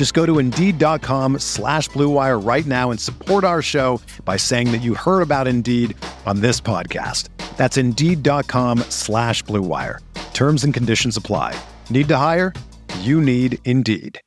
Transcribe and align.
Just 0.00 0.14
go 0.14 0.24
to 0.24 0.38
Indeed.com 0.38 1.40
slash 1.40 1.90
BlueWire 1.90 2.42
right 2.42 2.64
now 2.64 2.90
and 2.90 2.98
support 2.98 3.44
our 3.44 3.60
show 3.60 4.00
by 4.24 4.38
saying 4.38 4.72
that 4.72 4.78
you 4.78 4.94
heard 4.94 5.20
about 5.20 5.46
Indeed 5.46 5.94
on 6.24 6.40
this 6.40 6.58
podcast. 6.58 7.28
That's 7.58 7.76
Indeed.com 7.76 8.78
slash 8.88 9.44
BlueWire. 9.44 9.98
Terms 10.32 10.64
and 10.64 10.72
conditions 10.72 11.18
apply. 11.18 11.54
Need 11.90 12.08
to 12.08 12.16
hire? 12.16 12.54
You 13.00 13.20
need 13.20 13.58
Indeed. 13.66 14.18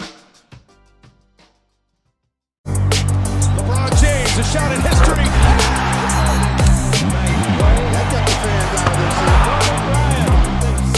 LeBron 2.67 3.99
James, 3.99 4.37
a 4.37 4.43
shot 4.43 4.71
at 4.71 4.77
history. 4.79 5.23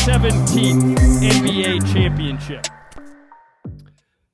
17th 0.04 1.00
NBA 1.22 1.94
championship. 1.94 2.75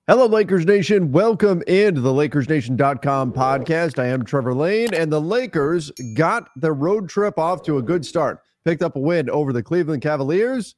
Hello, 0.07 0.25
Lakers 0.25 0.65
Nation. 0.65 1.11
Welcome 1.11 1.61
into 1.67 2.01
the 2.01 2.11
LakersNation.com 2.11 3.33
podcast. 3.33 3.99
I 3.99 4.07
am 4.07 4.25
Trevor 4.25 4.55
Lane, 4.55 4.95
and 4.95 5.13
the 5.13 5.21
Lakers 5.21 5.91
got 6.15 6.49
the 6.55 6.73
road 6.73 7.07
trip 7.07 7.37
off 7.37 7.61
to 7.63 7.77
a 7.77 7.83
good 7.83 8.03
start. 8.03 8.39
Picked 8.65 8.81
up 8.81 8.95
a 8.95 8.99
win 8.99 9.29
over 9.29 9.53
the 9.53 9.61
Cleveland 9.61 10.01
Cavaliers, 10.01 10.73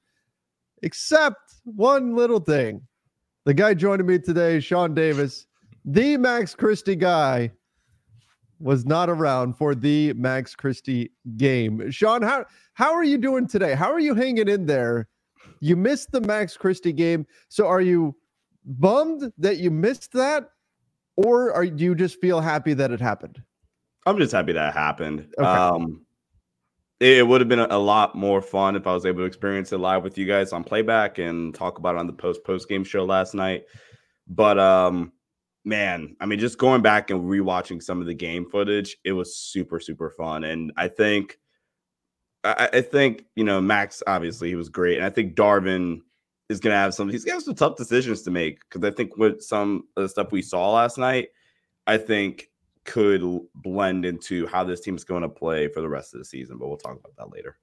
except 0.81 1.53
one 1.63 2.17
little 2.17 2.41
thing. 2.41 2.81
The 3.45 3.53
guy 3.53 3.75
joining 3.75 4.07
me 4.07 4.19
today, 4.19 4.59
Sean 4.59 4.93
Davis, 4.93 5.47
the 5.85 6.17
Max 6.17 6.53
Christie 6.53 6.97
guy, 6.97 7.49
was 8.59 8.85
not 8.85 9.09
around 9.09 9.53
for 9.53 9.73
the 9.73 10.11
Max 10.13 10.53
Christie 10.53 11.11
game. 11.37 11.89
Sean, 11.91 12.21
how 12.21 12.43
how 12.73 12.93
are 12.93 13.05
you 13.05 13.17
doing 13.17 13.47
today? 13.47 13.73
How 13.73 13.89
are 13.89 14.02
you 14.02 14.15
hanging 14.15 14.49
in 14.49 14.65
there? 14.65 15.08
You 15.61 15.77
missed 15.77 16.11
the 16.11 16.19
Max 16.19 16.58
Christie 16.58 16.91
game, 16.91 17.25
so 17.47 17.67
are 17.67 17.81
you 17.81 18.13
bummed 18.66 19.31
that 19.38 19.58
you 19.58 19.72
missed 19.72 20.11
that, 20.14 20.50
or 21.16 21.53
are 21.53 21.66
do 21.66 21.83
you 21.83 21.95
just 21.95 22.19
feel 22.19 22.42
happy 22.42 22.73
that 22.73 22.92
it 22.92 23.00
happened? 23.00 23.42
I'm 24.05 24.17
just 24.17 24.33
happy 24.33 24.53
that 24.53 24.73
happened. 24.73 25.28
Okay. 25.38 25.47
Um, 25.47 26.05
it, 27.00 27.20
it 27.20 27.28
would 27.28 27.42
have 27.42 27.47
been 27.47 27.59
a, 27.59 27.67
a 27.70 27.78
lot 27.78 28.16
more 28.16 28.42
fun 28.42 28.75
if 28.75 28.88
I 28.88 28.94
was 28.94 29.05
able 29.05 29.20
to 29.20 29.25
experience 29.25 29.72
it 29.72 29.78
live 29.78 30.03
with 30.03 30.17
you 30.17 30.25
guys 30.25 30.53
on 30.53 30.64
playback 30.64 31.20
and 31.20 31.53
talk 31.53 31.78
about 31.78 31.95
it 31.95 32.00
on 32.00 32.08
the 32.08 32.14
post 32.14 32.44
post 32.44 32.67
game 32.67 32.83
show 32.83 33.05
last 33.05 33.33
night. 33.33 33.64
But 34.28 34.60
um, 34.60 35.11
man, 35.66 36.16
I 36.20 36.26
mean, 36.26 36.39
just 36.39 36.58
going 36.58 36.82
back 36.82 37.10
and 37.10 37.23
rewatching 37.23 37.82
some 37.82 38.02
of 38.02 38.08
the 38.08 38.14
game 38.14 38.49
footage, 38.49 38.98
it 39.04 39.14
was 39.14 39.37
super 39.37 39.80
super 39.80 40.10
fun, 40.10 40.43
and 40.43 40.71
I 40.77 40.87
think. 40.87 41.37
I, 42.45 42.70
I 42.73 42.82
think 42.82 43.23
you 43.37 43.45
know 43.45 43.61
Max. 43.61 44.04
Obviously, 44.05 44.49
he 44.49 44.55
was 44.55 44.67
great, 44.67 44.98
and 44.98 45.05
I 45.05 45.10
think 45.10 45.33
Darvin 45.33 45.99
is 46.49 46.59
going 46.59 46.73
to 46.73 46.77
have 46.77 46.93
some. 46.93 47.09
He's 47.09 47.23
going 47.23 47.33
to 47.33 47.37
have 47.37 47.43
some 47.43 47.55
tough 47.55 47.77
decisions 47.77 48.21
to 48.23 48.31
make 48.31 48.59
because 48.61 48.83
I 48.83 48.93
think 48.93 49.17
with 49.17 49.42
some 49.42 49.83
of 49.95 50.04
the 50.04 50.09
stuff 50.09 50.31
we 50.31 50.42
saw 50.42 50.71
last 50.71 50.98
night, 50.98 51.30
I 51.87 51.98
think 51.98 52.49
could 52.86 53.23
blend 53.55 54.05
into 54.05 54.45
how 54.48 54.64
this 54.64 54.81
team's 54.81 55.04
going 55.04 55.21
to 55.21 55.30
play 55.30 55.67
for 55.67 55.81
the 55.81 55.89
rest 55.89 56.14
of 56.14 56.20
the 56.20 56.26
season. 56.26 56.58
But 56.58 56.67
we'll 56.67 56.77
talk 56.77 56.99
about 56.99 57.15
that 57.17 57.31
later. 57.31 57.58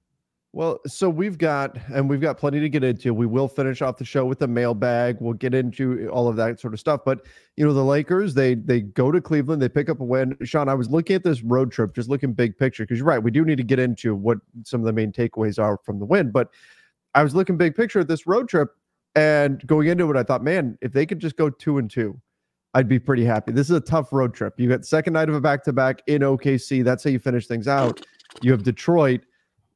Well, 0.53 0.81
so 0.85 1.09
we've 1.09 1.39
got, 1.39 1.79
and 1.95 2.11
we've 2.11 2.21
got 2.21 2.37
plenty 2.37 2.59
to 2.59 2.69
get 2.69 2.83
into. 2.83 3.15
We 3.15 3.27
will 3.27 3.47
finish 3.47 3.83
off 3.83 3.99
the 3.99 4.05
show 4.05 4.25
with 4.25 4.41
the 4.41 4.49
mailbag. 4.49 5.19
We'll 5.21 5.35
get 5.35 5.55
into 5.55 6.09
all 6.09 6.27
of 6.27 6.35
that 6.37 6.59
sort 6.59 6.75
of 6.75 6.81
stuff. 6.81 7.03
But 7.05 7.25
you 7.57 7.65
know, 7.65 7.73
the 7.73 7.85
Lakers, 7.85 8.35
they 8.35 8.55
they 8.55 8.81
go 8.81 9.13
to 9.13 9.21
Cleveland, 9.21 9.63
they 9.63 9.69
pick 9.69 9.89
up 9.89 10.01
a 10.01 10.05
win. 10.05 10.37
Sean, 10.43 10.69
I 10.69 10.75
was 10.75 10.91
looking 10.91 11.15
at 11.15 11.23
this 11.23 11.43
road 11.43 11.71
trip, 11.71 11.95
just 11.95 12.09
looking 12.09 12.33
big 12.33 12.59
picture, 12.59 12.83
because 12.83 12.99
you're 12.99 13.07
right. 13.07 13.23
We 13.23 13.31
do 13.31 13.45
need 13.45 13.59
to 13.59 13.63
get 13.63 13.79
into 13.79 14.17
what 14.17 14.39
some 14.65 14.81
of 14.81 14.87
the 14.87 14.93
main 14.93 15.13
takeaways 15.13 15.63
are 15.63 15.79
from 15.85 16.01
the 16.01 16.05
win. 16.07 16.33
But 16.33 16.49
I 17.15 17.23
was 17.23 17.35
looking 17.35 17.57
big 17.57 17.75
picture 17.75 18.01
at 18.01 18.09
this 18.09 18.27
road 18.27 18.49
trip 18.49 18.71
and 19.15 19.65
going 19.67 19.89
into 19.89 20.11
it, 20.11 20.17
I 20.17 20.23
thought, 20.23 20.43
man, 20.45 20.79
if 20.81 20.93
they 20.93 21.07
could 21.07 21.19
just 21.19 21.37
go 21.37 21.51
two 21.51 21.79
and 21.79 21.91
two, 21.91 22.21
I'd 22.75 22.89
be 22.89 23.01
pretty 23.01 23.25
happy. 23.25 23.53
This 23.53 23.69
is 23.69 23.77
a 23.77 23.81
tough 23.81 24.13
road 24.13 24.33
trip. 24.33 24.55
You 24.59 24.69
got 24.69 24.85
second 24.85 25.15
night 25.15 25.29
of 25.29 25.35
a 25.35 25.41
back 25.41 25.65
to 25.65 25.73
back 25.73 26.03
in 26.07 26.23
OKC. 26.23 26.85
That's 26.85 27.03
how 27.03 27.11
you 27.11 27.19
finish 27.19 27.47
things 27.49 27.67
out. 27.67 28.01
You 28.43 28.53
have 28.53 28.63
Detroit. 28.63 29.23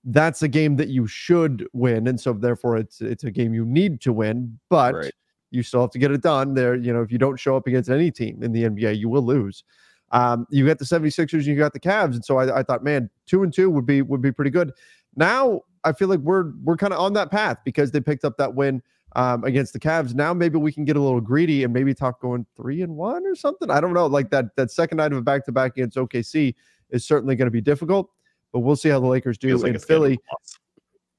That's 0.05 0.43
a 0.43 0.49
game 0.49 0.77
that 0.77 0.89
you 0.89 1.07
should 1.07 1.67
win, 1.73 2.07
and 2.07 2.21
so 2.21 2.35
therefore 2.35 2.77
it's 2.77 3.01
it's 3.01 3.25
a 3.25 3.31
game 3.31 3.55
you 3.55 3.65
need 3.65 4.01
to 4.03 4.13
win. 4.13 4.59
But 4.69 4.95
Right. 4.95 5.13
you 5.51 5.63
still 5.63 5.81
have 5.81 5.91
to 5.93 5.99
get 5.99 6.13
it 6.13 6.21
done. 6.21 6.55
There, 6.55 6.75
you 6.77 6.93
know, 6.93 7.03
if 7.03 7.11
you 7.11 7.19
don't 7.19 7.41
show 7.41 7.57
up 7.57 7.67
against 7.67 7.91
any 7.91 8.11
team 8.11 8.43
in 8.43 8.53
the 8.53 8.65
NBA, 8.65 8.99
you 8.99 9.09
will 9.09 9.23
lose. 9.23 9.65
Um, 10.13 10.47
you 10.51 10.67
got 10.67 10.79
the 10.79 10.85
76ers, 10.85 11.45
you 11.45 11.57
got 11.57 11.73
the 11.73 11.81
Cavs, 11.81 12.15
and 12.15 12.25
so 12.25 12.37
I, 12.39 12.61
I 12.61 12.63
thought, 12.63 12.85
man, 12.85 13.11
two 13.27 13.43
and 13.43 13.53
two 13.53 13.71
would 13.71 13.87
be 13.87 14.03
would 14.03 14.21
be 14.21 14.31
pretty 14.31 14.51
good. 14.51 14.73
Now 15.17 15.63
I 15.85 15.93
feel 15.93 16.09
like 16.09 16.21
we're 16.21 16.53
we're 16.63 16.77
kind 16.77 16.93
of 16.93 17.01
on 17.01 17.13
that 17.15 17.31
path 17.31 17.59
because 17.65 17.91
they 17.91 18.01
picked 18.01 18.25
up 18.25 18.37
that 18.39 18.55
win 18.55 18.83
um, 19.17 19.45
against 19.45 19.73
the 19.73 19.81
Cavs. 19.81 20.15
Now 20.15 20.35
maybe 20.35 20.59
we 20.59 20.73
can 20.73 20.85
get 20.85 20.97
a 20.97 21.01
little 21.01 21.21
greedy 21.21 21.65
and 21.65 21.73
maybe 21.73 21.95
talk 21.95 22.21
going 22.21 22.47
three 22.57 22.83
and 22.83 22.97
one 22.97 23.27
or 23.27 23.35
something. 23.35 23.71
I 23.71 23.81
don't 23.81 23.95
know. 23.95 24.07
Like 24.07 24.31
that 24.31 24.57
that 24.57 24.71
second 24.71 24.99
night 24.99 25.13
of 25.13 25.19
a 25.19 25.23
back 25.23 25.45
to 25.47 25.53
back 25.53 25.73
against 25.77 25.97
OKC 25.97 26.55
is 26.91 27.05
certainly 27.05 27.37
going 27.37 27.47
to 27.47 27.53
be 27.53 27.61
difficult, 27.61 28.11
but 28.53 28.61
we'll 28.61 28.77
see 28.77 28.89
how 28.89 29.01
the 29.01 29.07
Lakers 29.07 29.39
do 29.39 29.57
like 29.57 29.75
in 29.75 29.79
Philly. 29.79 30.19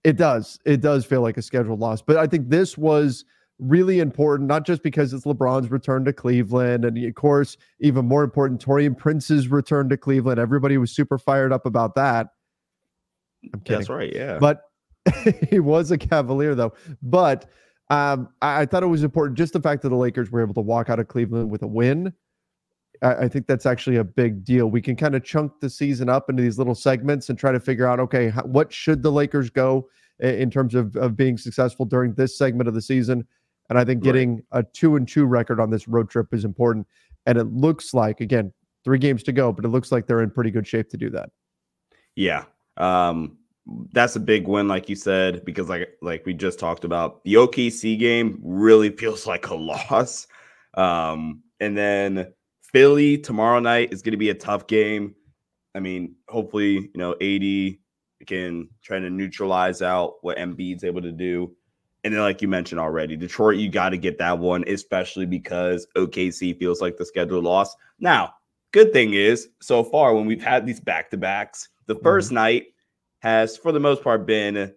It 0.04 0.18
does. 0.18 0.60
It 0.66 0.82
does 0.82 1.06
feel 1.06 1.22
like 1.22 1.38
a 1.38 1.42
scheduled 1.42 1.80
loss, 1.80 2.02
but 2.02 2.18
I 2.18 2.28
think 2.28 2.50
this 2.50 2.78
was 2.78 3.26
really 3.60 4.00
important, 4.00 4.48
not 4.48 4.66
just 4.66 4.84
because 4.84 5.14
it's 5.14 5.26
LeBron's 5.26 5.72
return 5.72 6.06
to 6.06 6.14
Cleveland, 6.14 6.86
and 6.86 6.98
of 6.98 7.16
course, 7.16 7.58
even 7.80 8.06
more 8.06 8.24
important, 8.24 8.64
Taurean 8.64 8.98
Prince's 8.98 9.48
return 9.48 9.90
to 9.90 9.98
Cleveland. 9.98 10.40
Everybody 10.40 10.78
was 10.78 10.92
super 10.92 11.18
fired 11.18 11.54
up 11.54 11.66
about 11.66 11.96
that. 11.96 12.28
I'm 13.54 13.60
kidding 13.62 13.80
That's 13.80 13.90
right. 13.90 14.14
Yeah. 14.14 14.38
but 14.40 14.64
he 15.50 15.60
was 15.60 15.92
a 15.92 15.98
Cavalier 15.98 16.56
though. 16.56 16.74
But 17.02 17.50
um, 17.90 18.30
I, 18.42 18.62
I 18.62 18.66
thought 18.66 18.84
it 18.84 18.88
was 18.88 19.04
important 19.04 19.38
just 19.38 19.54
the 19.54 19.62
fact 19.62 19.82
that 19.84 19.90
the 19.90 19.96
Lakers 19.96 20.32
were 20.32 20.42
able 20.42 20.56
to 20.56 20.62
walk 20.62 20.90
out 20.90 21.00
of 21.00 21.08
Cleveland 21.08 21.50
with 21.52 21.62
a 21.62 21.68
win. 21.68 22.14
I, 23.04 23.14
I 23.14 23.28
think 23.28 23.46
that's 23.48 23.66
actually 23.66 23.98
a 23.98 24.04
big 24.04 24.44
deal. 24.44 24.68
We 24.68 24.82
can 24.82 24.96
kind 24.96 25.16
of 25.16 25.24
chunk 25.24 25.60
the 25.62 25.70
season 25.70 26.10
up 26.10 26.30
into 26.30 26.42
these 26.42 26.58
little 26.58 26.76
segments 26.76 27.30
and 27.30 27.38
try 27.38 27.52
to 27.52 27.60
figure 27.60 27.88
out 27.88 28.00
okay, 28.00 28.30
how, 28.30 28.44
what 28.44 28.74
should 28.74 29.04
the 29.04 29.12
Lakers 29.12 29.50
go 29.50 29.88
i- 30.24 30.28
in 30.28 30.50
terms 30.50 30.74
of, 30.76 30.96
of 30.96 31.16
being 31.16 31.38
successful 31.38 31.86
during 31.86 32.14
this 32.16 32.38
segment 32.38 32.68
of 32.68 32.74
the 32.74 32.82
season. 32.82 33.28
And 33.70 33.78
I 33.80 33.86
think 33.86 34.04
getting 34.04 34.44
a 34.52 34.64
two 34.64 34.96
and 34.96 35.08
two 35.08 35.26
record 35.26 35.60
on 35.60 35.70
this 35.72 35.88
road 35.88 36.10
trip 36.10 36.34
is 36.34 36.46
important. 36.46 36.88
And 37.26 37.38
it 37.38 37.46
looks 37.46 37.94
like 37.94 38.22
again 38.22 38.54
three 38.84 39.00
games 39.00 39.24
to 39.24 39.32
go, 39.32 39.52
but 39.52 39.66
it 39.66 39.70
looks 39.70 39.92
like 39.92 40.06
they're 40.08 40.22
in 40.22 40.30
pretty 40.30 40.52
good 40.52 40.68
shape 40.68 40.90
to 40.90 40.98
do 40.98 41.10
that. 41.10 41.30
Yeah. 42.16 42.46
Um, 42.78 43.38
that's 43.94 44.16
a 44.16 44.20
big 44.20 44.48
win, 44.48 44.68
like 44.68 44.90
you 44.90 44.96
said, 44.96 45.44
because 45.44 45.70
like 45.70 45.98
like 46.02 46.26
we 46.26 46.34
just 46.34 46.60
talked 46.60 46.84
about, 46.84 47.24
the 47.24 47.36
OKC 47.36 47.98
game 47.98 48.40
really 48.44 48.90
feels 48.90 49.26
like 49.28 49.48
a 49.48 49.56
loss. 49.56 50.28
Um, 50.76 51.42
and 51.60 51.78
then 51.78 52.34
Philly 52.62 53.18
tomorrow 53.18 53.60
night 53.60 53.94
is 53.94 54.02
going 54.02 54.12
to 54.12 54.18
be 54.18 54.30
a 54.30 54.36
tough 54.36 54.68
game. 54.68 55.16
I 55.74 55.80
mean, 55.80 56.16
hopefully, 56.30 56.74
you 56.74 56.92
know, 56.96 57.14
AD 57.14 57.78
can 58.28 58.70
try 58.82 59.00
to 59.00 59.10
neutralize 59.10 59.82
out 59.82 60.16
what 60.22 60.38
Embiid's 60.38 60.84
able 60.84 61.02
to 61.02 61.12
do. 61.12 61.56
And 62.04 62.14
then, 62.14 62.22
like 62.22 62.42
you 62.42 62.48
mentioned 62.48 62.80
already, 62.80 63.16
Detroit, 63.16 63.58
you 63.58 63.70
got 63.70 63.90
to 63.90 63.98
get 63.98 64.18
that 64.20 64.38
one, 64.38 64.64
especially 64.68 65.26
because 65.26 65.88
OKC 65.98 66.58
feels 66.58 66.80
like 66.80 66.98
the 66.98 67.06
scheduled 67.06 67.44
loss. 67.44 67.76
Now, 68.00 68.34
good 68.72 68.94
thing 68.94 69.14
is, 69.14 69.50
so 69.62 69.84
far 69.84 70.14
when 70.14 70.26
we've 70.26 70.44
had 70.44 70.66
these 70.66 70.80
back 70.80 71.10
to 71.12 71.18
backs, 71.18 71.70
the 71.88 71.96
1st 71.96 72.32
night 72.32 72.66
has, 73.26 73.58
for 73.58 73.72
the 73.72 73.80
most 73.80 74.04
part, 74.04 74.26
been 74.26 74.74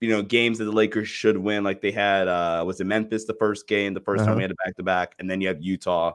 you 0.00 0.08
know 0.10 0.22
games 0.22 0.58
that 0.58 0.64
the 0.64 0.72
Lakers 0.72 1.08
should 1.08 1.36
win. 1.36 1.62
Like 1.64 1.80
they 1.80 1.92
had, 1.92 2.26
uh 2.28 2.64
was 2.66 2.80
it 2.80 2.84
Memphis 2.84 3.24
the 3.26 3.34
first 3.34 3.68
game, 3.68 3.94
the 3.94 4.00
1st 4.00 4.18
time 4.18 4.28
Uh-huh. 4.28 4.36
we 4.36 4.42
had 4.42 4.50
a 4.50 4.54
back 4.64 4.76
to 4.76 4.82
back, 4.82 5.14
and 5.18 5.30
then 5.30 5.40
you 5.40 5.48
have 5.48 5.62
Utah. 5.62 6.12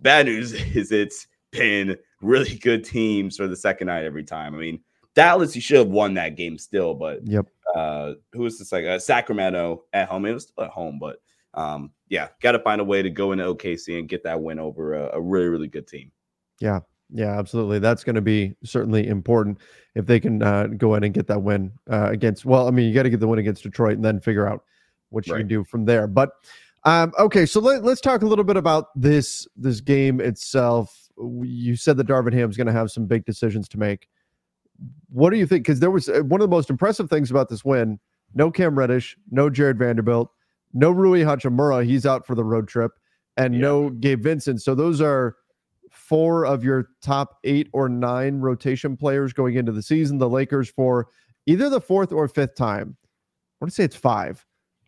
Bad 0.00 0.26
news 0.26 0.52
is 0.76 0.90
it's 0.92 1.26
been 1.52 1.96
really 2.20 2.56
good 2.58 2.84
teams 2.84 3.36
for 3.36 3.46
the 3.46 3.56
second 3.56 3.86
night 3.86 4.04
every 4.04 4.24
time. 4.24 4.54
I 4.54 4.58
mean, 4.58 4.80
Dallas, 5.14 5.54
you 5.54 5.60
should 5.62 5.78
have 5.78 5.88
won 5.88 6.14
that 6.14 6.36
game 6.36 6.58
still, 6.58 6.94
but 6.94 7.24
Yep. 7.26 7.46
uh, 7.74 8.14
who 8.32 8.42
was 8.42 8.58
this 8.58 8.72
like 8.72 8.84
uh, 8.84 8.98
Sacramento 8.98 9.84
at 9.92 10.08
home? 10.08 10.26
It 10.26 10.32
was 10.32 10.44
still 10.44 10.64
at 10.64 10.70
home, 10.70 10.98
but 10.98 11.20
um, 11.54 11.92
yeah, 12.08 12.28
got 12.42 12.52
to 12.52 12.58
find 12.58 12.80
a 12.80 12.84
way 12.84 13.00
to 13.02 13.10
go 13.10 13.30
into 13.32 13.44
OKC 13.44 13.98
and 13.98 14.08
get 14.08 14.24
that 14.24 14.40
win 14.40 14.58
over 14.58 14.94
a, 14.94 15.10
a 15.16 15.20
really 15.20 15.48
really 15.48 15.68
good 15.68 15.86
team. 15.86 16.10
Yeah, 16.60 16.80
yeah, 17.14 17.38
absolutely. 17.38 17.78
That's 17.78 18.02
going 18.02 18.16
to 18.16 18.20
be 18.20 18.56
certainly 18.64 19.06
important 19.06 19.58
if 19.94 20.04
they 20.04 20.18
can 20.18 20.42
uh, 20.42 20.66
go 20.66 20.96
in 20.96 21.04
and 21.04 21.14
get 21.14 21.28
that 21.28 21.40
win 21.42 21.70
uh, 21.90 22.08
against. 22.10 22.44
Well, 22.44 22.66
I 22.66 22.72
mean, 22.72 22.88
you 22.88 22.92
got 22.94 23.04
to 23.04 23.10
get 23.10 23.20
the 23.20 23.28
win 23.28 23.38
against 23.38 23.62
Detroit 23.62 23.94
and 23.94 24.04
then 24.04 24.20
figure 24.20 24.48
out 24.48 24.64
what 25.10 25.26
you 25.28 25.32
Right. 25.34 25.38
can 25.40 25.46
do 25.48 25.62
from 25.62 25.84
there. 25.84 26.08
But 26.08 26.30
um, 26.82 27.12
okay, 27.18 27.46
so 27.46 27.60
let, 27.60 27.84
let's 27.84 28.00
talk 28.00 28.22
a 28.22 28.26
little 28.26 28.44
bit 28.44 28.56
about 28.56 28.86
this 29.00 29.46
this 29.56 29.80
game 29.80 30.20
itself. 30.20 31.08
You 31.42 31.76
said 31.76 31.96
that 31.98 32.08
Darvin 32.08 32.32
Ham's 32.32 32.56
going 32.56 32.66
to 32.66 32.72
have 32.72 32.90
some 32.90 33.06
big 33.06 33.24
decisions 33.24 33.68
to 33.68 33.78
make. 33.78 34.08
What 35.08 35.30
do 35.30 35.36
you 35.36 35.46
think? 35.46 35.64
Because 35.64 35.78
there 35.78 35.92
was 35.92 36.08
uh, 36.08 36.22
one 36.22 36.40
of 36.40 36.50
the 36.50 36.54
most 36.54 36.68
impressive 36.68 37.08
things 37.08 37.30
about 37.30 37.48
this 37.48 37.64
win: 37.64 38.00
no 38.34 38.50
Cam 38.50 38.76
Reddish, 38.76 39.16
no 39.30 39.48
Jarred 39.48 39.78
Vanderbilt, 39.78 40.30
no 40.72 40.90
Rui 40.90 41.20
Hachimura. 41.22 41.86
He's 41.86 42.04
out 42.04 42.26
for 42.26 42.34
the 42.34 42.44
road 42.44 42.66
trip, 42.66 42.90
and 43.36 43.54
Yeah. 43.54 43.60
no 43.60 43.90
Gabe 43.90 44.20
Vincent. 44.24 44.60
So 44.62 44.74
those 44.74 45.00
are 45.00 45.36
four 46.08 46.44
of 46.44 46.62
your 46.62 46.90
top 47.02 47.38
eight 47.44 47.68
or 47.72 47.88
nine 47.88 48.40
rotation 48.40 48.96
players 48.96 49.32
going 49.32 49.54
into 49.54 49.72
the 49.72 49.82
season. 49.82 50.18
The 50.18 50.28
Lakers, 50.28 50.68
for 50.68 51.08
either 51.46 51.70
the 51.70 51.80
fourth 51.80 52.12
or 52.12 52.28
fifth 52.28 52.54
time, 52.56 52.96
I 53.02 53.64
want 53.64 53.70
to 53.70 53.74
say 53.74 53.84
it's 53.84 53.96
five, 53.96 54.44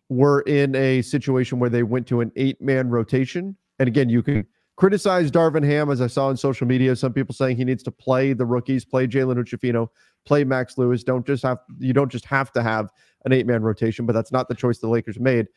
were 0.09 0.41
in 0.41 0.75
a 0.75 1.01
situation 1.01 1.59
where 1.59 1.69
they 1.69 1.83
went 1.83 2.07
to 2.07 2.21
an 2.21 2.31
eight 2.35 2.61
man 2.61 2.89
rotation. 2.89 3.55
And 3.79 3.87
again, 3.87 4.09
you 4.09 4.21
can 4.21 4.45
criticize 4.75 5.31
Darvin 5.31 5.65
Ham, 5.65 5.89
as 5.89 6.01
I 6.01 6.07
saw 6.07 6.27
on 6.27 6.37
social 6.37 6.67
media. 6.67 6.95
Some 6.95 7.13
people 7.13 7.33
saying 7.33 7.57
he 7.57 7.65
needs 7.65 7.83
to 7.83 7.91
play 7.91 8.33
the 8.33 8.45
rookies, 8.45 8.85
play 8.85 9.07
Jalen 9.07 9.37
Hood-Schifino, 9.37 9.87
play 10.25 10.43
Max 10.43 10.77
Lewis. 10.77 11.03
Don't 11.03 11.25
just 11.25 11.43
have 11.43 11.57
you 11.79 11.93
don't 11.93 12.11
just 12.11 12.25
have 12.25 12.51
to 12.51 12.61
have 12.61 12.91
an 13.25 13.33
eight 13.33 13.47
man 13.47 13.63
rotation, 13.63 14.05
but 14.05 14.13
that's 14.13 14.31
not 14.31 14.47
the 14.47 14.55
choice 14.55 14.77
the 14.77 14.87
Lakers 14.87 15.19
made. 15.19 15.47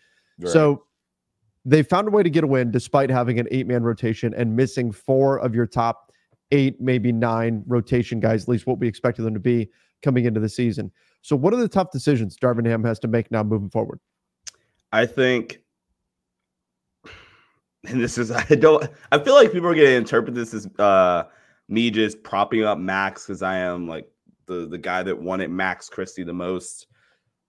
So 0.46 0.84
they 1.64 1.82
found 1.82 2.08
a 2.08 2.10
way 2.10 2.22
to 2.22 2.30
get 2.30 2.44
a 2.44 2.46
win 2.46 2.70
despite 2.70 3.10
having 3.10 3.38
an 3.38 3.46
eight 3.50 3.66
man 3.66 3.82
rotation 3.82 4.32
and 4.34 4.56
missing 4.56 4.92
four 4.92 5.38
of 5.38 5.54
your 5.54 5.66
top 5.66 6.12
eight, 6.52 6.80
maybe 6.80 7.12
nine 7.12 7.62
rotation 7.66 8.20
guys, 8.20 8.44
at 8.44 8.48
least 8.48 8.66
what 8.66 8.78
we 8.78 8.88
expected 8.88 9.22
them 9.22 9.34
to 9.34 9.40
be 9.40 9.68
coming 10.02 10.24
into 10.24 10.40
the 10.40 10.48
season. 10.48 10.90
So, 11.22 11.36
what 11.36 11.52
are 11.52 11.58
the 11.58 11.68
tough 11.68 11.90
decisions 11.90 12.36
Darvin 12.36 12.66
Ham 12.66 12.84
has 12.84 12.98
to 13.00 13.08
make 13.08 13.30
now 13.30 13.42
moving 13.42 13.70
forward? 13.70 14.00
I 14.92 15.06
think, 15.06 15.60
and 17.84 18.00
this 18.00 18.18
is 18.18 18.30
I 18.30 18.44
don't 18.54 18.88
I 19.12 19.18
feel 19.18 19.34
like 19.34 19.52
people 19.52 19.68
are 19.68 19.74
going 19.74 19.86
to 19.86 19.94
interpret 19.94 20.34
this 20.34 20.54
as 20.54 20.66
uh 20.78 21.24
me 21.68 21.90
just 21.90 22.22
propping 22.22 22.64
up 22.64 22.78
Max 22.78 23.26
because 23.26 23.42
I 23.42 23.58
am 23.58 23.86
like 23.86 24.10
the 24.46 24.66
the 24.66 24.78
guy 24.78 25.02
that 25.02 25.20
wanted 25.20 25.50
Max 25.50 25.88
Christie 25.88 26.24
the 26.24 26.32
most. 26.32 26.86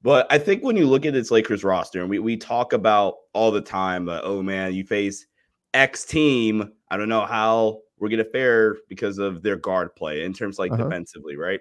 But 0.03 0.27
I 0.31 0.37
think 0.39 0.63
when 0.63 0.75
you 0.77 0.87
look 0.87 1.05
at 1.05 1.13
this 1.13 1.29
Lakers 1.31 1.63
roster, 1.63 2.01
and 2.01 2.09
we, 2.09 2.19
we 2.19 2.35
talk 2.35 2.73
about 2.73 3.15
all 3.33 3.51
the 3.51 3.61
time, 3.61 4.05
but 4.05 4.23
oh 4.23 4.41
man, 4.41 4.73
you 4.73 4.83
face 4.83 5.27
X 5.73 6.05
team. 6.05 6.71
I 6.89 6.97
don't 6.97 7.09
know 7.09 7.25
how 7.25 7.81
we're 7.99 8.09
gonna 8.09 8.23
fare 8.25 8.77
because 8.89 9.19
of 9.19 9.43
their 9.43 9.55
guard 9.57 9.95
play 9.95 10.23
in 10.23 10.33
terms 10.33 10.57
like 10.57 10.71
Uh-huh. 10.71 10.83
defensively, 10.83 11.35
right? 11.35 11.59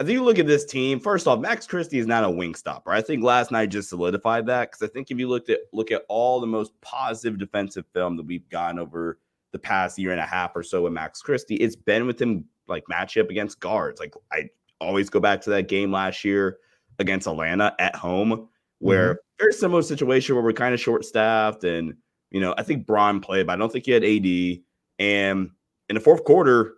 I 0.00 0.04
think 0.04 0.14
you 0.14 0.22
look 0.24 0.38
at 0.38 0.46
this 0.46 0.64
team. 0.64 1.00
First 1.00 1.26
off, 1.26 1.40
Max 1.40 1.66
Christie 1.66 1.98
is 1.98 2.06
not 2.06 2.24
a 2.24 2.30
wing 2.30 2.54
stopper. 2.54 2.92
I 2.92 3.02
think 3.02 3.22
last 3.22 3.50
night 3.50 3.66
just 3.66 3.88
solidified 3.88 4.46
that 4.46 4.70
because 4.70 4.88
I 4.88 4.92
think 4.92 5.10
if 5.10 5.18
you 5.18 5.28
looked 5.28 5.50
at 5.50 5.58
look 5.72 5.90
at 5.90 6.02
all 6.08 6.40
the 6.40 6.46
most 6.46 6.72
positive 6.80 7.38
defensive 7.38 7.84
film 7.92 8.16
that 8.16 8.24
we've 8.26 8.48
gotten 8.48 8.78
over 8.78 9.18
the 9.52 9.58
past 9.58 9.98
year 9.98 10.12
and 10.12 10.20
a 10.20 10.26
half 10.26 10.54
or 10.54 10.62
so 10.62 10.82
with 10.82 10.92
Max 10.92 11.20
Christie, 11.20 11.56
it's 11.56 11.76
been 11.76 12.06
with 12.06 12.20
him 12.20 12.44
like 12.66 12.84
matchup 12.90 13.28
against 13.28 13.60
guards. 13.60 13.98
Like 14.00 14.14
I 14.32 14.48
always 14.80 15.10
go 15.10 15.20
back 15.20 15.40
to 15.42 15.50
that 15.50 15.68
game 15.68 15.90
last 15.92 16.24
year 16.24 16.58
against 16.98 17.26
Atlanta 17.26 17.74
at 17.78 17.94
home, 17.96 18.48
where 18.78 19.20
very 19.38 19.52
similar 19.52 19.82
situation 19.82 20.34
where 20.34 20.44
we're 20.44 20.52
kind 20.52 20.74
of 20.74 20.80
short 20.80 21.04
staffed 21.04 21.64
and 21.64 21.94
you 22.30 22.40
know 22.40 22.54
I 22.56 22.62
think 22.62 22.86
Bron 22.86 23.20
played, 23.20 23.46
but 23.46 23.52
I 23.54 23.56
don't 23.56 23.72
think 23.72 23.86
he 23.86 23.92
had 23.92 24.04
AD. 24.04 24.62
And 24.98 25.50
in 25.88 25.94
the 25.94 26.00
fourth 26.00 26.24
quarter, 26.24 26.74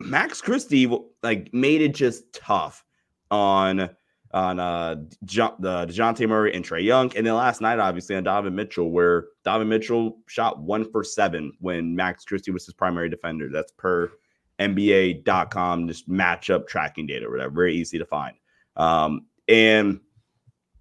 Max 0.00 0.40
Christie 0.40 0.90
like 1.22 1.52
made 1.52 1.82
it 1.82 1.94
just 1.94 2.32
tough 2.32 2.84
on 3.30 3.90
on 4.32 4.60
uh 4.60 4.96
John, 5.24 5.54
the 5.58 5.86
Dejounte 5.86 6.28
Murray 6.28 6.54
and 6.54 6.64
Trae 6.64 6.84
Young, 6.84 7.14
and 7.16 7.26
then 7.26 7.34
last 7.34 7.60
night 7.60 7.78
obviously 7.78 8.16
on 8.16 8.24
Donovan 8.24 8.54
Mitchell, 8.54 8.90
where 8.90 9.26
Donovan 9.44 9.68
Mitchell 9.68 10.18
shot 10.26 10.60
one 10.60 10.90
for 10.90 11.04
seven 11.04 11.52
when 11.60 11.94
Max 11.94 12.24
Christie 12.24 12.50
was 12.50 12.66
his 12.66 12.74
primary 12.74 13.08
defender. 13.08 13.48
That's 13.50 13.72
per 13.72 14.10
NBA.com, 14.58 15.88
just 15.88 16.08
matchup 16.08 16.66
tracking 16.66 17.06
data, 17.06 17.26
or 17.26 17.30
whatever. 17.30 17.54
Very 17.54 17.76
easy 17.76 17.98
to 17.98 18.06
find. 18.06 18.36
Um, 18.76 19.26
and 19.48 20.00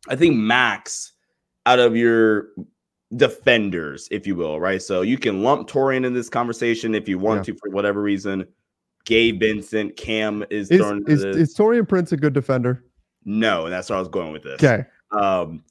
I 0.09 0.15
think 0.15 0.35
Max 0.35 1.13
out 1.65 1.79
of 1.79 1.95
your 1.95 2.49
defenders, 3.15 4.07
if 4.11 4.27
you 4.27 4.35
will, 4.35 4.59
right? 4.59 4.81
So 4.81 5.01
you 5.01 5.17
can 5.17 5.43
lump 5.43 5.69
Taurean 5.69 6.05
in 6.05 6.13
this 6.13 6.29
conversation 6.29 6.93
if 6.95 7.07
you 7.07 7.17
want 7.17 7.39
Yeah. 7.47 7.53
to 7.53 7.59
for 7.59 7.69
whatever 7.71 8.01
reason. 8.01 8.45
Gabe 9.05 9.39
Vincent, 9.39 9.95
Cam 9.95 10.43
is, 10.49 10.69
Is, 10.69 10.81
is, 11.07 11.23
this. 11.23 11.35
is 11.37 11.55
Taurean 11.55 11.87
Prince 11.87 12.11
a 12.11 12.17
good 12.17 12.33
defender? 12.33 12.83
no, 13.23 13.65
and 13.65 13.73
that's 13.73 13.89
where 13.89 13.97
I 13.97 13.99
was 13.99 14.09
going 14.09 14.31
with 14.31 14.43
this. 14.43 14.61
Okay. 14.63 14.85
Um, 15.11 15.63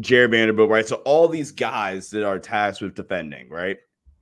Jarred 0.00 0.32
Vanderbilt, 0.32 0.68
right? 0.68 0.86
So 0.86 0.96
all 1.04 1.28
these 1.28 1.50
guys 1.52 2.10
that 2.10 2.24
are 2.24 2.38
tasked 2.38 2.82
with 2.82 2.94
defending, 2.94 3.48
right? 3.48 3.78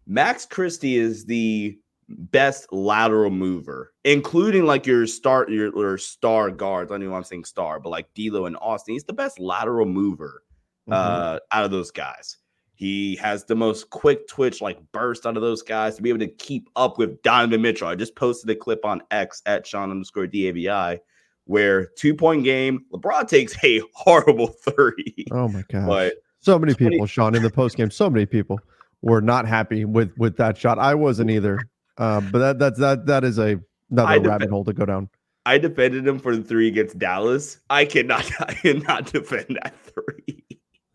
Max 0.06 0.44
Christie 0.46 0.96
is 0.96 1.24
the 1.24 1.78
best 2.08 2.72
lateral 2.72 3.30
mover, 3.30 3.92
including 4.04 4.64
like 4.66 4.86
your 4.86 5.06
star, 5.06 5.48
your, 5.50 5.76
your 5.76 5.98
star 5.98 6.50
guards. 6.50 6.90
I 6.90 6.94
don't 6.94 7.04
know 7.06 7.10
why 7.12 7.16
I'm 7.18 7.24
saying 7.24 7.44
star, 7.44 7.80
but 7.80 7.90
like 7.90 8.12
D'Lo 8.14 8.46
and 8.46 8.56
Austin, 8.60 8.94
he's 8.94 9.04
the 9.04 9.12
best 9.12 9.38
lateral 9.38 9.86
mover 9.86 10.42
Mhm. 10.88 10.92
uh, 10.92 11.40
out 11.50 11.64
of 11.64 11.70
those 11.70 11.90
guys. 11.90 12.36
He 12.74 13.16
has 13.16 13.44
the 13.44 13.54
most 13.54 13.88
quick 13.90 14.26
twitch, 14.28 14.60
like 14.60 14.78
burst 14.92 15.24
out 15.26 15.36
of 15.36 15.42
those 15.42 15.62
guys 15.62 15.96
to 15.96 16.02
be 16.02 16.10
able 16.10 16.18
to 16.18 16.28
keep 16.28 16.68
up 16.76 16.98
with 16.98 17.22
Donovan 17.22 17.62
Mitchell. 17.62 17.88
I 17.88 17.94
just 17.94 18.16
posted 18.16 18.50
a 18.50 18.56
clip 18.56 18.84
on 18.84 19.00
X 19.10 19.40
at 19.46 19.66
Sean 19.66 19.90
underscore 19.90 20.26
DAVI 20.26 20.98
where 21.46 21.86
two 21.98 22.14
point 22.14 22.44
game, 22.44 22.84
LeBron 22.92 23.28
takes 23.28 23.54
a 23.64 23.80
horrible 23.94 24.48
three. 24.48 25.26
oh 25.30 25.48
my 25.48 25.62
God. 25.70 25.86
But 25.86 26.14
so 26.40 26.58
many 26.58 26.74
20 26.74 26.90
people, 26.96 27.06
Sean, 27.06 27.34
in 27.34 27.42
the 27.42 27.50
post 27.50 27.76
game, 27.76 27.90
so 27.90 28.10
many 28.10 28.26
people 28.26 28.58
were 29.02 29.20
not 29.22 29.46
happy 29.46 29.84
with 29.86 30.12
with 30.18 30.36
that 30.38 30.58
shot. 30.58 30.78
I 30.78 30.94
wasn't 30.94 31.30
either. 31.30 31.58
Uh, 31.98 32.20
but 32.20 32.38
that 32.38 32.58
that's 32.58 32.78
that 32.78 33.06
that 33.06 33.24
is 33.24 33.38
a 33.38 33.60
another 33.90 34.08
I 34.08 34.16
rabbit 34.16 34.50
hole 34.50 34.64
to 34.64 34.72
go 34.72 34.84
down. 34.84 35.08
I 35.46 35.58
defended 35.58 36.06
him 36.06 36.18
for 36.18 36.34
the 36.36 36.42
three 36.42 36.68
against 36.68 36.98
Dallas. 36.98 37.58
I 37.68 37.84
cannot, 37.84 38.30
I 38.40 38.54
cannot 38.54 39.12
defend 39.12 39.58
that 39.62 39.74
three. 39.82 40.44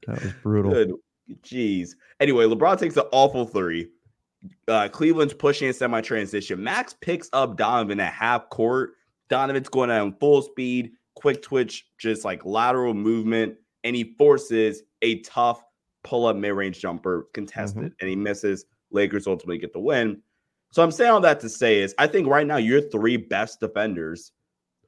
That 0.07 0.23
was 0.23 0.33
brutal. 0.41 0.71
Good. 0.71 0.93
Jeez. 1.43 1.91
Anyway, 2.19 2.45
LeBron 2.45 2.79
takes 2.79 2.97
an 2.97 3.03
awful 3.11 3.45
three. 3.45 3.89
Uh, 4.67 4.87
Cleveland's 4.87 5.33
pushing 5.33 5.67
in 5.67 5.73
semi 5.73 6.01
transition. 6.01 6.63
Max 6.63 6.95
picks 7.01 7.29
up 7.33 7.57
Donovan 7.57 7.99
at 7.99 8.13
half 8.13 8.49
court. 8.49 8.93
Donovan's 9.29 9.69
going 9.69 9.91
on 9.91 10.13
full 10.13 10.41
speed, 10.41 10.91
quick 11.13 11.41
twitch, 11.41 11.87
just 11.99 12.25
like 12.25 12.43
lateral 12.45 12.95
movement, 12.95 13.55
and 13.83 13.95
he 13.95 14.15
forces 14.17 14.81
a 15.03 15.19
tough 15.19 15.63
pull 16.03 16.25
up 16.25 16.35
mid 16.35 16.53
range 16.53 16.79
jumper 16.79 17.27
contested, 17.33 17.93
and 17.99 18.09
he 18.09 18.15
misses. 18.15 18.65
Lakers 18.91 19.27
ultimately 19.27 19.59
get 19.59 19.71
the 19.71 19.79
win. 19.79 20.19
So 20.71 20.83
I'm 20.83 20.91
saying 20.91 21.11
all 21.11 21.21
that 21.21 21.39
to 21.41 21.49
say 21.49 21.79
is 21.81 21.95
I 21.97 22.07
think 22.07 22.27
right 22.27 22.45
now 22.45 22.57
your 22.57 22.81
three 22.81 23.17
best 23.17 23.59
defenders 23.59 24.31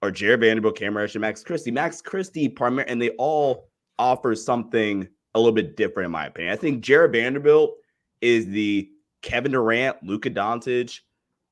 are 0.02 0.12
Jarred 0.12 0.42
Vanderbilt, 0.42 0.78
Cam 0.78 0.96
Reddish, 0.96 1.16
and 1.16 1.22
Max 1.22 1.44
Christie. 1.44 1.72
Max 1.72 2.02
Christie, 2.02 2.48
primary, 2.50 2.88
and 2.88 3.02
they 3.02 3.12
all 3.12 3.70
offer 4.00 4.36
something 4.36 5.08
a 5.36 5.40
little 5.40 5.54
bit 5.54 5.78
different, 5.78 6.06
in 6.06 6.12
my 6.12 6.26
opinion. 6.28 6.54
I 6.54 6.58
think 6.58 6.84
Jarred 6.84 7.14
Vanderbilt 7.14 7.76
is 8.22 8.48
the 8.48 8.90
Kevin 9.22 9.52
Durant, 9.52 9.98
Luka 10.04 10.30
Doncic, 10.30 11.00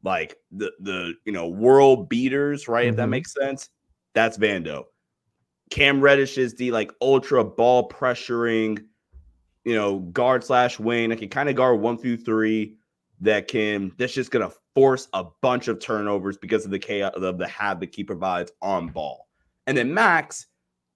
like 0.04 0.36
the 0.52 0.72
the 0.80 1.14
you 1.26 1.32
know 1.32 1.48
world 1.48 2.10
beaters, 2.10 2.68
right? 2.68 2.88
If 2.88 2.96
that 2.98 3.08
Mhm. 3.08 3.12
makes 3.12 3.34
sense, 3.34 3.70
that's 4.14 4.38
Vando. 4.38 4.86
Cam 5.70 6.02
Reddish 6.02 6.38
is 6.38 6.56
the 6.56 6.72
like 6.72 6.92
ultra 7.02 7.44
ball 7.44 7.88
pressuring, 7.90 8.84
you 9.66 9.76
know, 9.76 10.00
guard 10.00 10.44
slash 10.44 10.80
wing. 10.80 11.12
I 11.12 11.16
can 11.16 11.30
kind 11.30 11.50
of 11.50 11.56
guard 11.56 11.80
one 11.80 11.98
through 11.98 12.18
three. 12.18 12.78
That 13.22 13.48
can 13.48 13.92
that's 13.98 14.14
just 14.14 14.32
gonna 14.32 14.52
force 14.76 15.08
a 15.14 15.26
bunch 15.42 15.68
of 15.68 15.80
turnovers 15.80 16.38
because 16.38 16.66
of 16.66 16.72
the 16.72 16.80
chaos 16.80 17.14
of 17.16 17.38
the 17.38 17.48
havoc 17.48 17.94
he 17.94 18.04
provides 18.04 18.52
on 18.62 18.88
ball. 18.88 19.28
And 19.68 19.78
then 19.78 19.94
Max 19.94 20.48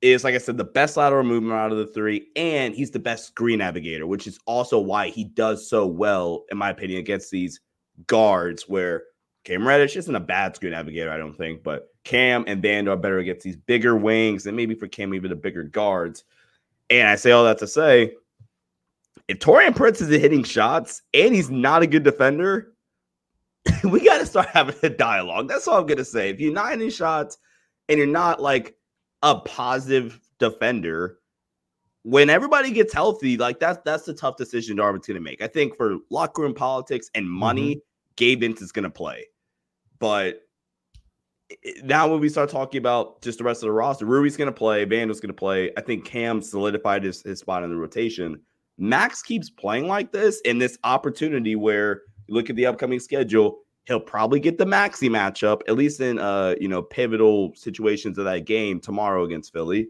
is, 0.02 0.24
like 0.24 0.36
I 0.36 0.38
said, 0.38 0.58
the 0.58 0.64
best 0.64 0.98
lateral 0.98 1.24
movement 1.24 1.54
out 1.54 1.72
of 1.72 1.78
the 1.78 1.88
three, 1.88 2.28
and 2.36 2.74
he's 2.74 2.92
the 2.92 3.00
best 3.00 3.26
screen 3.28 3.60
navigator, 3.60 4.06
which 4.06 4.28
is 4.28 4.38
also 4.46 4.80
why 4.80 5.10
he 5.10 5.24
does 5.24 5.70
so 5.70 5.86
well, 5.86 6.44
in 6.52 6.58
my 6.58 6.70
opinion, 6.70 7.00
against 7.00 7.32
these 7.32 7.62
guards 8.08 8.68
where 8.68 9.04
Cam 9.46 9.68
Reddish 9.68 9.96
isn't 9.98 10.16
a 10.16 10.20
bad 10.20 10.56
screen 10.56 10.72
navigator, 10.72 11.12
I 11.12 11.18
don't 11.18 11.38
think, 11.38 11.64
but 11.64 11.90
Cam 12.04 12.44
and 12.48 12.64
Vando 12.64 12.90
are 12.90 12.98
better 12.98 13.20
against 13.20 13.44
these 13.44 13.56
bigger 13.56 13.96
wings 13.96 14.46
and 14.46 14.56
maybe 14.56 14.76
for 14.76 14.88
Cam, 14.88 15.14
even 15.14 15.30
the 15.30 15.36
bigger 15.36 15.64
guards. 15.64 16.24
And 16.90 17.08
I 17.08 17.16
say 17.16 17.32
all 17.32 17.44
that 17.46 17.58
to 17.60 17.68
say, 17.68 18.14
if 19.34 19.40
Taurean 19.40 19.76
Prince 19.76 20.00
isn't 20.00 20.22
hitting 20.22 20.44
shots 20.44 21.02
and 21.12 21.34
he's 21.34 21.50
not 21.50 21.82
a 21.82 21.88
good 21.88 22.04
defender, 22.04 22.74
we 23.84 24.06
got 24.06 24.20
to 24.20 24.28
start 24.28 24.48
having 24.50 24.76
a 24.84 24.90
dialogue. 24.90 25.48
That's 25.48 25.68
all 25.68 25.80
I'm 25.80 25.88
going 25.88 25.98
to 25.98 26.06
say. 26.06 26.30
If 26.30 26.40
you're 26.40 26.54
not 26.54 26.70
hitting 26.70 26.92
shots 26.92 27.40
and 27.90 27.98
you're 27.98 28.06
not 28.06 28.44
like 28.44 28.76
a 29.24 29.40
positive 29.40 30.20
defender, 30.38 31.18
when 32.04 32.30
everybody 32.30 32.70
gets 32.70 32.94
healthy, 32.94 33.36
like 33.36 33.60
that's 33.60 33.80
that's 33.84 34.04
the 34.04 34.14
tough 34.14 34.38
decision 34.38 34.78
Darvin's 34.78 35.08
going 35.08 35.16
to 35.16 35.20
make. 35.20 35.42
I 35.42 35.48
think 35.48 35.78
for 35.78 35.98
locker 36.12 36.44
room 36.44 36.54
politics 36.54 37.10
and 37.16 37.28
money, 37.28 37.78
mm-hmm. 37.78 38.14
Gabe 38.18 38.42
Vincent's 38.42 38.72
going 38.72 38.84
to 38.84 38.92
play. 38.92 39.26
But 39.98 40.42
now 41.84 42.08
when 42.08 42.20
we 42.20 42.30
start 42.30 42.52
talking 42.52 42.78
about 42.78 43.24
just 43.24 43.40
the 43.40 43.46
rest 43.46 43.64
of 43.64 43.68
the 43.68 43.72
roster, 43.72 44.06
Ruby's 44.06 44.38
going 44.38 44.46
to 44.46 44.52
play, 44.52 44.86
Vander's 44.86 45.22
going 45.22 45.30
to 45.30 45.34
play. 45.34 45.72
I 45.76 45.82
think 45.82 46.06
Cam 46.06 46.40
solidified 46.40 47.04
his, 47.04 47.24
his 47.24 47.40
spot 47.40 47.64
in 47.64 47.72
the 47.72 47.78
rotation. 47.78 48.40
Max 48.78 49.22
keeps 49.22 49.50
playing 49.50 49.88
like 49.88 50.12
this 50.12 50.42
in 50.42 50.58
this 50.58 50.78
opportunity 50.84 51.56
where 51.56 52.02
you 52.28 52.36
look 52.36 52.50
at 52.50 52.56
the 52.56 52.66
upcoming 52.66 53.00
schedule, 53.00 53.60
he'll 53.86 54.00
probably 54.00 54.40
get 54.40 54.58
the 54.58 54.66
Maxey 54.66 55.10
matchup, 55.10 55.62
at 55.68 55.76
least 55.76 56.00
in 56.00 56.20
uh, 56.20 56.56
you 56.60 56.68
know, 56.68 56.82
pivotal 56.82 57.54
situations 57.56 58.18
of 58.18 58.26
that 58.26 58.46
game 58.46 58.80
tomorrow 58.80 59.24
against 59.24 59.54
Philly. 59.54 59.90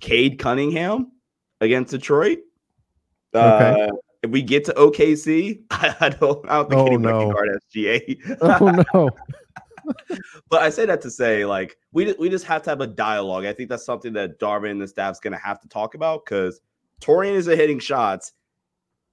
Cade 0.00 0.38
Cunningham 0.38 1.12
against 1.60 1.92
Detroit. 1.92 2.38
Okay. 3.34 3.84
Uh, 3.88 3.92
if 4.22 4.30
we 4.30 4.42
get 4.42 4.64
to 4.66 4.72
OKC, 4.74 5.62
I, 5.70 6.08
don't, 6.20 6.48
I 6.48 6.56
don't 6.56 6.68
think 6.68 6.80
oh, 6.80 6.86
anybody 6.86 7.12
no. 7.12 7.20
can 7.20 7.30
guard 7.30 7.48
SGA. 7.74 8.38
oh 8.40 8.84
no. 8.94 9.10
but 10.48 10.62
I 10.62 10.70
say 10.70 10.86
that 10.86 11.00
to 11.02 11.10
say, 11.10 11.44
like, 11.44 11.76
we 11.92 12.12
we 12.14 12.28
just 12.28 12.44
have 12.44 12.62
to 12.62 12.70
have 12.70 12.80
a 12.80 12.86
dialogue. 12.86 13.44
I 13.44 13.52
think 13.52 13.68
that's 13.68 13.84
something 13.84 14.12
that 14.12 14.38
Darvin 14.38 14.70
and 14.70 14.80
the 14.80 14.86
staff's 14.88 15.20
going 15.20 15.32
to 15.32 15.38
have 15.38 15.60
to 15.60 15.68
talk 15.68 15.94
about 15.94 16.24
because 16.24 16.60
Taurean 17.02 17.34
is 17.34 17.48
a 17.48 17.56
hitting 17.56 17.78
shots, 17.78 18.32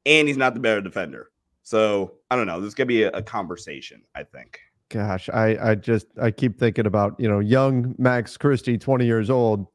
and 0.05 0.27
he's 0.27 0.37
not 0.37 0.53
the 0.53 0.59
better 0.59 0.81
defender. 0.81 1.29
So 1.63 2.13
I 2.29 2.35
don't 2.35 2.47
know. 2.47 2.59
There's 2.61 2.73
going 2.73 2.87
to 2.87 2.93
be 2.93 3.03
a, 3.03 3.11
a 3.11 3.21
conversation. 3.21 4.01
I 4.15 4.23
think. 4.23 4.59
Gosh, 4.89 5.29
I 5.29 5.71
I 5.71 5.75
just 5.75 6.07
I 6.19 6.31
keep 6.31 6.57
thinking 6.59 6.85
about 6.85 7.15
you 7.19 7.29
know 7.29 7.39
young 7.39 7.95
Max 7.97 8.37
Christie, 8.37 8.77
20 8.77 9.05
years 9.05 9.29
old. 9.29 9.67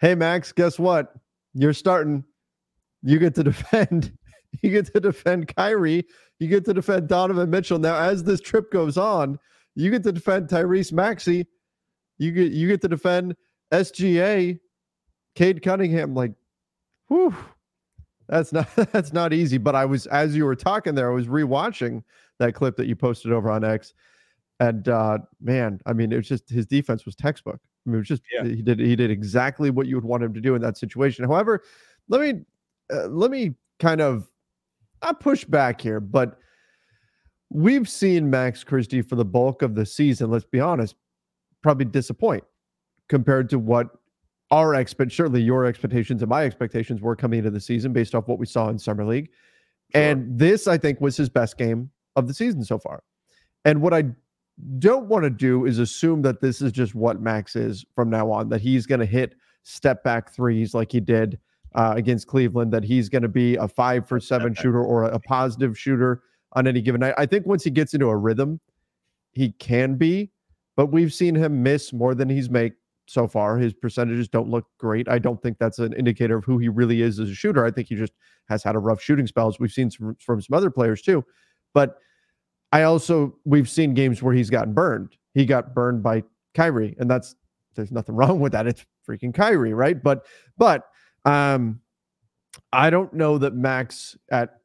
Hey 0.00 0.14
Max, 0.14 0.52
guess 0.52 0.78
what? 0.78 1.14
You're 1.54 1.72
starting. 1.72 2.24
You 3.02 3.18
get 3.18 3.34
to 3.36 3.44
defend. 3.44 4.12
You 4.60 4.70
get 4.70 4.92
to 4.92 5.00
defend 5.00 5.54
Kyrie. 5.56 6.04
You 6.38 6.48
get 6.48 6.64
to 6.66 6.74
defend 6.74 7.08
Donovan 7.08 7.48
Mitchell. 7.48 7.78
Now, 7.78 7.96
as 7.96 8.24
this 8.24 8.40
trip 8.40 8.70
goes 8.70 8.98
on, 8.98 9.38
you 9.74 9.90
get 9.90 10.02
to 10.02 10.12
defend 10.12 10.48
Tyrese 10.48 10.92
Maxey. 10.92 11.46
You 12.18 12.32
get 12.32 12.52
you 12.52 12.68
get 12.68 12.82
to 12.82 12.88
defend 12.88 13.34
SGA, 13.72 14.58
Cade 15.34 15.62
Cunningham. 15.62 16.14
Like, 16.14 16.32
whew, 17.12 17.34
that's 18.28 18.52
not 18.52 18.68
that's 18.92 19.12
not 19.12 19.32
easy. 19.32 19.58
But 19.58 19.74
I 19.74 19.84
was 19.84 20.06
as 20.06 20.34
you 20.34 20.44
were 20.44 20.56
talking 20.56 20.94
there, 20.94 21.10
I 21.10 21.14
was 21.14 21.26
rewatching 21.26 22.02
that 22.38 22.54
clip 22.54 22.76
that 22.76 22.86
you 22.86 22.96
posted 22.96 23.32
over 23.32 23.50
on 23.50 23.64
X, 23.64 23.94
and 24.60 24.88
uh, 24.88 25.18
man, 25.40 25.80
I 25.86 25.92
mean, 25.92 26.12
it 26.12 26.16
was 26.16 26.28
just 26.28 26.48
his 26.48 26.66
defense 26.66 27.04
was 27.04 27.14
textbook. 27.14 27.60
I 27.86 27.90
mean, 27.90 27.96
it 27.96 27.98
was 27.98 28.08
just 28.08 28.22
yeah. 28.32 28.44
he 28.44 28.62
did 28.62 28.78
he 28.78 28.96
did 28.96 29.10
exactly 29.10 29.70
what 29.70 29.86
you 29.86 29.96
would 29.96 30.04
want 30.04 30.22
him 30.22 30.34
to 30.34 30.40
do 30.40 30.54
in 30.54 30.62
that 30.62 30.78
situation. 30.78 31.24
However, 31.24 31.62
let 32.08 32.20
me 32.20 32.40
uh, 32.92 33.08
let 33.08 33.30
me 33.30 33.54
kind 33.78 34.00
of 34.00 34.26
I 35.02 35.12
push 35.12 35.44
back 35.44 35.80
here, 35.80 36.00
but 36.00 36.38
we've 37.50 37.88
seen 37.88 38.30
Max 38.30 38.64
Christie 38.64 39.02
for 39.02 39.16
the 39.16 39.24
bulk 39.24 39.62
of 39.62 39.74
the 39.74 39.84
season, 39.84 40.30
let's 40.30 40.44
be 40.44 40.60
honest, 40.60 40.94
probably 41.62 41.84
disappoint 41.84 42.44
compared 43.08 43.50
to 43.50 43.58
what 43.58 43.88
our 44.52 44.74
expect 44.74 45.10
surely 45.10 45.40
your 45.40 45.64
expectations 45.64 46.22
and 46.22 46.28
my 46.28 46.44
expectations 46.44 47.00
were 47.00 47.16
coming 47.16 47.38
into 47.38 47.50
the 47.50 47.60
season 47.60 47.92
based 47.92 48.14
off 48.14 48.28
what 48.28 48.38
we 48.38 48.46
saw 48.46 48.68
in 48.68 48.78
summer 48.78 49.04
league. 49.04 49.30
Sure. 49.94 50.02
And 50.02 50.38
this, 50.38 50.68
I 50.68 50.76
think, 50.76 51.00
was 51.00 51.16
his 51.16 51.30
best 51.30 51.56
game 51.56 51.90
of 52.16 52.28
the 52.28 52.34
season 52.34 52.62
so 52.62 52.78
far. 52.78 53.02
And 53.64 53.80
what 53.80 53.94
I 53.94 54.04
don't 54.78 55.06
want 55.06 55.24
to 55.24 55.30
do 55.30 55.64
is 55.64 55.78
assume 55.78 56.20
that 56.22 56.42
this 56.42 56.60
is 56.60 56.70
just 56.70 56.94
what 56.94 57.20
Max 57.20 57.56
is 57.56 57.84
from 57.94 58.10
now 58.10 58.30
on, 58.30 58.50
that 58.50 58.60
he's 58.60 58.86
going 58.86 59.00
to 59.00 59.06
hit 59.06 59.34
step 59.62 60.04
back 60.04 60.30
threes 60.30 60.74
like 60.74 60.92
he 60.92 61.00
did 61.00 61.38
uh, 61.74 61.94
against 61.96 62.26
Cleveland, 62.26 62.72
that 62.72 62.84
he's 62.84 63.08
going 63.08 63.22
to 63.22 63.28
be 63.28 63.56
a 63.56 63.66
five 63.66 64.06
for 64.06 64.20
seven 64.20 64.54
shooter 64.60 64.82
or 64.84 65.04
a 65.04 65.18
positive 65.18 65.78
shooter 65.78 66.22
on 66.52 66.66
any 66.66 66.82
given 66.82 67.00
night. 67.00 67.14
I 67.16 67.24
think 67.24 67.46
once 67.46 67.64
he 67.64 67.70
gets 67.70 67.94
into 67.94 68.08
a 68.08 68.16
rhythm, 68.16 68.60
he 69.32 69.52
can 69.52 69.94
be, 69.94 70.30
but 70.76 70.86
we've 70.86 71.14
seen 71.14 71.34
him 71.34 71.62
miss 71.62 71.94
more 71.94 72.14
than 72.14 72.28
he's 72.28 72.50
made 72.50 72.74
so 73.12 73.28
far. 73.28 73.58
His 73.58 73.74
percentages 73.74 74.28
don't 74.28 74.48
look 74.48 74.66
great. 74.78 75.08
I 75.08 75.18
don't 75.18 75.40
think 75.42 75.58
that's 75.58 75.78
an 75.78 75.92
indicator 75.92 76.38
of 76.38 76.44
who 76.44 76.58
he 76.58 76.68
really 76.68 77.02
is 77.02 77.18
as 77.18 77.28
a 77.28 77.34
shooter. 77.34 77.64
I 77.64 77.70
think 77.70 77.88
he 77.88 77.94
just 77.94 78.12
has 78.48 78.62
had 78.62 78.74
a 78.74 78.78
rough 78.78 79.02
shooting 79.02 79.26
spells. 79.26 79.60
We've 79.60 79.72
seen 79.72 79.90
from 79.90 80.40
some 80.40 80.54
other 80.56 80.70
players 80.70 81.02
too, 81.02 81.24
but 81.74 81.98
I 82.72 82.84
also 82.84 83.36
we've 83.44 83.68
seen 83.68 83.94
games 83.94 84.22
where 84.22 84.34
he's 84.34 84.50
gotten 84.50 84.72
burned. 84.72 85.16
He 85.34 85.44
got 85.44 85.74
burned 85.74 86.02
by 86.02 86.24
Kyrie, 86.54 86.96
and 86.98 87.10
that's 87.10 87.36
there's 87.74 87.92
nothing 87.92 88.14
wrong 88.16 88.40
with 88.40 88.52
that. 88.52 88.66
It's 88.66 88.84
freaking 89.08 89.34
Kyrie, 89.34 89.74
right? 89.74 90.02
But 90.02 90.26
but 90.56 90.84
um, 91.24 91.80
I 92.72 92.90
don't 92.90 93.12
know 93.12 93.38
that 93.38 93.54
Max 93.54 94.16
at 94.30 94.56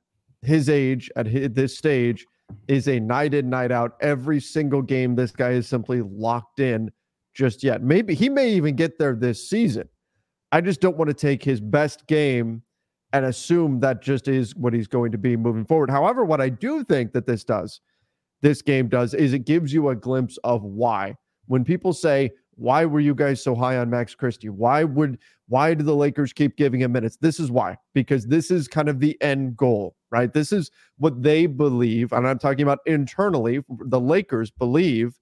his 0.41 0.69
age 0.69 1.11
at 1.15 1.25
his, 1.25 1.49
this 1.51 1.77
stage 1.77 2.25
is 2.69 2.87
a 2.87 2.99
night 2.99 3.33
in, 3.33 3.49
night 3.49 3.71
out. 3.71 3.97
Every 4.01 4.39
single 4.39 4.81
game, 4.81 5.15
this 5.15 5.31
guy 5.31 5.51
is 5.51 5.67
simply 5.67 6.01
locked 6.01 6.59
in 6.59 6.89
just 7.37 7.63
yet. 7.63 7.83
Maybe 7.83 8.15
he 8.15 8.29
may 8.29 8.49
even 8.49 8.75
get 8.75 8.97
there 8.97 9.15
this 9.15 9.47
season. 9.47 9.87
I 10.51 10.59
just 10.59 10.81
don't 10.81 10.97
want 10.97 11.09
to 11.09 11.13
take 11.13 11.43
his 11.43 11.61
best 11.61 12.07
game 12.07 12.63
and 13.13 13.25
assume 13.25 13.79
that 13.81 14.01
just 14.01 14.27
is 14.27 14.55
what 14.55 14.73
he's 14.73 14.87
going 14.87 15.11
to 15.11 15.17
be 15.17 15.37
moving 15.37 15.65
forward. 15.65 15.91
However, 15.91 16.25
what 16.25 16.41
I 16.41 16.49
do 16.49 16.83
think 16.83 17.13
that 17.13 17.27
this 17.27 17.43
does, 17.43 17.79
this 18.41 18.61
game 18.61 18.87
does, 18.87 19.13
is 19.13 19.33
it 19.33 19.45
gives 19.45 19.71
you 19.71 19.89
a 19.89 19.95
glimpse 19.95 20.37
of 20.43 20.63
why. 20.63 21.15
When 21.45 21.63
people 21.63 21.93
say, 21.93 22.31
why 22.55 22.85
were 22.85 22.99
you 22.99 23.13
guys 23.13 23.41
so 23.41 23.53
high 23.53 23.77
on 23.77 23.89
Max 23.89 24.15
Christie? 24.15 24.49
Why 24.49 24.83
would 24.83 25.19
why 25.47 25.75
do 25.75 25.83
the 25.83 25.95
Lakers 25.95 26.33
keep 26.33 26.57
giving 26.57 26.81
him 26.81 26.91
minutes? 26.91 27.17
This 27.21 27.39
is 27.39 27.51
why. 27.51 27.77
Because 27.93 28.25
this 28.25 28.49
is 28.49 28.67
kind 28.67 28.89
of 28.89 28.99
the 28.99 29.15
end 29.21 29.55
goal, 29.55 29.95
right? 30.11 30.33
This 30.33 30.51
is 30.51 30.71
what 30.97 31.21
they 31.21 31.45
believe, 31.45 32.11
and 32.13 32.27
I'm 32.27 32.39
talking 32.39 32.63
about 32.63 32.79
internally. 32.87 33.63
The 33.69 33.99
Lakers 33.99 34.49
believe 34.49 35.17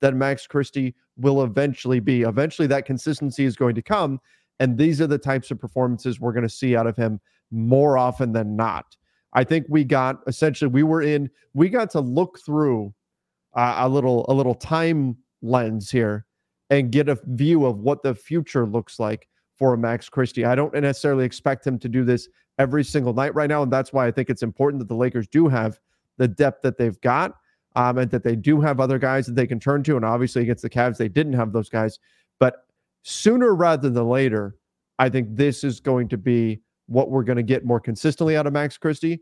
that 0.00 0.14
Max 0.14 0.46
Christie 0.46 0.94
will 1.16 1.42
eventually 1.42 2.00
be. 2.00 2.22
Eventually, 2.22 2.68
that 2.68 2.84
consistency 2.84 3.44
is 3.44 3.56
going 3.56 3.74
to 3.74 3.82
come, 3.82 4.20
and 4.60 4.76
these 4.76 5.00
are 5.00 5.06
the 5.06 5.18
types 5.18 5.50
of 5.50 5.60
performances 5.60 6.20
we're 6.20 6.32
going 6.32 6.42
to 6.42 6.48
see 6.48 6.76
out 6.76 6.86
of 6.86 6.96
him 6.96 7.20
more 7.50 7.96
often 7.96 8.32
than 8.32 8.56
not. 8.56 8.96
I 9.32 9.44
think 9.44 9.66
we 9.68 9.84
got 9.84 10.20
essentially 10.26 10.70
we 10.70 10.82
were 10.82 11.02
in 11.02 11.30
we 11.54 11.68
got 11.68 11.90
to 11.90 12.00
look 12.00 12.38
through 12.44 12.94
uh, 13.54 13.76
a 13.78 13.88
little 13.88 14.24
a 14.28 14.34
little 14.34 14.54
time 14.54 15.16
lens 15.42 15.90
here 15.90 16.26
and 16.70 16.90
get 16.90 17.08
a 17.08 17.18
view 17.26 17.66
of 17.66 17.78
what 17.78 18.02
the 18.02 18.14
future 18.14 18.66
looks 18.66 18.98
like 18.98 19.28
for 19.56 19.76
Max 19.76 20.08
Christie. 20.08 20.44
I 20.44 20.54
don't 20.54 20.74
necessarily 20.74 21.24
expect 21.24 21.66
him 21.66 21.78
to 21.78 21.88
do 21.88 22.04
this 22.04 22.28
every 22.58 22.84
single 22.84 23.12
night 23.12 23.34
right 23.34 23.48
now. 23.48 23.62
And 23.62 23.72
that's 23.72 23.92
why 23.92 24.06
I 24.06 24.10
think 24.10 24.30
it's 24.30 24.42
important 24.42 24.80
that 24.80 24.88
the 24.88 24.94
Lakers 24.94 25.28
do 25.28 25.48
have 25.48 25.78
the 26.18 26.28
depth 26.28 26.62
that 26.62 26.78
they've 26.78 27.00
got 27.00 27.36
um, 27.76 27.98
and 27.98 28.10
that 28.10 28.24
they 28.24 28.34
do 28.34 28.60
have 28.60 28.80
other 28.80 28.98
guys 28.98 29.26
that 29.26 29.36
they 29.36 29.46
can 29.46 29.60
turn 29.60 29.82
to. 29.84 29.96
And 29.96 30.04
obviously, 30.04 30.42
against 30.42 30.62
the 30.62 30.70
Cavs, 30.70 30.96
they 30.96 31.08
didn't 31.08 31.34
have 31.34 31.52
those 31.52 31.68
guys. 31.68 31.98
But 32.40 32.66
sooner 33.02 33.54
rather 33.54 33.90
than 33.90 34.08
later, 34.08 34.56
I 34.98 35.10
think 35.10 35.28
this 35.30 35.62
is 35.62 35.78
going 35.78 36.08
to 36.08 36.16
be 36.16 36.62
what 36.86 37.10
we're 37.10 37.22
going 37.22 37.36
to 37.36 37.42
get 37.42 37.64
more 37.64 37.78
consistently 37.78 38.36
out 38.36 38.46
of 38.46 38.54
Max 38.54 38.78
Christie. 38.78 39.20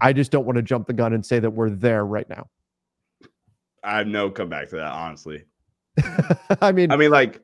I 0.00 0.12
just 0.12 0.30
don't 0.30 0.46
want 0.46 0.56
to 0.56 0.62
jump 0.62 0.86
the 0.86 0.92
gun 0.92 1.14
and 1.14 1.24
say 1.24 1.40
that 1.40 1.50
we're 1.50 1.70
there 1.70 2.06
right 2.06 2.28
now. 2.28 2.48
I 3.82 3.98
have 3.98 4.06
no 4.06 4.30
comeback 4.30 4.68
to 4.70 4.76
that, 4.76 4.92
honestly. 4.92 5.44
I 6.60 6.70
mean, 6.70 6.92
I 6.92 6.96
mean, 6.96 7.10
like, 7.10 7.40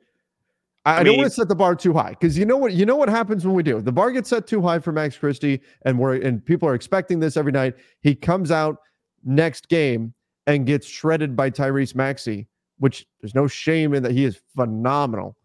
I, 0.85 1.01
I 1.01 1.03
don't 1.03 1.17
want 1.17 1.29
to 1.29 1.35
set 1.35 1.49
the 1.49 1.55
bar 1.55 1.75
too 1.75 1.93
high 1.93 2.11
because 2.11 2.37
you 2.37 2.45
know 2.45 2.57
what 2.57 2.73
you 2.73 2.85
know 2.85 2.97
what 2.97 3.09
happens 3.09 3.47
when 3.47 3.55
we 3.55 3.63
do 3.63 3.81
the 3.81 3.93
bar 3.93 4.11
gets 4.11 4.29
set 4.29 4.49
too 4.49 4.61
high 4.61 4.81
for 4.81 4.91
Max 4.91 5.17
Christie 5.17 5.61
and 5.85 5.97
we're 5.97 6.17
and 6.17 6.45
people 6.45 6.69
are 6.69 6.75
expecting 6.75 7.21
this 7.21 7.37
every 7.37 7.53
night. 7.53 7.77
He 8.01 8.17
comes 8.17 8.51
out 8.51 8.79
next 9.25 9.69
game 9.69 10.13
and 10.47 10.67
gets 10.67 10.87
shredded 10.87 11.37
by 11.37 11.51
Tyrese 11.51 11.95
Maxey, 11.95 12.49
which 12.79 13.07
there's 13.21 13.35
no 13.35 13.47
shame 13.47 13.95
in 13.95 14.03
that 14.03 14.13
he 14.13 14.25
is 14.25 14.41
phenomenal, 14.57 15.37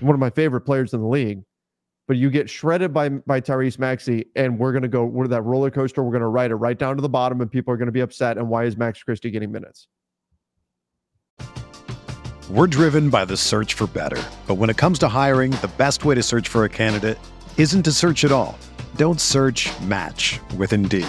one 0.00 0.14
of 0.14 0.20
my 0.20 0.30
favorite 0.30 0.62
players 0.62 0.94
in 0.94 1.00
the 1.00 1.06
league. 1.06 1.42
But 2.08 2.16
you 2.16 2.30
get 2.30 2.48
shredded 2.48 2.94
by 2.94 3.08
by 3.08 3.40
Tyrese 3.40 3.78
Maxey, 3.80 4.26
and 4.36 4.58
we're 4.58 4.72
gonna 4.72 4.86
go 4.86 5.04
we're 5.04 5.26
that 5.26 5.42
roller 5.42 5.70
coaster. 5.70 6.04
We're 6.04 6.12
gonna 6.12 6.28
ride 6.28 6.52
it 6.52 6.56
right 6.56 6.78
down 6.78 6.94
to 6.94 7.02
the 7.02 7.08
bottom, 7.08 7.40
and 7.40 7.50
people 7.50 7.74
are 7.74 7.76
gonna 7.76 7.90
be 7.90 8.00
upset. 8.00 8.38
And 8.38 8.48
why 8.48 8.64
is 8.64 8.76
Max 8.76 9.02
Christie 9.02 9.30
getting 9.30 9.50
minutes? 9.50 9.88
We're 12.48 12.68
driven 12.68 13.10
by 13.10 13.24
the 13.24 13.36
search 13.36 13.74
for 13.74 13.88
better. 13.88 14.22
But 14.46 14.54
when 14.54 14.70
it 14.70 14.76
comes 14.76 15.00
to 15.00 15.08
hiring, 15.08 15.50
the 15.50 15.70
best 15.76 16.04
way 16.04 16.14
to 16.14 16.22
search 16.22 16.46
for 16.46 16.64
a 16.64 16.68
candidate 16.68 17.18
isn't 17.56 17.82
to 17.82 17.90
search 17.90 18.24
at 18.24 18.30
all. 18.30 18.56
Don't 18.94 19.20
search 19.20 19.68
match 19.80 20.38
with 20.56 20.72
Indeed. 20.72 21.08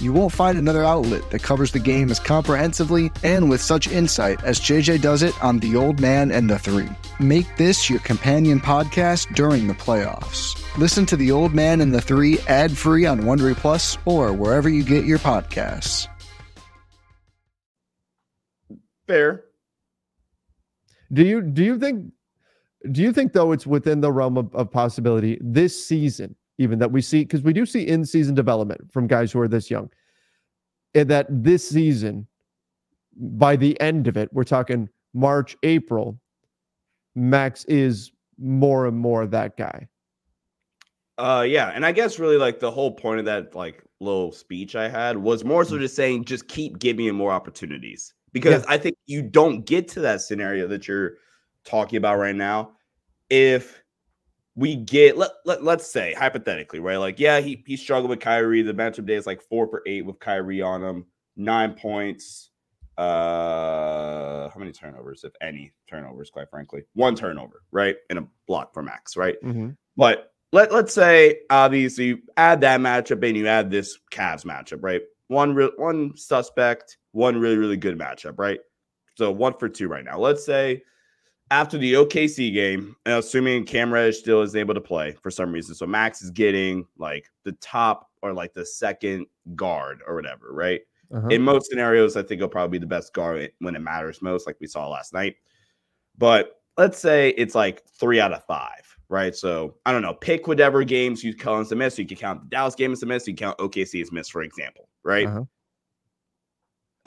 You 0.00 0.12
won't 0.12 0.32
find 0.32 0.58
another 0.58 0.84
outlet 0.84 1.30
that 1.30 1.42
covers 1.42 1.72
the 1.72 1.78
game 1.78 2.10
as 2.10 2.18
comprehensively 2.18 3.12
and 3.22 3.48
with 3.48 3.60
such 3.60 3.86
insight 3.88 4.42
as 4.42 4.60
JJ 4.60 5.00
does 5.00 5.22
it 5.22 5.34
on 5.42 5.58
The 5.60 5.76
Old 5.76 6.00
Man 6.00 6.30
and 6.30 6.50
the 6.50 6.58
Three. 6.58 6.88
Make 7.20 7.56
this 7.56 7.88
your 7.88 8.00
companion 8.00 8.60
podcast 8.60 9.34
during 9.34 9.66
the 9.66 9.74
playoffs. 9.74 10.60
Listen 10.76 11.06
to 11.06 11.16
The 11.16 11.30
Old 11.30 11.54
Man 11.54 11.80
and 11.80 11.94
the 11.94 12.00
Three 12.00 12.38
ad 12.48 12.76
free 12.76 13.06
on 13.06 13.20
Wondery 13.20 13.56
Plus 13.56 13.96
or 14.04 14.32
wherever 14.32 14.68
you 14.68 14.82
get 14.82 15.04
your 15.04 15.18
podcasts. 15.18 16.08
Fair. 19.06 19.44
Do 21.12 21.22
you 21.22 21.42
do 21.42 21.62
you 21.62 21.78
think 21.78 22.12
do 22.90 23.02
you 23.02 23.12
think 23.12 23.32
though 23.32 23.52
it's 23.52 23.66
within 23.66 24.00
the 24.00 24.10
realm 24.10 24.36
of, 24.36 24.54
of 24.54 24.70
possibility 24.70 25.38
this 25.40 25.86
season, 25.86 26.34
even 26.58 26.78
that 26.78 26.92
we 26.92 27.00
see 27.00 27.24
because 27.24 27.42
we 27.42 27.52
do 27.52 27.66
see 27.66 27.86
in 27.86 28.04
season 28.04 28.34
development 28.34 28.92
from 28.92 29.06
guys 29.06 29.32
who 29.32 29.40
are 29.40 29.48
this 29.48 29.70
young, 29.70 29.90
and 30.94 31.08
that 31.10 31.26
this 31.28 31.68
season, 31.68 32.26
by 33.16 33.56
the 33.56 33.80
end 33.80 34.06
of 34.06 34.16
it, 34.16 34.32
we're 34.32 34.44
talking 34.44 34.88
March, 35.14 35.56
April, 35.62 36.18
Max 37.14 37.64
is 37.64 38.12
more 38.38 38.86
and 38.86 38.96
more 38.96 39.26
that 39.26 39.56
guy. 39.56 39.88
Uh 41.18 41.44
yeah, 41.46 41.68
and 41.68 41.86
I 41.86 41.92
guess 41.92 42.18
really 42.18 42.36
like 42.36 42.58
the 42.58 42.70
whole 42.70 42.90
point 42.90 43.20
of 43.20 43.26
that 43.26 43.54
like 43.54 43.84
little 44.00 44.32
speech 44.32 44.74
I 44.74 44.88
had 44.88 45.16
was 45.16 45.44
more 45.44 45.64
so 45.64 45.78
just 45.78 45.94
saying 45.94 46.24
just 46.24 46.48
keep 46.48 46.78
giving 46.80 47.06
him 47.06 47.14
more 47.14 47.30
opportunities 47.30 48.12
because 48.32 48.64
Yeah. 48.64 48.74
I 48.74 48.78
think 48.78 48.96
you 49.06 49.22
don't 49.22 49.64
get 49.64 49.86
to 49.88 50.00
that 50.00 50.20
scenario 50.22 50.66
that 50.66 50.88
you're 50.88 51.12
talking 51.64 51.96
about 51.96 52.18
right 52.18 52.34
now 52.34 52.72
if 53.30 53.83
we 54.56 54.76
get 54.76 55.16
let, 55.16 55.30
let 55.44 55.64
let's 55.64 55.90
say 55.90 56.14
hypothetically 56.14 56.78
right 56.80 56.96
like 56.96 57.18
yeah 57.18 57.40
he 57.40 57.62
he 57.66 57.76
struggled 57.76 58.10
with 58.10 58.20
Kyrie 58.20 58.62
the 58.62 58.74
matchup 58.74 59.06
day 59.06 59.14
is 59.14 59.26
like 59.26 59.42
four 59.42 59.66
for 59.68 59.82
eight 59.86 60.04
with 60.04 60.18
Kyrie 60.20 60.62
on 60.62 60.82
him 60.82 61.06
nine 61.36 61.74
points 61.74 62.50
uh 62.96 64.48
how 64.48 64.54
many 64.56 64.70
turnovers 64.70 65.24
if 65.24 65.32
any 65.40 65.72
turnovers 65.90 66.30
quite 66.30 66.48
frankly 66.48 66.82
one 66.92 67.16
turnover 67.16 67.62
right 67.72 67.96
in 68.08 68.18
a 68.18 68.26
block 68.46 68.72
for 68.72 68.82
Max 68.82 69.16
right 69.16 69.36
but 69.96 70.30
let, 70.54 70.72
let's 70.72 70.94
say 70.94 71.40
obviously 71.50 72.04
you 72.04 72.18
add 72.36 72.60
that 72.60 72.78
matchup 72.78 73.26
and 73.26 73.36
you 73.36 73.48
add 73.48 73.72
this 73.72 73.98
Cavs 74.12 74.44
matchup, 74.44 74.78
right? 74.82 75.02
One 75.26 75.52
real 75.52 75.72
one 75.76 76.16
suspect, 76.16 76.96
one 77.10 77.40
really, 77.40 77.56
really 77.56 77.76
good 77.76 77.98
matchup, 77.98 78.38
right? 78.38 78.60
So 79.16 79.32
one 79.32 79.54
for 79.58 79.68
two 79.68 79.88
right 79.88 80.04
now. 80.04 80.18
Let's 80.18 80.46
say 80.46 80.82
after 81.50 81.78
the 81.78 81.94
OKC 81.94 82.52
game, 82.52 82.96
assuming 83.06 83.64
Cam 83.64 83.92
Reddish 83.92 84.18
still 84.18 84.42
is 84.42 84.56
able 84.56 84.74
to 84.74 84.80
play 84.80 85.12
for 85.22 85.30
some 85.30 85.52
reason. 85.52 85.74
So 85.74 85.86
Max 85.86 86.22
is 86.22 86.30
getting 86.30 86.86
like 86.98 87.30
the 87.44 87.52
top 87.52 88.10
or 88.22 88.32
like 88.32 88.54
the 88.54 88.64
second 88.64 89.26
guard 89.54 90.00
or 90.06 90.14
whatever, 90.14 90.52
right? 90.52 90.80
Uh-huh. 91.12 91.28
In 91.28 91.42
most 91.42 91.68
scenarios, 91.70 92.16
I 92.16 92.22
think 92.22 92.40
he'll 92.40 92.48
probably 92.48 92.78
be 92.78 92.82
the 92.82 92.88
best 92.88 93.12
guard 93.12 93.50
when 93.60 93.76
it 93.76 93.80
matters 93.80 94.22
most, 94.22 94.46
like 94.46 94.56
we 94.60 94.66
saw 94.66 94.88
last 94.88 95.12
night. 95.12 95.36
But 96.16 96.60
let's 96.76 96.98
say 96.98 97.30
it's 97.30 97.54
like 97.54 97.84
three 97.86 98.20
out 98.20 98.32
of 98.32 98.44
five, 98.44 98.96
right? 99.08 99.34
So 99.34 99.76
I 99.84 99.92
don't 99.92 100.02
know, 100.02 100.14
pick 100.14 100.48
whatever 100.48 100.82
games 100.82 101.22
you 101.22 101.34
count 101.34 101.66
as 101.66 101.72
a 101.72 101.76
miss. 101.76 101.98
You 101.98 102.06
can 102.06 102.16
count 102.16 102.40
the 102.40 102.48
Dallas 102.48 102.74
game 102.74 102.92
as 102.92 103.02
a 103.02 103.06
miss, 103.06 103.28
you 103.28 103.34
count 103.34 103.58
OKC 103.58 104.00
as 104.00 104.10
miss, 104.10 104.28
for 104.28 104.42
example, 104.42 104.88
right? 105.02 105.26
Uh-huh. 105.26 105.44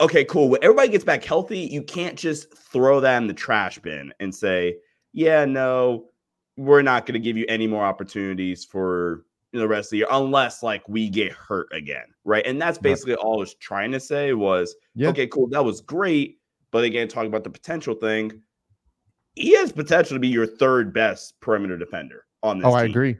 Okay, 0.00 0.24
cool. 0.24 0.48
When 0.48 0.62
everybody 0.62 0.88
gets 0.88 1.04
back 1.04 1.24
healthy, 1.24 1.58
you 1.58 1.82
can't 1.82 2.16
just 2.16 2.56
throw 2.56 3.00
that 3.00 3.16
in 3.20 3.26
the 3.26 3.34
trash 3.34 3.78
bin 3.78 4.12
and 4.20 4.32
say, 4.32 4.76
yeah, 5.12 5.44
no, 5.44 6.06
we're 6.56 6.82
not 6.82 7.06
going 7.06 7.14
to 7.14 7.20
give 7.20 7.36
you 7.36 7.44
any 7.48 7.66
more 7.66 7.84
opportunities 7.84 8.64
for 8.64 9.24
the 9.52 9.66
rest 9.66 9.86
of 9.86 9.90
the 9.92 9.96
year 9.98 10.06
unless 10.10 10.62
like 10.62 10.86
we 10.88 11.08
get 11.08 11.32
hurt 11.32 11.68
again, 11.72 12.04
right? 12.24 12.46
And 12.46 12.60
that's 12.60 12.78
basically 12.78 13.14
all 13.14 13.36
I 13.36 13.38
was 13.40 13.54
trying 13.54 13.90
to 13.92 14.00
say 14.00 14.34
was 14.34 14.76
Yeah. 14.94 15.08
okay, 15.08 15.26
cool, 15.26 15.48
that 15.48 15.64
was 15.64 15.80
great. 15.80 16.38
But 16.70 16.84
again, 16.84 17.08
talking 17.08 17.28
about 17.28 17.44
the 17.44 17.50
potential 17.50 17.94
thing, 17.94 18.42
he 19.34 19.56
has 19.56 19.72
potential 19.72 20.16
to 20.16 20.20
be 20.20 20.28
your 20.28 20.46
third 20.46 20.92
best 20.92 21.40
perimeter 21.40 21.78
defender 21.78 22.26
on 22.42 22.58
this 22.58 22.66
Oh, 22.66 22.72
I 22.72 22.84
agree. 22.84 23.16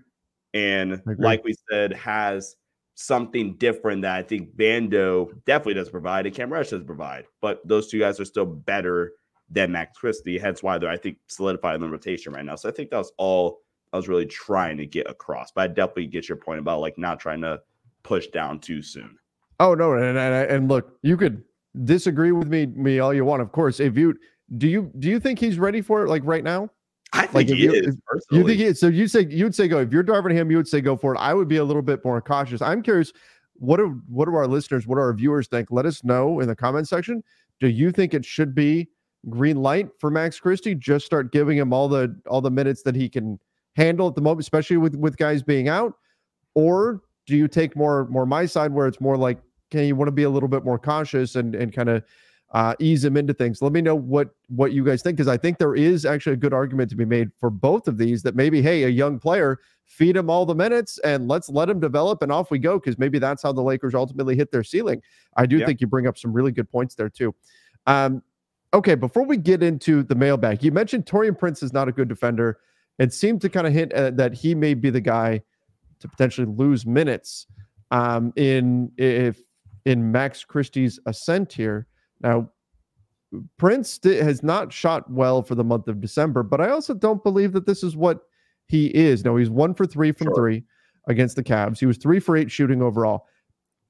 And 0.53 0.95
agree. 0.95 1.17
like 1.19 1.43
we 1.45 1.55
said, 1.71 1.93
has 1.95 2.57
something 3.01 3.55
different 3.59 4.03
that 4.03 4.17
I 4.17 4.23
think 4.23 4.57
Vando 4.57 5.29
definitely 5.47 5.75
does 5.75 5.89
provide 5.89 6.27
and 6.27 6.35
Cam 6.35 6.53
Rush 6.53 6.71
does 6.71 6.83
provide. 6.83 7.27
But 7.41 7.61
those 7.65 7.89
two 7.89 8.01
guys 8.01 8.19
are 8.19 8.25
still 8.25 8.45
better 8.45 9.13
than 9.49 9.71
Max 9.71 9.97
Christie. 9.97 10.37
Hence 10.37 10.65
why 10.65 10.79
they're, 10.79 10.91
I 10.91 10.97
think, 10.97 11.19
solidified 11.29 11.77
in 11.77 11.81
the 11.81 11.89
rotation 11.89 12.33
right 12.33 12.45
now. 12.45 12.57
So 12.57 12.69
I 12.69 12.73
think 12.73 12.91
that 12.91 12.97
was 12.97 13.13
all 13.17 13.61
I 13.93 13.97
was 13.97 14.09
really 14.09 14.27
trying 14.27 14.77
to 14.79 14.87
get 14.87 15.09
across. 15.09 15.53
But 15.53 15.61
I 15.63 15.67
definitely 15.69 16.07
get 16.07 16.29
your 16.29 16.39
point 16.39 16.59
about 16.59 16.81
like 16.81 16.99
not 16.99 17.21
trying 17.21 17.41
to 17.43 17.61
push 18.03 18.27
down 18.27 18.59
too 18.59 18.83
soon. 18.83 19.17
Oh 19.61 19.75
no, 19.75 19.93
and, 19.93 20.19
and 20.19 20.51
and 20.51 20.69
look, 20.69 20.99
you 21.03 21.17
could 21.17 21.45
disagree 21.85 22.33
with 22.33 22.49
me 22.49 22.67
me 22.67 22.99
all 22.99 23.15
you 23.15 23.25
want. 23.25 23.43
Of 23.43 23.53
course, 23.53 23.79
if 23.79 23.97
you 23.97 24.19
do 24.57 24.67
you 24.67 24.91
do 24.99 25.09
you 25.09 25.21
think 25.21 25.39
he's 25.39 25.59
ready 25.59 25.83
for 25.83 26.05
it 26.05 26.09
like 26.09 26.23
right 26.25 26.43
now? 26.43 26.69
I 27.13 27.23
think 27.23 27.35
Like, 27.35 27.49
if 27.51 27.57
he 27.57 27.65
you- 27.65 27.73
is. 27.73 27.97
You 28.31 28.47
think 28.47 28.61
it, 28.61 28.77
so? 28.77 28.89
You 28.89 29.09
say 29.09 29.27
you'd 29.31 29.55
say 29.55 29.67
go 29.69 29.79
if 29.81 29.93
you're 29.93 30.03
driving 30.03 30.37
him, 30.37 30.51
you 30.51 30.57
would 30.59 30.69
say 30.69 30.81
go 30.81 30.97
for 30.97 31.15
it. 31.15 31.19
I 31.19 31.33
would 31.35 31.49
be 31.49 31.57
a 31.57 31.65
little 31.65 31.83
bit 31.83 32.05
more 32.05 32.21
cautious. 32.21 32.61
I'm 32.61 32.83
curious. 32.83 33.13
What 33.55 33.79
do 33.79 34.01
what 34.09 34.27
do 34.27 34.35
our 34.35 34.47
listeners, 34.47 34.87
what 34.87 34.97
do 34.97 35.01
our 35.01 35.13
viewers 35.15 35.49
think? 35.49 35.71
Let 35.71 35.87
us 35.87 36.05
know 36.05 36.41
in 36.41 36.49
the 36.49 36.55
comment 36.55 36.87
section. 36.87 37.25
Do 37.61 37.69
you 37.69 37.91
think 37.91 38.15
it 38.15 38.25
should 38.25 38.55
be 38.55 38.89
green 39.29 39.57
light 39.57 39.89
for 39.99 40.11
Max 40.11 40.39
Christie? 40.39 40.75
Just 40.75 41.07
start 41.07 41.33
giving 41.33 41.57
him 41.59 41.73
all 41.73 41.89
the 41.89 42.15
all 42.29 42.41
the 42.41 42.51
minutes 42.51 42.83
that 42.83 42.95
he 42.95 43.09
can 43.09 43.39
handle 43.75 44.07
at 44.09 44.15
the 44.15 44.21
moment, 44.21 44.41
especially 44.41 44.77
with 44.77 44.95
with 44.95 45.17
guys 45.17 45.43
being 45.43 45.69
out, 45.69 45.95
or 46.55 47.01
do 47.27 47.37
you 47.37 47.49
take 47.49 47.75
more 47.75 48.07
more 48.09 48.27
my 48.27 48.47
side 48.47 48.73
where 48.73 48.87
it's 48.87 49.01
more 49.01 49.17
like, 49.17 49.39
can 49.71 49.85
you 49.85 49.97
want 49.97 50.09
to 50.09 50.13
be 50.13 50.23
a 50.25 50.31
little 50.31 50.49
bit 50.49 50.65
more 50.65 50.79
cautious 50.79 51.35
and 51.37 51.55
and 51.55 51.73
kind 51.73 51.89
of 51.89 52.05
uh, 52.53 52.75
ease 52.79 53.05
him 53.05 53.17
into 53.17 53.35
things. 53.35 53.61
Let 53.61 53.73
me 53.73 53.81
know 53.81 53.95
what 53.95 54.31
what 54.49 54.73
you 54.73 54.85
guys 54.85 55.03
think 55.03 55.17
because 55.17 55.29
I 55.29 55.37
think 55.37 55.59
there 55.59 55.75
is 55.75 56.07
actually 56.07 56.33
a 56.33 56.37
good 56.39 56.55
argument 56.55 56.89
to 56.91 56.97
be 56.97 57.05
made 57.05 57.31
for 57.39 57.51
both 57.51 57.89
of 57.89 57.99
these. 57.99 58.23
That 58.23 58.37
maybe, 58.37 58.63
hey, 58.63 58.85
a 58.85 58.89
young 58.89 59.19
player, 59.19 59.59
feed 59.85 60.17
him 60.17 60.31
all 60.31 60.47
the 60.47 60.55
minutes 60.55 60.99
and 60.99 61.29
let's 61.29 61.51
let 61.51 61.69
him 61.69 61.79
develop, 61.81 62.23
and 62.23 62.33
off 62.33 62.51
we 62.51 62.59
go. 62.59 62.79
Because 62.79 62.99
maybe 62.99 63.19
that's 63.19 63.43
how 63.43 63.53
the 63.53 63.63
Lakers 63.63 63.95
ultimately 63.95 64.35
hit 64.35 64.51
their 64.51 64.65
ceiling. 64.65 65.03
I 65.37 65.45
do 65.47 65.59
Yeah. 65.59 65.67
think 65.67 65.81
you 65.81 65.87
bring 65.87 66.07
up 66.07 66.17
some 66.17 66.33
really 66.33 66.53
good 66.53 66.71
points 66.71 66.95
there 66.95 67.11
too. 67.11 67.35
Um, 67.87 68.23
okay, 68.73 68.95
before 68.95 69.25
we 69.25 69.37
get 69.37 69.63
into 69.63 70.03
the 70.03 70.15
mailbag, 70.15 70.63
you 70.63 70.73
mentioned 70.73 71.05
Taurean 71.05 71.37
Prince 71.39 71.63
is 71.63 71.73
not 71.73 71.89
a 71.89 71.93
good 71.93 72.09
defender. 72.09 72.59
It 72.99 73.13
seemed 73.13 73.41
to 73.43 73.49
kind 73.49 73.67
of 73.67 73.73
hint 73.73 73.93
at 73.93 74.17
that 74.17 74.33
he 74.35 74.55
may 74.55 74.75
be 74.75 74.91
the 74.91 75.01
guy 75.01 75.43
to 76.01 76.09
potentially 76.09 76.47
lose 76.47 76.87
minutes 76.87 77.47
um, 77.91 78.33
in 78.37 78.91
if 78.97 79.39
in 79.85 80.11
Max 80.11 80.45
Christie's 80.45 80.99
ascent 81.07 81.53
here. 81.53 81.87
Now, 82.21 82.51
Prince 83.59 84.01
has 84.03 84.43
not 84.43 84.73
shot 84.73 85.11
well 85.11 85.43
for 85.43 85.55
the 85.55 85.65
month 85.65 85.89
of 85.89 86.01
December, 86.01 86.43
but 86.43 86.61
I 86.61 86.71
also 86.71 86.95
don't 86.95 87.23
believe 87.23 87.53
that 87.53 87.67
this 87.67 87.83
is 87.83 87.97
what 87.97 88.23
he 88.67 88.87
is. 88.87 89.25
No, 89.25 89.37
he's 89.37 89.51
one 89.51 89.75
for 89.75 89.87
three 89.87 90.13
from 90.13 90.29
sure. 90.29 90.35
three 90.35 90.65
against 91.09 91.37
the 91.37 91.45
Cavs. 91.45 91.79
He 91.79 91.87
was 91.87 91.99
three 91.99 92.21
for 92.21 92.37
eight 92.37 92.51
shooting 92.51 92.83
overall. 92.83 93.27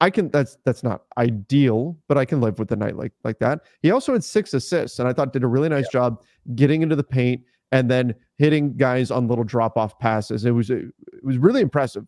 I 0.00 0.10
can 0.10 0.30
that's 0.30 0.56
that's 0.64 0.82
not 0.82 1.02
ideal, 1.16 1.96
but 2.08 2.16
I 2.16 2.24
can 2.24 2.40
live 2.40 2.58
with 2.58 2.68
the 2.68 2.76
night 2.76 2.96
like 2.96 3.12
like 3.24 3.38
that. 3.40 3.62
He 3.82 3.90
also 3.90 4.12
had 4.12 4.22
six 4.22 4.54
assists, 4.54 4.98
and 4.98 5.08
I 5.08 5.12
thought 5.12 5.32
did 5.32 5.42
a 5.42 5.48
really 5.48 5.68
nice 5.68 5.86
yeah. 5.86 6.00
job 6.00 6.22
getting 6.54 6.82
into 6.82 6.96
the 6.96 7.04
paint 7.04 7.42
and 7.72 7.90
then 7.90 8.14
hitting 8.38 8.76
guys 8.76 9.10
on 9.10 9.28
little 9.28 9.44
drop 9.44 9.76
off 9.76 9.98
passes. 9.98 10.44
It 10.44 10.52
was 10.52 10.70
it 10.70 10.86
was 11.22 11.38
really 11.38 11.60
impressive. 11.60 12.06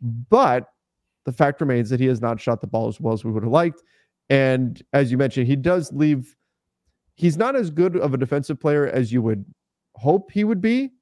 But 0.00 0.68
the 1.24 1.32
fact 1.32 1.60
remains 1.60 1.90
that 1.90 2.00
he 2.00 2.06
has 2.06 2.20
not 2.20 2.40
shot 2.40 2.60
the 2.60 2.66
ball 2.66 2.88
as 2.88 3.00
well 3.00 3.14
as 3.14 3.24
we 3.24 3.30
would 3.30 3.44
have 3.44 3.52
liked. 3.52 3.82
And 4.30 4.80
as 4.92 5.10
you 5.10 5.18
mentioned, 5.18 5.48
he 5.48 5.56
does 5.56 5.92
leave. 5.92 6.36
He's 7.16 7.36
not 7.36 7.56
as 7.56 7.68
good 7.68 7.96
of 7.96 8.14
a 8.14 8.16
defensive 8.16 8.58
player 8.58 8.86
as 8.86 9.12
you 9.12 9.20
would 9.20 9.44
hope 9.96 10.30
he 10.30 10.44
would 10.44 10.60
be. 10.60 10.92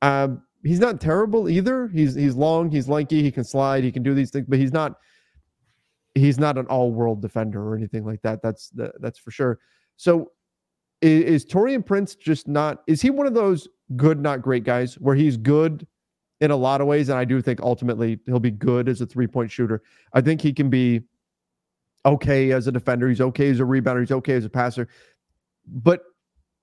Um, 0.00 0.42
he's 0.62 0.80
not 0.80 1.00
terrible 1.00 1.48
either. 1.48 1.88
He's 1.88 2.14
he's 2.14 2.34
long, 2.34 2.70
he's 2.70 2.88
lanky, 2.88 3.22
he 3.22 3.30
can 3.30 3.44
slide, 3.44 3.84
he 3.84 3.92
can 3.92 4.02
do 4.02 4.14
these 4.14 4.30
things, 4.30 4.46
but 4.48 4.58
he's 4.58 4.72
not 4.72 4.94
he's 6.14 6.38
not 6.38 6.56
an 6.56 6.66
all-world 6.66 7.20
defender 7.20 7.60
or 7.60 7.76
anything 7.76 8.04
like 8.04 8.22
that. 8.22 8.40
That's 8.42 8.70
that's 9.00 9.18
for 9.18 9.30
sure. 9.30 9.58
So 9.96 10.30
is, 11.02 11.24
is 11.24 11.46
Taurean 11.46 11.84
Prince 11.84 12.14
just 12.14 12.48
not 12.48 12.82
is 12.86 13.02
he 13.02 13.10
one 13.10 13.26
of 13.26 13.34
those 13.34 13.68
good, 13.96 14.20
not 14.20 14.42
great 14.42 14.64
guys 14.64 14.94
where 14.94 15.16
he's 15.16 15.36
good 15.36 15.86
in 16.40 16.50
a 16.50 16.56
lot 16.56 16.80
of 16.80 16.86
ways? 16.86 17.08
And 17.08 17.18
I 17.18 17.24
do 17.24 17.42
think 17.42 17.60
ultimately 17.60 18.20
he'll 18.26 18.40
be 18.40 18.50
good 18.50 18.88
as 18.88 19.00
a 19.00 19.06
three-point 19.06 19.50
shooter. 19.50 19.82
I 20.12 20.20
think 20.20 20.40
he 20.40 20.52
can 20.52 20.70
be 20.70 21.02
okay 22.04 22.52
as 22.52 22.66
a 22.66 22.72
defender, 22.72 23.08
he's 23.08 23.20
okay 23.20 23.50
as 23.50 23.60
a 23.60 23.64
rebounder, 23.64 24.00
he's 24.00 24.12
okay 24.12 24.34
as 24.34 24.44
a 24.44 24.50
passer, 24.50 24.88
but 25.66 26.04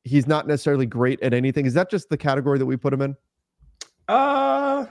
he's 0.03 0.27
not 0.27 0.47
necessarily 0.47 0.85
great 0.85 1.21
at 1.21 1.33
anything. 1.33 1.65
Is 1.65 1.73
that 1.73 1.89
just 1.89 2.09
the 2.09 2.17
category 2.17 2.59
that 2.59 2.65
we 2.65 2.77
put 2.77 2.93
him 2.93 3.01
in? 3.01 3.15
Uh 4.07 4.85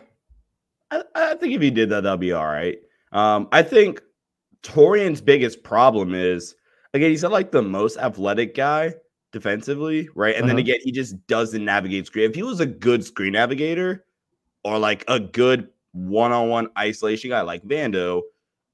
I, 0.90 1.02
I 1.14 1.34
think 1.34 1.54
if 1.54 1.62
he 1.62 1.70
did 1.70 1.88
that, 1.90 2.02
that'll 2.02 2.18
be 2.18 2.32
all 2.32 2.46
right. 2.46 2.78
Um, 3.12 3.48
I 3.52 3.62
think 3.62 4.02
Taurean's 4.62 5.20
biggest 5.20 5.62
problem 5.62 6.14
is 6.14 6.54
again, 6.94 7.10
he's 7.10 7.22
not 7.22 7.32
like 7.32 7.52
the 7.52 7.62
most 7.62 7.96
athletic 7.98 8.54
guy 8.54 8.94
defensively, 9.32 10.08
right? 10.14 10.34
And 10.34 10.44
uh-huh. 10.44 10.54
then 10.54 10.58
again, 10.58 10.78
he 10.82 10.92
just 10.92 11.26
doesn't 11.26 11.64
navigate 11.64 12.06
screen. 12.06 12.28
If 12.28 12.34
he 12.34 12.42
was 12.42 12.60
a 12.60 12.66
good 12.66 13.04
screen 13.04 13.32
navigator 13.32 14.04
or 14.64 14.78
like 14.78 15.04
a 15.08 15.20
good 15.20 15.68
one-on-one 15.92 16.68
isolation 16.78 17.30
guy 17.30 17.40
like 17.42 17.62
Vando, 17.64 18.22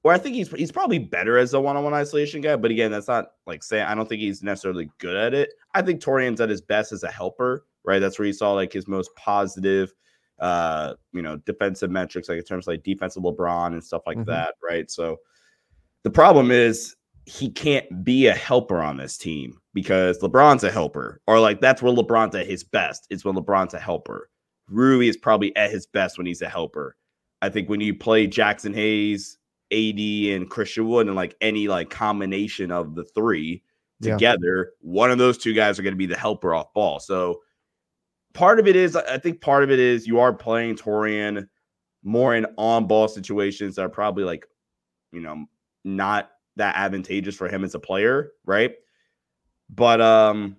or 0.06 0.12
I 0.12 0.18
think 0.18 0.36
he's 0.36 0.50
he's 0.52 0.70
probably 0.70 1.00
better 1.00 1.36
as 1.36 1.52
a 1.52 1.60
one-on-one 1.60 1.92
isolation 1.92 2.40
guy. 2.40 2.54
But 2.54 2.70
again, 2.70 2.92
that's 2.92 3.08
not 3.08 3.32
like 3.44 3.64
saying 3.64 3.86
I 3.86 3.94
don't 3.96 4.08
think 4.08 4.20
he's 4.20 4.40
necessarily 4.40 4.88
good 4.98 5.16
at 5.16 5.34
it. 5.34 5.50
I 5.74 5.82
think 5.82 6.00
Taurean's 6.00 6.40
at 6.40 6.48
his 6.48 6.60
best 6.60 6.92
as 6.92 7.02
a 7.02 7.10
helper, 7.10 7.66
right? 7.84 7.98
That's 7.98 8.16
where 8.16 8.26
you 8.26 8.32
saw 8.32 8.52
like 8.52 8.72
his 8.72 8.86
most 8.86 9.10
positive 9.16 9.92
uh, 10.38 10.94
you 11.12 11.22
know, 11.22 11.38
defensive 11.38 11.90
metrics, 11.90 12.28
like 12.28 12.38
in 12.38 12.44
terms 12.44 12.68
of 12.68 12.74
like 12.74 12.84
defensive 12.84 13.22
LeBron 13.22 13.68
and 13.68 13.82
stuff 13.82 14.02
like 14.06 14.18
mm-hmm. 14.18 14.30
that, 14.30 14.54
right? 14.62 14.88
So 14.90 15.16
the 16.04 16.10
problem 16.10 16.52
is 16.52 16.94
he 17.24 17.50
can't 17.50 18.04
be 18.04 18.28
a 18.28 18.34
helper 18.34 18.80
on 18.80 18.96
this 18.96 19.18
team 19.18 19.58
because 19.74 20.18
LeBron's 20.20 20.62
a 20.62 20.70
helper, 20.70 21.20
or 21.26 21.40
like 21.40 21.60
that's 21.60 21.82
where 21.82 21.92
LeBron's 21.92 22.36
at 22.36 22.46
his 22.46 22.62
best. 22.62 23.08
It's 23.10 23.24
when 23.24 23.34
LeBron's 23.34 23.74
a 23.74 23.80
helper. 23.80 24.30
Rui 24.68 25.08
is 25.08 25.16
probably 25.16 25.56
at 25.56 25.72
his 25.72 25.86
best 25.86 26.16
when 26.16 26.28
he's 26.28 26.42
a 26.42 26.48
helper. 26.48 26.96
I 27.42 27.48
think 27.48 27.68
when 27.68 27.80
you 27.80 27.94
play 27.94 28.28
Jaxson 28.28 28.74
Hayes, 28.74 29.38
AD, 29.76 30.34
and 30.34 30.48
Christian 30.48 30.88
Wood, 30.88 31.06
and 31.06 31.16
like 31.16 31.36
any 31.40 31.68
like 31.68 31.90
combination 31.90 32.70
of 32.70 32.94
the 32.94 33.04
three 33.04 33.62
together, 34.02 34.72
yeah. 34.82 34.90
one 34.90 35.10
of 35.10 35.18
those 35.18 35.38
two 35.38 35.54
guys 35.54 35.78
are 35.78 35.82
going 35.82 35.94
to 35.94 35.98
be 35.98 36.06
the 36.06 36.16
helper 36.16 36.54
off 36.54 36.72
ball. 36.74 37.00
So 37.00 37.40
part 38.34 38.58
of 38.60 38.66
it 38.66 38.76
is, 38.76 38.96
I 38.96 39.18
think 39.18 39.40
part 39.40 39.64
of 39.64 39.70
it 39.70 39.78
is 39.78 40.06
you 40.06 40.20
are 40.20 40.32
playing 40.32 40.76
Taurean 40.76 41.48
more 42.04 42.34
in 42.34 42.46
on 42.56 42.86
ball 42.86 43.08
situations 43.08 43.76
that 43.76 43.82
are 43.82 43.90
probably 43.90 44.24
like, 44.24 44.46
you 45.12 45.20
know, 45.20 45.46
not 45.84 46.30
that 46.56 46.76
advantageous 46.76 47.34
for 47.34 47.48
him 47.48 47.64
as 47.64 47.74
a 47.74 47.80
player, 47.80 48.32
right? 48.44 48.74
But 49.68 50.00
um, 50.00 50.56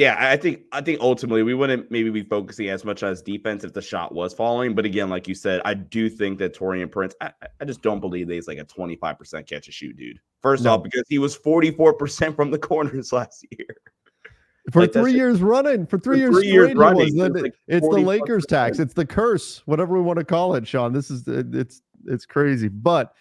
yeah, 0.00 0.16
I 0.18 0.38
think 0.38 0.62
I 0.72 0.80
think 0.80 0.98
ultimately 1.02 1.42
we 1.42 1.52
wouldn't 1.52 1.90
maybe 1.90 2.08
be 2.08 2.22
focusing 2.22 2.70
as 2.70 2.86
much 2.86 3.02
on 3.02 3.10
his 3.10 3.20
defense 3.20 3.64
if 3.64 3.74
the 3.74 3.82
shot 3.82 4.14
was 4.14 4.32
falling. 4.32 4.74
But 4.74 4.86
again, 4.86 5.10
like 5.10 5.28
you 5.28 5.34
said, 5.34 5.60
I 5.66 5.74
do 5.74 6.08
think 6.08 6.38
that 6.38 6.56
Taurean 6.56 6.90
Prince, 6.90 7.14
I, 7.20 7.32
I 7.60 7.66
just 7.66 7.82
don't 7.82 8.00
believe 8.00 8.26
that 8.28 8.32
he's 8.32 8.48
like 8.48 8.56
a 8.56 8.64
25% 8.64 9.46
catch 9.46 9.68
a 9.68 9.72
shoot, 9.72 9.98
dude. 9.98 10.18
First 10.40 10.64
no. 10.64 10.72
off, 10.72 10.82
because 10.84 11.02
he 11.10 11.18
was 11.18 11.36
44% 11.36 12.34
from 12.34 12.50
the 12.50 12.58
corners 12.70 13.12
last 13.12 13.44
year. 13.50 13.76
For 14.72 14.80
like 14.80 14.94
three 14.94 15.12
years 15.12 15.42
running, 15.42 15.86
for 15.86 15.98
three, 15.98 16.24
for 16.24 16.32
three 16.32 16.46
years, 16.46 16.68
years 16.68 16.76
running, 16.76 17.18
it's, 17.18 17.42
like 17.42 17.54
it's 17.68 17.86
the 17.86 18.00
Lakers 18.00 18.46
tax, 18.46 18.78
it's 18.78 18.94
the 18.94 19.04
curse, 19.04 19.60
whatever 19.66 19.92
we 19.92 20.00
want 20.00 20.18
to 20.18 20.24
call 20.24 20.54
it, 20.54 20.66
Sean. 20.66 20.94
This 20.94 21.10
is 21.10 21.24
it's 21.26 21.82
it's 22.06 22.24
crazy, 22.24 22.68
but 22.68 23.12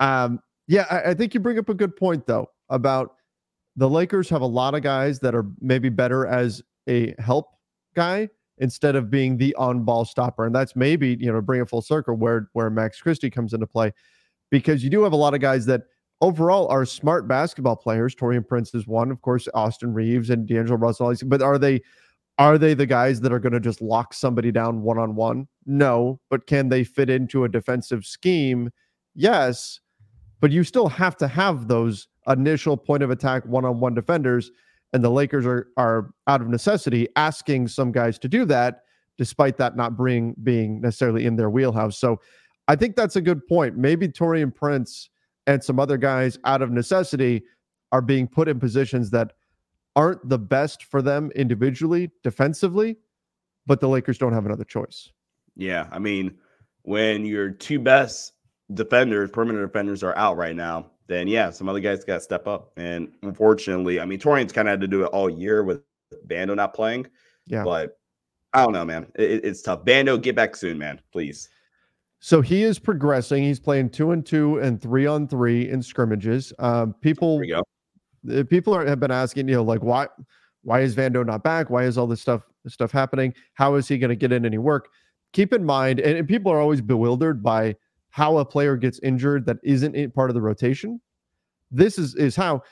um, 0.00 0.40
yeah, 0.66 0.84
I, 0.90 1.10
I 1.10 1.14
think 1.14 1.32
you 1.32 1.40
bring 1.40 1.58
up 1.58 1.70
a 1.70 1.74
good 1.74 1.96
point 1.96 2.26
though 2.26 2.50
about 2.68 3.14
the 3.76 3.88
Lakers 3.88 4.28
have 4.28 4.42
a 4.42 4.46
lot 4.46 4.74
of 4.74 4.82
guys 4.82 5.20
that 5.20 5.34
are 5.34 5.46
maybe 5.60 5.88
better 5.88 6.26
as 6.26 6.62
a 6.88 7.14
help 7.18 7.48
guy 7.94 8.28
instead 8.58 8.94
of 8.94 9.10
being 9.10 9.36
the 9.36 9.54
on-ball 9.54 10.04
stopper, 10.04 10.44
and 10.44 10.54
that's 10.54 10.76
maybe 10.76 11.16
you 11.20 11.32
know 11.32 11.40
bring 11.40 11.60
a 11.60 11.66
full 11.66 11.82
circle 11.82 12.16
where 12.16 12.48
where 12.52 12.70
Max 12.70 13.00
Christie 13.00 13.30
comes 13.30 13.52
into 13.52 13.66
play, 13.66 13.92
because 14.50 14.84
you 14.84 14.90
do 14.90 15.02
have 15.02 15.12
a 15.12 15.16
lot 15.16 15.34
of 15.34 15.40
guys 15.40 15.66
that 15.66 15.82
overall 16.20 16.68
are 16.68 16.84
smart 16.84 17.26
basketball 17.26 17.76
players. 17.76 18.14
Taurean 18.14 18.46
Prince 18.46 18.74
is 18.74 18.86
one, 18.86 19.10
of 19.10 19.22
course, 19.22 19.48
Austin 19.54 19.94
Reaves 19.94 20.30
and 20.30 20.46
D'Angelo 20.46 20.78
Russell. 20.78 21.14
But 21.26 21.42
are 21.42 21.58
they 21.58 21.80
are 22.38 22.58
they 22.58 22.74
the 22.74 22.86
guys 22.86 23.20
that 23.20 23.32
are 23.32 23.38
going 23.38 23.52
to 23.52 23.60
just 23.60 23.80
lock 23.80 24.14
somebody 24.14 24.50
down 24.50 24.82
one 24.82 24.98
on 24.98 25.14
one? 25.14 25.46
No, 25.66 26.20
but 26.28 26.46
can 26.46 26.68
they 26.68 26.84
fit 26.84 27.10
into 27.10 27.44
a 27.44 27.48
defensive 27.48 28.04
scheme? 28.04 28.70
Yes 29.14 29.80
but 30.40 30.50
you 30.50 30.64
still 30.64 30.88
have 30.88 31.16
to 31.18 31.28
have 31.28 31.68
those 31.68 32.08
initial 32.28 32.76
point 32.76 33.02
of 33.02 33.10
attack 33.10 33.44
one-on-one 33.46 33.94
defenders 33.94 34.50
and 34.92 35.04
the 35.04 35.10
Lakers 35.10 35.46
are 35.46 35.68
are 35.76 36.10
out 36.26 36.40
of 36.40 36.48
necessity 36.48 37.08
asking 37.16 37.68
some 37.68 37.92
guys 37.92 38.18
to 38.18 38.28
do 38.28 38.44
that 38.44 38.82
despite 39.18 39.56
that 39.58 39.76
not 39.76 40.02
being 40.02 40.34
being 40.42 40.80
necessarily 40.80 41.26
in 41.26 41.36
their 41.36 41.50
wheelhouse. 41.50 41.98
So 41.98 42.20
I 42.68 42.76
think 42.76 42.96
that's 42.96 43.16
a 43.16 43.20
good 43.20 43.46
point. 43.46 43.76
Maybe 43.76 44.08
Taurean 44.08 44.54
Prince 44.54 45.10
and 45.46 45.62
some 45.62 45.78
other 45.78 45.96
guys 45.96 46.38
out 46.44 46.62
of 46.62 46.70
necessity 46.70 47.42
are 47.92 48.02
being 48.02 48.28
put 48.28 48.48
in 48.48 48.60
positions 48.60 49.10
that 49.10 49.32
aren't 49.96 50.26
the 50.28 50.38
best 50.38 50.84
for 50.84 51.02
them 51.02 51.30
individually 51.34 52.10
defensively, 52.22 52.96
but 53.66 53.80
the 53.80 53.88
Lakers 53.88 54.18
don't 54.18 54.32
have 54.32 54.46
another 54.46 54.64
choice. 54.64 55.10
Yeah, 55.56 55.88
I 55.90 55.98
mean, 55.98 56.38
when 56.82 57.24
your 57.24 57.50
two 57.50 57.80
best 57.80 58.34
defenders, 58.72 59.30
permanent 59.30 59.66
defenders 59.66 60.02
are 60.02 60.16
out 60.16 60.36
right 60.36 60.54
now, 60.54 60.90
then 61.10 61.26
yeah, 61.26 61.50
some 61.50 61.68
other 61.68 61.80
guys 61.80 62.04
got 62.04 62.14
to 62.14 62.20
step 62.20 62.46
up. 62.46 62.72
And 62.76 63.12
unfortunately, 63.22 64.00
I 64.00 64.04
mean, 64.04 64.20
Taurean's 64.20 64.52
kind 64.52 64.68
of 64.68 64.72
had 64.72 64.80
to 64.80 64.88
do 64.88 65.04
it 65.04 65.08
all 65.08 65.28
year 65.28 65.64
with 65.64 65.82
Vando 66.26 66.54
not 66.54 66.72
playing. 66.72 67.08
Yeah. 67.46 67.64
But 67.64 67.98
I 68.52 68.62
don't 68.62 68.72
know, 68.72 68.84
man. 68.84 69.08
It, 69.16 69.44
it's 69.44 69.60
tough. 69.60 69.84
Vando, 69.84 70.20
get 70.20 70.36
back 70.36 70.54
soon, 70.54 70.78
man. 70.78 71.00
Please. 71.12 71.48
So 72.20 72.40
he 72.40 72.62
is 72.62 72.78
progressing. 72.78 73.42
He's 73.42 73.58
playing 73.58 73.90
two 73.90 74.12
and 74.12 74.24
two 74.24 74.58
and 74.58 74.80
three 74.80 75.06
on 75.06 75.26
three 75.26 75.68
in 75.68 75.82
scrimmages. 75.82 76.52
Um, 76.58 76.94
people, 77.00 77.42
people 78.48 78.74
are, 78.74 78.86
have 78.86 79.00
been 79.00 79.10
asking, 79.10 79.48
you 79.48 79.56
know, 79.56 79.62
like 79.62 79.82
why, 79.82 80.06
why 80.62 80.80
is 80.80 80.94
Vando 80.94 81.26
not 81.26 81.42
back? 81.42 81.70
Why 81.70 81.84
is 81.84 81.98
all 81.98 82.06
this 82.06 82.20
stuff 82.20 82.42
this 82.62 82.74
stuff 82.74 82.92
happening? 82.92 83.34
How 83.54 83.74
is 83.74 83.88
he 83.88 83.98
going 83.98 84.10
to 84.10 84.16
get 84.16 84.32
in 84.32 84.44
any 84.44 84.58
work? 84.58 84.90
Keep 85.32 85.54
in 85.54 85.64
mind, 85.64 85.98
and, 86.00 86.18
and 86.18 86.28
people 86.28 86.52
are 86.52 86.60
always 86.60 86.82
bewildered 86.82 87.42
by 87.42 87.74
how 88.10 88.38
a 88.38 88.44
player 88.44 88.76
gets 88.76 88.98
injured 89.00 89.46
that 89.46 89.58
isn't 89.62 90.14
part 90.14 90.30
of 90.30 90.34
the 90.34 90.40
rotation. 90.40 91.00
This 91.70 91.98
is 91.98 92.14
is 92.16 92.36
how 92.36 92.62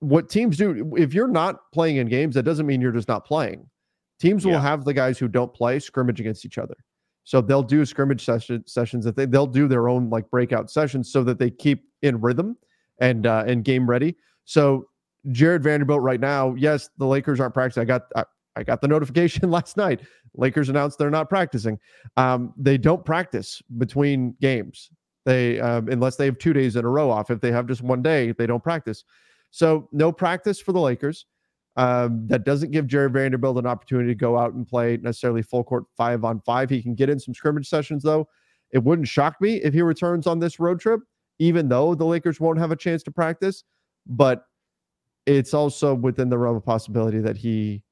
what 0.00 0.28
teams 0.28 0.56
do. 0.56 0.94
If 0.96 1.14
you're 1.14 1.28
not 1.28 1.70
playing 1.72 1.96
in 1.96 2.08
games, 2.08 2.34
that 2.34 2.42
doesn't 2.44 2.66
mean 2.66 2.80
you're 2.80 2.92
just 2.92 3.08
not 3.08 3.24
playing. 3.24 3.68
Teams 4.18 4.44
yeah. 4.44 4.52
will 4.52 4.60
have 4.60 4.84
the 4.84 4.94
guys 4.94 5.18
who 5.18 5.28
don't 5.28 5.52
play 5.54 5.78
scrimmage 5.78 6.20
against 6.20 6.44
each 6.44 6.58
other. 6.58 6.74
So 7.24 7.40
they'll 7.40 7.62
do 7.62 7.84
scrimmage 7.84 8.24
session, 8.24 8.66
sessions 8.66 9.04
that 9.04 9.14
they 9.14 9.26
they'll 9.26 9.46
do 9.46 9.68
their 9.68 9.88
own 9.88 10.10
like 10.10 10.30
breakout 10.30 10.70
sessions 10.70 11.12
so 11.12 11.22
that 11.24 11.38
they 11.38 11.50
keep 11.50 11.84
in 12.02 12.20
rhythm 12.20 12.56
and 13.00 13.26
uh, 13.26 13.44
and 13.46 13.64
game 13.64 13.88
ready. 13.88 14.16
So 14.44 14.88
Jarred 15.30 15.62
Vanderbilt 15.62 16.00
right 16.00 16.20
now, 16.20 16.54
yes, 16.54 16.88
the 16.98 17.06
Lakers 17.06 17.38
aren't 17.38 17.54
practicing. 17.54 17.82
I 17.82 17.84
got 17.84 18.02
I, 18.16 18.24
I 18.58 18.62
got 18.64 18.80
the 18.80 18.88
notification 18.88 19.50
last 19.50 19.76
night. 19.76 20.00
Lakers 20.34 20.68
announced 20.68 20.98
they're 20.98 21.10
not 21.10 21.28
practicing. 21.28 21.78
Um, 22.16 22.52
they 22.56 22.76
don't 22.76 23.04
practice 23.04 23.62
between 23.78 24.34
games. 24.40 24.90
They 25.24 25.60
um, 25.60 25.88
unless 25.88 26.16
they 26.16 26.24
have 26.26 26.38
two 26.38 26.52
days 26.52 26.76
in 26.76 26.84
a 26.84 26.88
row 26.88 27.10
off. 27.10 27.30
If 27.30 27.40
they 27.40 27.52
have 27.52 27.66
just 27.66 27.82
one 27.82 28.02
day, 28.02 28.32
they 28.32 28.46
don't 28.46 28.62
practice. 28.62 29.04
So 29.50 29.88
no 29.92 30.12
practice 30.12 30.60
for 30.60 30.72
the 30.72 30.80
Lakers. 30.80 31.26
Um, 31.76 32.26
that 32.26 32.44
doesn't 32.44 32.72
give 32.72 32.88
Jarred 32.88 33.12
Vanderbilt 33.12 33.56
an 33.56 33.66
opportunity 33.66 34.08
to 34.08 34.14
go 34.14 34.36
out 34.36 34.52
and 34.54 34.66
play 34.66 34.96
necessarily 34.96 35.42
full 35.42 35.62
court 35.62 35.84
five 35.96 36.24
on 36.24 36.40
five. 36.40 36.68
He 36.70 36.82
can 36.82 36.94
get 36.94 37.08
in 37.08 37.20
some 37.20 37.34
scrimmage 37.34 37.68
sessions 37.68 38.02
though. 38.02 38.28
It 38.72 38.82
wouldn't 38.82 39.06
shock 39.06 39.40
me 39.40 39.56
if 39.56 39.72
he 39.72 39.82
returns 39.82 40.26
on 40.26 40.40
this 40.40 40.58
road 40.58 40.80
trip 40.80 41.00
even 41.38 41.68
though 41.68 41.94
the 41.94 42.04
Lakers 42.04 42.40
won't 42.40 42.58
have 42.58 42.70
a 42.70 42.76
chance 42.76 43.02
to 43.04 43.10
practice. 43.10 43.64
But 44.06 44.44
it's 45.26 45.54
also 45.54 45.94
within 45.94 46.28
the 46.28 46.38
realm 46.38 46.56
of 46.56 46.64
possibility 46.64 47.20
that 47.20 47.36
he 47.36 47.82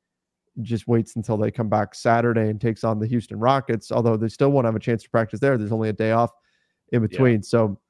just 0.62 0.88
waits 0.88 1.16
until 1.16 1.36
they 1.36 1.50
come 1.50 1.68
back 1.68 1.94
Saturday 1.94 2.48
and 2.48 2.60
takes 2.60 2.84
on 2.84 2.98
the 2.98 3.06
Houston 3.06 3.38
Rockets, 3.38 3.92
although 3.92 4.16
they 4.16 4.28
still 4.28 4.50
won't 4.50 4.64
have 4.64 4.76
a 4.76 4.80
chance 4.80 5.02
to 5.02 5.10
practice 5.10 5.40
there. 5.40 5.58
There's 5.58 5.72
only 5.72 5.88
a 5.88 5.92
day 5.92 6.12
off 6.12 6.30
in 6.92 7.02
between. 7.02 7.36
Yeah. 7.36 7.42
So 7.42 7.80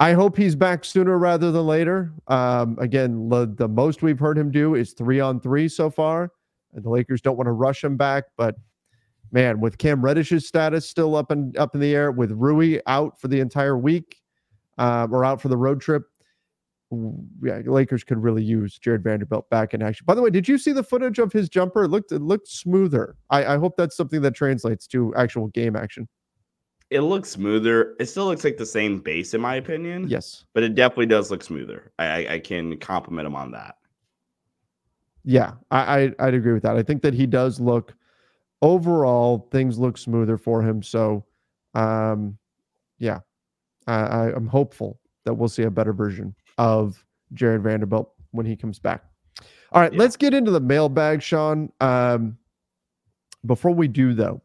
I 0.00 0.12
hope 0.12 0.36
he's 0.36 0.54
back 0.54 0.84
sooner 0.84 1.18
rather 1.18 1.52
than 1.52 1.66
later. 1.66 2.12
Um, 2.28 2.76
again, 2.80 3.28
the, 3.28 3.52
the 3.56 3.68
most 3.68 4.02
we've 4.02 4.18
heard 4.18 4.38
him 4.38 4.50
do 4.50 4.74
is 4.74 4.92
three 4.92 5.20
on 5.20 5.40
three 5.40 5.68
so 5.68 5.90
far. 5.90 6.32
And 6.74 6.84
the 6.84 6.90
Lakers 6.90 7.20
don't 7.20 7.36
want 7.36 7.46
to 7.46 7.52
rush 7.52 7.84
him 7.84 7.96
back, 7.96 8.24
but 8.36 8.56
man, 9.30 9.60
with 9.60 9.78
Cam 9.78 10.02
Reddish's 10.02 10.46
status 10.46 10.88
still 10.88 11.16
up 11.16 11.30
and 11.30 11.56
up 11.56 11.74
in 11.74 11.80
the 11.80 11.94
air, 11.94 12.12
with 12.12 12.32
Rui 12.32 12.78
out 12.86 13.20
for 13.20 13.28
the 13.28 13.40
entire 13.40 13.76
week 13.76 14.16
um, 14.78 15.12
or 15.12 15.24
out 15.24 15.40
for 15.40 15.48
the 15.48 15.56
road 15.56 15.80
trip, 15.80 16.04
yeah, 17.42 17.60
Lakers 17.64 18.04
could 18.04 18.22
really 18.22 18.42
use 18.42 18.78
Jarred 18.78 19.02
Vanderbilt 19.02 19.48
back 19.50 19.74
in 19.74 19.82
action. 19.82 20.04
By 20.06 20.14
the 20.14 20.22
way, 20.22 20.30
did 20.30 20.46
you 20.46 20.58
see 20.58 20.72
the 20.72 20.82
footage 20.82 21.18
of 21.18 21.32
his 21.32 21.48
jumper? 21.48 21.84
It 21.84 21.88
looked 21.88 22.12
it 22.12 22.20
looked 22.20 22.48
smoother. 22.48 23.16
I, 23.30 23.54
I 23.54 23.56
hope 23.56 23.76
that's 23.76 23.96
something 23.96 24.20
that 24.22 24.34
translates 24.34 24.86
to 24.88 25.14
actual 25.14 25.48
game 25.48 25.76
action. 25.76 26.08
It 26.90 27.00
looks 27.00 27.30
smoother. 27.30 27.94
It 27.98 28.06
still 28.06 28.26
looks 28.26 28.44
like 28.44 28.58
the 28.58 28.66
same 28.66 29.00
base, 29.00 29.32
in 29.32 29.40
my 29.40 29.54
opinion. 29.54 30.08
Yes, 30.08 30.44
but 30.52 30.62
it 30.62 30.74
definitely 30.74 31.06
does 31.06 31.30
look 31.30 31.42
smoother. 31.42 31.92
I, 31.98 32.06
I, 32.06 32.32
I 32.34 32.38
can 32.38 32.76
compliment 32.78 33.26
him 33.26 33.34
on 33.34 33.50
that. 33.52 33.76
Yeah, 35.24 35.52
I, 35.70 36.12
I 36.18 36.24
would 36.26 36.34
agree 36.34 36.52
with 36.52 36.64
that. 36.64 36.76
I 36.76 36.82
think 36.82 37.00
that 37.02 37.14
he 37.14 37.26
does 37.26 37.60
look 37.60 37.94
overall 38.60 39.48
things 39.50 39.78
look 39.78 39.96
smoother 39.96 40.36
for 40.36 40.62
him. 40.62 40.82
So, 40.82 41.24
um, 41.74 42.36
yeah, 42.98 43.20
I, 43.86 44.32
I'm 44.34 44.46
hopeful 44.46 45.00
that 45.24 45.34
we'll 45.34 45.48
see 45.48 45.62
a 45.62 45.70
better 45.70 45.92
version 45.92 46.34
of 46.58 47.04
Jarred 47.34 47.62
Vanderbilt 47.62 48.12
when 48.32 48.46
he 48.46 48.56
comes 48.56 48.78
back. 48.78 49.04
All 49.72 49.80
right, 49.80 49.92
yeah. 49.92 49.98
let's 49.98 50.16
get 50.16 50.34
into 50.34 50.50
the 50.50 50.60
mailbag, 50.60 51.22
Sean. 51.22 51.72
Um, 51.80 52.36
before 53.46 53.72
we 53.72 53.88
do, 53.88 54.12
though, 54.14 54.42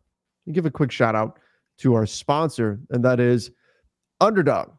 give 0.51 0.65
a 0.65 0.71
quick 0.71 0.91
shout 0.91 1.15
out 1.15 1.39
to 1.79 1.93
our 1.93 2.05
sponsor, 2.05 2.79
and 2.89 3.03
that 3.03 3.19
is 3.19 3.51
Underdog. 4.21 4.71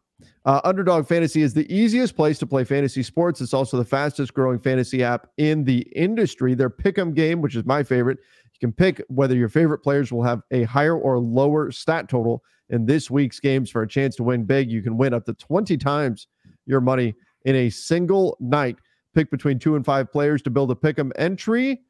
Uh, 0.44 0.60
Underdog 0.64 1.06
Fantasy 1.06 1.42
is 1.42 1.54
the 1.54 1.72
easiest 1.72 2.16
place 2.16 2.38
to 2.38 2.46
play 2.46 2.64
fantasy 2.64 3.02
sports. 3.02 3.40
It's 3.40 3.54
also 3.54 3.76
the 3.76 3.84
fastest 3.84 4.34
growing 4.34 4.58
fantasy 4.58 5.04
app 5.04 5.28
in 5.36 5.62
the 5.62 5.80
industry. 5.94 6.54
Their 6.54 6.70
pick'em 6.70 7.14
game, 7.14 7.40
which 7.40 7.54
is 7.54 7.64
my 7.64 7.82
favorite, 7.82 8.18
you 8.52 8.58
can 8.58 8.72
pick 8.72 9.00
whether 9.08 9.36
your 9.36 9.48
favorite 9.48 9.80
players 9.80 10.10
will 10.10 10.24
have 10.24 10.42
a 10.50 10.64
higher 10.64 10.98
or 10.98 11.18
lower 11.18 11.70
stat 11.70 12.08
total 12.08 12.42
in 12.70 12.86
this 12.86 13.10
week's 13.10 13.38
games 13.38 13.70
for 13.70 13.82
a 13.82 13.88
chance 13.88 14.16
to 14.16 14.24
win 14.24 14.44
big. 14.44 14.70
You 14.70 14.82
can 14.82 14.96
win 14.96 15.14
up 15.14 15.24
to 15.26 15.34
20 15.34 15.76
times 15.76 16.26
your 16.68 16.80
money 16.80 17.14
in 17.44 17.56
a 17.56 17.70
single 17.70 18.36
night. 18.38 18.76
Pick 19.14 19.30
between 19.30 19.58
two 19.58 19.74
and 19.74 19.84
five 19.84 20.12
players 20.12 20.42
to 20.42 20.50
build 20.50 20.70
a 20.70 20.74
pick'em 20.74 21.10
entry. 21.16 21.80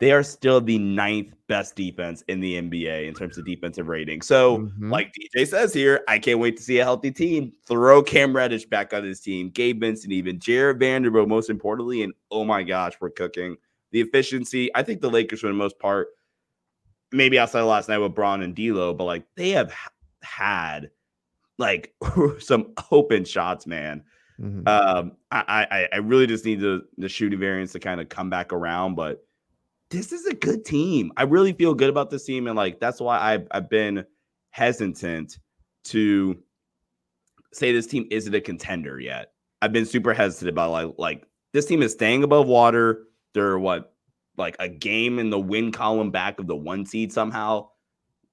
they 0.00 0.12
are 0.12 0.22
still 0.22 0.60
the 0.60 0.78
ninth 0.78 1.34
best 1.48 1.76
defense 1.76 2.22
in 2.28 2.40
the 2.40 2.60
NBA 2.60 3.06
in 3.06 3.14
terms 3.14 3.38
of 3.38 3.44
defensive 3.44 3.88
rating. 3.88 4.22
So, 4.22 4.58
mm-hmm. 4.58 4.92
like 4.92 5.12
DJ 5.12 5.46
says 5.46 5.74
here, 5.74 6.02
I 6.08 6.18
can't 6.18 6.38
wait 6.38 6.56
to 6.56 6.62
see 6.62 6.78
a 6.78 6.84
healthy 6.84 7.10
team. 7.10 7.52
Throw 7.66 8.02
Cam 8.02 8.34
Reddish 8.34 8.66
back 8.66 8.92
on 8.92 9.04
his 9.04 9.20
team, 9.20 9.50
Gabe 9.50 9.80
Vincent, 9.80 10.12
even 10.12 10.38
Jarred 10.38 10.78
Vanderbilt, 10.80 11.28
most 11.28 11.50
importantly. 11.50 12.02
And 12.02 12.12
oh 12.30 12.44
my 12.44 12.62
gosh, 12.62 12.94
we're 13.00 13.10
cooking. 13.10 13.56
The 13.90 14.00
efficiency, 14.00 14.70
I 14.74 14.82
think 14.82 15.00
the 15.00 15.10
Lakers, 15.10 15.40
for 15.40 15.48
the 15.48 15.54
most 15.54 15.78
part, 15.78 16.08
maybe 17.12 17.38
outside 17.38 17.60
of 17.60 17.66
last 17.66 17.88
night 17.88 17.98
with 17.98 18.14
Bron 18.14 18.42
and 18.42 18.54
D'Lo, 18.54 18.94
but 18.94 19.04
like 19.04 19.24
they 19.36 19.50
have 19.50 19.72
had 20.22 20.90
like 21.58 21.94
some 22.38 22.74
open 22.90 23.24
shots, 23.24 23.66
man. 23.66 24.02
Mm-hmm. 24.40 24.68
Um, 24.68 25.12
I, 25.32 25.66
I 25.70 25.88
I 25.94 25.96
really 25.96 26.26
just 26.26 26.44
need 26.44 26.60
the 26.60 26.82
the 26.96 27.08
shooting 27.08 27.40
variance 27.40 27.72
to 27.72 27.80
kind 27.80 28.00
of 28.00 28.08
come 28.08 28.30
back 28.30 28.52
around, 28.52 28.94
but 28.94 29.24
this 29.90 30.12
is 30.12 30.26
a 30.26 30.34
good 30.34 30.64
team. 30.64 31.12
I 31.16 31.24
really 31.24 31.52
feel 31.52 31.74
good 31.74 31.90
about 31.90 32.10
this 32.10 32.24
team, 32.24 32.46
and 32.46 32.56
like 32.56 32.78
that's 32.78 33.00
why 33.00 33.18
I've 33.18 33.48
I've 33.50 33.68
been 33.68 34.04
hesitant 34.50 35.38
to 35.84 36.38
say 37.52 37.72
this 37.72 37.86
team 37.86 38.06
isn't 38.10 38.34
a 38.34 38.40
contender 38.40 39.00
yet. 39.00 39.32
I've 39.60 39.72
been 39.72 39.86
super 39.86 40.14
hesitant 40.14 40.50
about 40.50 40.70
like 40.70 40.94
like 40.98 41.24
this 41.52 41.66
team 41.66 41.82
is 41.82 41.92
staying 41.92 42.22
above 42.22 42.46
water. 42.46 43.04
They're 43.34 43.58
what 43.58 43.94
like 44.38 44.56
a 44.58 44.68
game 44.68 45.18
in 45.18 45.30
the 45.30 45.38
win 45.38 45.72
column 45.72 46.10
back 46.10 46.38
of 46.38 46.46
the 46.46 46.56
one 46.56 46.86
seed 46.86 47.12
somehow. 47.12 47.68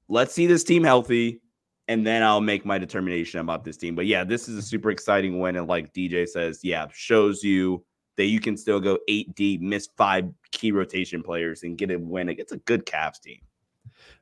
Let's 0.08 0.34
see 0.34 0.46
this 0.46 0.64
team 0.64 0.84
healthy, 0.84 1.42
and 1.88 2.06
then 2.06 2.24
I'll 2.24 2.42
make 2.42 2.66
my 2.66 2.78
determination 2.78 3.40
about 3.40 3.64
this 3.64 3.78
team. 3.78 3.96
But 3.96 4.06
yeah, 4.06 4.24
this 4.24 4.48
is 4.48 4.58
a 4.58 4.62
super 4.62 4.92
exciting 4.92 5.40
win. 5.40 5.56
And 5.56 5.68
like 5.68 5.94
DJ 5.94 6.28
says, 6.28 6.60
yeah, 6.64 6.88
shows 6.94 7.44
you 7.44 7.84
that 8.18 8.26
you 8.26 8.40
can 8.40 8.56
still 8.56 8.80
go 8.80 9.00
eight 9.08 9.36
deep, 9.36 9.62
miss 9.62 9.90
five 9.98 10.26
key 10.52 10.72
rotation 10.72 11.24
players, 11.24 11.64
and 11.64 11.78
get 11.78 11.92
a 11.92 11.98
win 11.98 12.30
against 12.30 12.54
a 12.54 12.58
good 12.58 12.86
Cavs 12.86 13.20
team. 13.20 13.40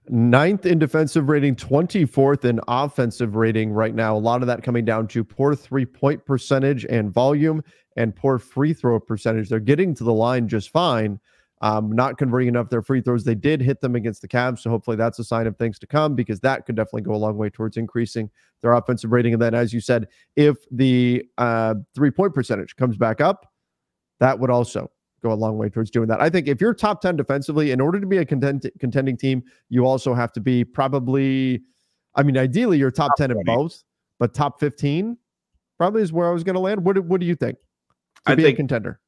Ninth 0.09 0.65
in 0.65 0.79
defensive 0.79 1.29
rating, 1.29 1.55
24th 1.55 2.43
in 2.43 2.59
offensive 2.67 3.35
rating 3.35 3.71
right 3.71 3.95
now. 3.95 4.15
A 4.15 4.19
lot 4.19 4.41
of 4.41 4.47
that 4.47 4.61
coming 4.61 4.83
down 4.83 5.07
to 5.09 5.23
poor 5.23 5.55
three 5.55 5.85
point 5.85 6.25
percentage 6.25 6.85
and 6.85 7.11
volume 7.11 7.63
and 7.95 8.15
poor 8.15 8.37
free 8.37 8.73
throw 8.73 8.99
percentage. 8.99 9.49
They're 9.49 9.59
getting 9.59 9.93
to 9.95 10.03
the 10.03 10.13
line 10.13 10.47
just 10.47 10.71
fine, 10.71 11.19
um, 11.63 11.93
not 11.93 12.17
converting 12.17 12.49
enough 12.49 12.69
their 12.69 12.81
free 12.81 12.99
throws. 12.99 13.23
They 13.23 13.35
did 13.35 13.61
hit 13.61 13.79
them 13.79 13.95
against 13.95 14.21
the 14.21 14.27
Cavs, 14.27 14.59
so 14.59 14.69
hopefully 14.69 14.97
that's 14.97 15.17
a 15.17 15.23
sign 15.23 15.47
of 15.47 15.55
things 15.55 15.79
to 15.79 15.87
come 15.87 16.13
because 16.13 16.41
that 16.41 16.65
could 16.65 16.75
definitely 16.75 17.03
go 17.03 17.15
a 17.15 17.17
long 17.17 17.37
way 17.37 17.49
towards 17.49 17.77
increasing 17.77 18.29
their 18.61 18.73
offensive 18.73 19.13
rating. 19.13 19.31
And 19.31 19.41
then, 19.41 19.55
as 19.55 19.71
you 19.73 19.79
said, 19.79 20.09
if 20.35 20.57
the 20.71 21.23
uh, 21.37 21.75
three 21.95 22.11
point 22.11 22.33
percentage 22.33 22.75
comes 22.75 22.97
back 22.97 23.21
up, 23.21 23.49
that 24.19 24.37
would 24.37 24.49
also 24.49 24.91
go 25.21 25.31
a 25.31 25.33
long 25.33 25.57
way 25.57 25.69
towards 25.69 25.89
doing 25.89 26.09
that. 26.09 26.21
I 26.21 26.29
think 26.29 26.49
if 26.49 26.59
you're 26.59 26.73
top 26.73 26.99
10 26.99 27.15
defensively, 27.15 27.71
in 27.71 27.79
order 27.79 28.01
to 28.01 28.05
be 28.05 28.17
a 28.17 28.25
content- 28.25 28.67
contending 28.79 29.15
team, 29.15 29.41
you 29.69 29.85
also 29.85 30.13
have 30.13 30.33
to 30.33 30.41
be 30.41 30.65
probably, 30.65 31.61
I 32.15 32.23
mean, 32.23 32.37
ideally 32.37 32.77
you're 32.77 32.91
top, 32.91 33.11
top 33.11 33.29
10 33.29 33.31
in 33.31 33.43
both, 33.45 33.83
but 34.19 34.33
top 34.33 34.59
15 34.59 35.17
probably 35.77 36.01
is 36.01 36.11
where 36.11 36.27
I 36.27 36.33
was 36.33 36.43
going 36.43 36.55
to 36.55 36.59
land. 36.59 36.83
What, 36.83 36.99
what 37.05 37.21
do 37.21 37.25
you 37.25 37.35
think 37.35 37.57
to 38.25 38.33
I 38.33 38.35
be 38.35 38.43
think, 38.43 38.55
a 38.55 38.57
contender? 38.57 38.99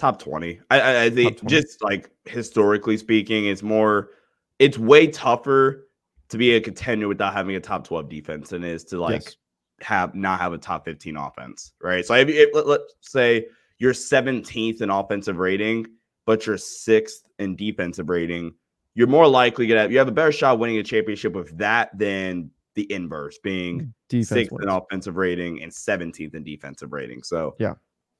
Top 0.00 0.18
20. 0.18 0.60
I, 0.70 0.80
I, 0.80 1.02
I 1.04 1.10
think 1.10 1.44
just 1.46 1.82
like 1.82 2.10
historically 2.24 2.96
speaking, 2.96 3.46
it's 3.46 3.62
more, 3.62 4.10
it's 4.58 4.78
way 4.78 5.06
tougher 5.06 5.88
to 6.30 6.38
be 6.38 6.54
a 6.54 6.60
contender 6.60 7.06
without 7.06 7.34
having 7.34 7.54
a 7.56 7.60
top 7.60 7.86
12 7.86 8.08
defense 8.08 8.50
than 8.50 8.64
it 8.64 8.70
is 8.70 8.84
to 8.84 9.00
like 9.00 9.22
Yes. 9.24 9.36
have 9.82 10.14
not 10.14 10.40
have 10.40 10.52
a 10.52 10.58
top 10.58 10.84
15 10.84 11.16
offense, 11.16 11.72
right? 11.82 12.04
So 12.04 12.14
if, 12.14 12.28
if 12.28 12.54
let, 12.54 12.66
let's 12.66 12.94
say 13.02 13.46
you're 13.78 13.92
17th 13.92 14.80
in 14.80 14.90
offensive 14.90 15.38
rating, 15.38 15.86
but 16.26 16.46
you're 16.46 16.58
sixth 16.58 17.28
in 17.38 17.56
defensive 17.56 18.08
rating, 18.08 18.54
you're 18.94 19.06
more 19.06 19.26
likely 19.28 19.66
to 19.66 19.76
have 19.76 19.92
you 19.92 19.98
have 19.98 20.08
a 20.08 20.12
better 20.12 20.32
shot 20.32 20.58
winning 20.58 20.78
a 20.78 20.82
championship 20.82 21.32
with 21.34 21.56
that 21.58 21.96
than 21.98 22.50
the 22.74 22.90
inverse 22.92 23.38
being 23.42 23.92
Defense 24.08 24.28
sixth 24.28 24.52
wins. 24.52 24.64
in 24.64 24.68
offensive 24.70 25.16
rating 25.16 25.62
and 25.62 25.70
17th 25.72 26.34
in 26.34 26.42
defensive 26.44 26.92
rating. 26.92 27.22
So 27.22 27.56
Yeah. 27.58 27.74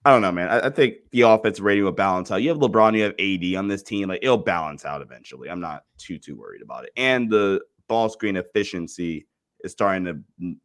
I 0.05 0.13
don't 0.13 0.23
know, 0.23 0.33
man. 0.33 0.49
I, 0.49 0.67
I 0.67 0.71
think 0.71 0.97
the 1.11 1.23
offensive 1.23 1.65
rating 1.65 1.85
will 1.85 1.93
balance 1.93 2.31
out. 2.31 2.43
You 2.43 2.49
have 2.49 2.59
LeBron, 2.59 2.97
you 2.97 3.03
have 3.03 3.15
AD 3.19 3.59
on 3.59 3.69
this 3.69 3.83
team. 3.83 4.09
Like 4.09 4.21
it'll 4.23 4.39
balance 4.39 4.85
out 4.85 5.03
eventually. 5.03 5.51
I'm 5.51 5.61
not 5.61 5.85
too 5.99 6.19
too 6.19 6.37
worried 6.37 6.63
about 6.63 6.85
it. 6.85 6.91
And 6.97 7.31
the 7.31 7.61
ball 7.89 8.09
screen 8.09 8.37
efficiency 8.37 9.27
is 9.63 9.73
starting 9.73 10.05
to 10.07 10.19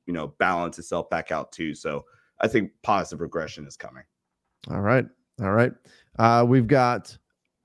you 0.06 0.14
know 0.14 0.30
balance 0.40 0.80
itself 0.80 1.10
back 1.10 1.32
out 1.32 1.52
too. 1.52 1.76
So 1.76 2.06
I 2.40 2.48
think 2.48 2.72
positive 2.82 3.22
regression 3.22 3.68
is 3.68 3.76
coming. 3.76 4.04
All 4.70 4.82
right. 4.82 5.06
All 5.42 5.52
right. 5.52 5.74
Uh, 6.18 6.46
we've 6.48 6.68
got 6.68 7.18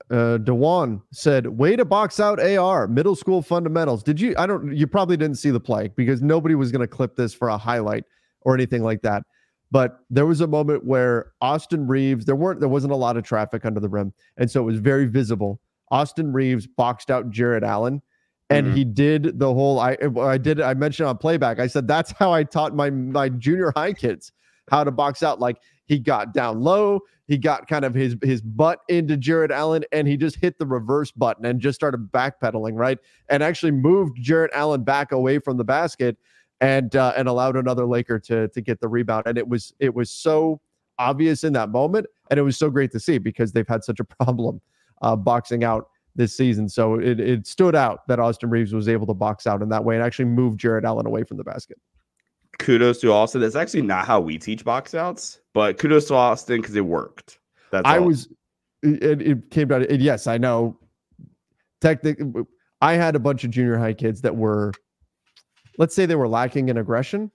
uh 0.09 0.39
Dewan 0.39 1.01
said, 1.13 1.47
way 1.47 1.77
to 1.77 1.85
box 1.85 2.19
out 2.19 2.41
AR, 2.41 2.85
middle 2.87 3.15
school 3.15 3.41
fundamentals. 3.41 4.03
Did 4.03 4.19
you 4.19 4.35
I 4.37 4.45
don't 4.45 4.75
you 4.75 4.87
probably 4.87 5.15
didn't 5.15 5.37
see 5.37 5.51
the 5.51 5.59
play 5.59 5.87
because 5.95 6.21
nobody 6.21 6.55
was 6.55 6.69
gonna 6.69 6.85
clip 6.85 7.15
this 7.15 7.33
for 7.33 7.47
a 7.47 7.57
highlight 7.57 8.03
or 8.41 8.53
anything 8.55 8.83
like 8.83 9.01
that. 9.03 9.23
But 9.71 9.99
there 10.09 10.25
was 10.25 10.41
a 10.41 10.47
moment 10.47 10.85
where 10.85 11.31
Austin 11.41 11.87
Reaves, 11.87 12.25
there 12.25 12.35
weren't 12.35 12.59
there 12.59 12.69
wasn't 12.69 12.93
a 12.93 12.97
lot 12.97 13.15
of 13.17 13.23
traffic 13.23 13.65
under 13.65 13.79
the 13.79 13.89
rim, 13.89 14.13
and 14.37 14.51
so 14.51 14.61
it 14.61 14.65
was 14.65 14.79
very 14.79 15.05
visible. 15.05 15.61
Austin 15.91 16.33
Reaves 16.33 16.67
boxed 16.67 17.09
out 17.09 17.29
Jarrett 17.29 17.63
Allen. 17.63 18.01
And 18.49 18.67
Mhm. 18.67 18.73
he 18.73 18.83
did 18.83 19.39
the 19.39 19.53
whole 19.53 19.79
I 19.79 19.95
I 20.19 20.37
did 20.37 20.59
I 20.59 20.73
mentioned 20.73 21.07
on 21.07 21.17
playback. 21.17 21.59
I 21.59 21.67
said 21.67 21.87
that's 21.87 22.11
how 22.11 22.33
I 22.33 22.43
taught 22.43 22.75
my 22.75 22.89
my 22.89 23.29
junior 23.29 23.71
high 23.77 23.93
kids 23.93 24.33
how 24.69 24.83
to 24.83 24.91
box 24.91 25.23
out. 25.23 25.39
Like 25.39 25.57
he 25.85 25.99
got 25.99 26.33
down 26.33 26.59
low, 26.59 26.99
he 27.27 27.37
got 27.37 27.69
kind 27.69 27.85
of 27.85 27.93
his 27.93 28.17
his 28.21 28.41
butt 28.41 28.79
into 28.89 29.15
Jarrett 29.15 29.51
Allen, 29.51 29.85
and 29.93 30.05
he 30.05 30.17
just 30.17 30.35
hit 30.35 30.59
the 30.59 30.65
reverse 30.65 31.11
button 31.11 31.45
and 31.45 31.61
just 31.61 31.77
started 31.77 32.11
backpedaling, 32.11 32.73
right? 32.75 32.97
And 33.29 33.41
actually 33.41 33.71
moved 33.71 34.17
Jarrett 34.21 34.51
Allen 34.53 34.83
back 34.83 35.13
away 35.13 35.39
from 35.39 35.55
the 35.55 35.63
basket 35.63 36.17
and 36.61 36.95
uh, 36.95 37.13
and 37.17 37.27
allowed 37.27 37.57
another 37.57 37.85
Laker 37.85 38.19
to 38.19 38.47
to 38.47 38.61
get 38.61 38.79
the 38.79 38.87
rebound. 38.87 39.23
And 39.25 39.37
it 39.37 39.47
was 39.47 39.73
it 39.79 39.93
was 39.93 40.09
so 40.09 40.61
obvious 40.97 41.43
in 41.43 41.53
that 41.53 41.69
moment, 41.69 42.05
and 42.29 42.39
it 42.39 42.43
was 42.43 42.57
so 42.57 42.69
great 42.69 42.91
to 42.91 42.99
see 42.99 43.17
because 43.17 43.51
they've 43.51 43.67
had 43.67 43.83
such 43.83 43.99
a 43.99 44.03
problem 44.23 44.61
uh, 45.01 45.15
boxing 45.15 45.63
out 45.63 45.89
this 46.15 46.37
season. 46.37 46.69
So 46.69 46.95
it 46.95 47.19
it 47.19 47.47
stood 47.47 47.75
out 47.75 48.07
that 48.07 48.19
Austin 48.19 48.49
Reaves 48.49 48.73
was 48.73 48.87
able 48.87 49.07
to 49.07 49.13
box 49.13 49.47
out 49.47 49.61
in 49.61 49.69
that 49.69 49.83
way 49.83 49.95
and 49.95 50.03
actually 50.03 50.25
move 50.25 50.55
Jarrett 50.55 50.85
Allen 50.85 51.05
away 51.05 51.23
from 51.23 51.37
the 51.37 51.43
basket. 51.43 51.77
Kudos 52.59 52.99
to 52.99 53.11
Austin. 53.11 53.41
That's 53.41 53.55
actually 53.55 53.81
not 53.81 54.05
how 54.05 54.19
we 54.19 54.37
teach 54.37 54.63
box 54.63 54.93
outs, 54.93 55.39
but 55.53 55.77
kudos 55.79 56.07
to 56.09 56.15
Austin 56.15 56.61
because 56.61 56.75
it 56.75 56.85
worked. 56.85 57.39
That's 57.71 57.87
I 57.87 57.97
all. 57.97 58.05
was 58.05 58.27
it, 58.83 59.21
it 59.21 59.51
came 59.51 59.67
down 59.67 59.81
to 59.81 59.97
yes, 59.97 60.27
I 60.27 60.37
know 60.37 60.77
technically 61.79 62.43
I 62.81 62.93
had 62.93 63.15
a 63.15 63.19
bunch 63.19 63.43
of 63.43 63.49
junior 63.49 63.77
high 63.77 63.93
kids 63.93 64.21
that 64.21 64.35
were 64.35 64.73
let's 65.77 65.95
say 65.95 66.05
they 66.05 66.15
were 66.15 66.27
lacking 66.27 66.69
in 66.69 66.77
aggression. 66.77 67.31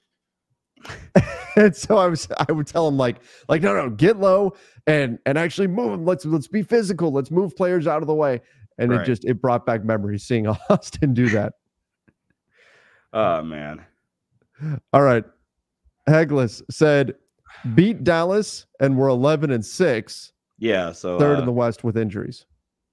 and 1.57 1.75
so 1.75 1.97
I 1.97 2.07
was 2.07 2.29
I 2.49 2.53
would 2.53 2.67
tell 2.67 2.85
them 2.87 2.99
like 2.99 3.17
like 3.49 3.63
no 3.63 3.75
no 3.75 3.91
get 3.91 4.19
low 4.19 4.55
and 4.87 5.19
and 5.25 5.39
actually 5.39 5.69
move 5.69 5.93
'em. 5.93 6.05
let's 6.05 6.25
let's 6.27 6.47
be 6.47 6.63
physical 6.63 7.11
let's 7.11 7.31
move 7.31 7.57
players 7.57 7.87
out 7.87 8.03
of 8.03 8.07
the 8.07 8.15
way 8.15 8.43
and 8.79 8.93
it 8.93 9.05
just 9.05 9.25
it 9.25 9.41
brought 9.41 9.65
back 9.65 9.85
memories 9.85 10.23
seeing 10.25 10.47
Austin 10.71 11.15
do 11.15 11.29
that. 11.31 11.55
oh 13.13 13.43
man. 13.43 13.85
All 14.93 15.03
right. 15.03 15.25
Heglis 16.09 16.63
said 16.71 17.15
beat 17.75 18.05
Dallas 18.05 18.67
and 18.81 18.97
we're 18.97 19.09
11 19.09 19.51
and 19.51 19.65
6 19.65 20.33
Yeah. 20.59 20.93
So 20.93 21.19
third 21.19 21.37
uh, 21.37 21.41
in 21.41 21.47
the 21.47 21.53
west 21.53 21.85
with 21.85 21.97
injuries. 21.97 22.45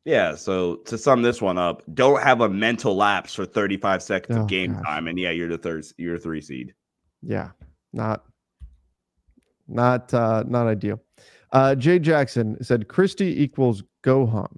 Yeah, 0.05 0.35
so 0.35 0.75
to 0.85 0.97
sum 0.97 1.21
this 1.21 1.41
one 1.41 1.57
up, 1.57 1.81
don't 1.93 2.21
have 2.21 2.41
a 2.41 2.49
mental 2.49 2.95
lapse 2.95 3.33
for 3.35 3.45
35 3.45 4.03
seconds 4.03 4.37
Oh, 4.37 4.41
of 4.41 4.47
game 4.47 4.73
gosh. 4.73 4.83
time, 4.85 5.07
and 5.07 5.17
yeah, 5.17 5.29
you're 5.31 5.47
the 5.47 5.57
third, 5.57 5.85
you're 5.97 6.15
a 6.15 6.19
three 6.19 6.41
seed. 6.41 6.73
yeah 7.21 7.51
not 7.93 8.25
not 9.67 10.13
uh 10.13 10.43
not 10.47 10.67
ideal 10.67 10.99
uh 11.53 11.73
jay 11.75 11.97
jackson 11.99 12.57
said 12.61 12.87
christie 12.87 13.41
equals 13.41 13.81
gohan 14.03 14.51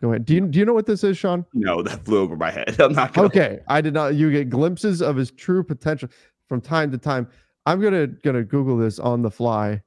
go 0.00 0.08
ahead 0.08 0.24
do 0.24 0.34
you 0.34 0.40
do 0.48 0.58
you 0.58 0.64
know 0.64 0.72
what 0.74 0.86
this 0.86 1.04
is 1.04 1.16
sean 1.16 1.44
No, 1.54 1.82
that 1.82 2.04
flew 2.04 2.18
over 2.20 2.36
my 2.36 2.50
head. 2.50 2.74
I'm 2.80 2.94
not 2.94 3.12
gonna. 3.12 3.26
okay 3.28 3.60
i 3.68 3.80
did 3.80 3.94
not 3.94 4.14
you 4.16 4.32
get 4.32 4.48
glimpses 4.50 5.00
of 5.02 5.14
his 5.14 5.30
true 5.30 5.62
potential 5.62 6.08
from 6.48 6.60
time 6.60 6.90
to 6.90 6.98
time 6.98 7.28
i'm 7.66 7.80
gonna 7.80 8.06
gonna 8.08 8.42
google 8.42 8.76
this 8.76 8.98
on 8.98 9.22
the 9.22 9.30
fly 9.30 9.80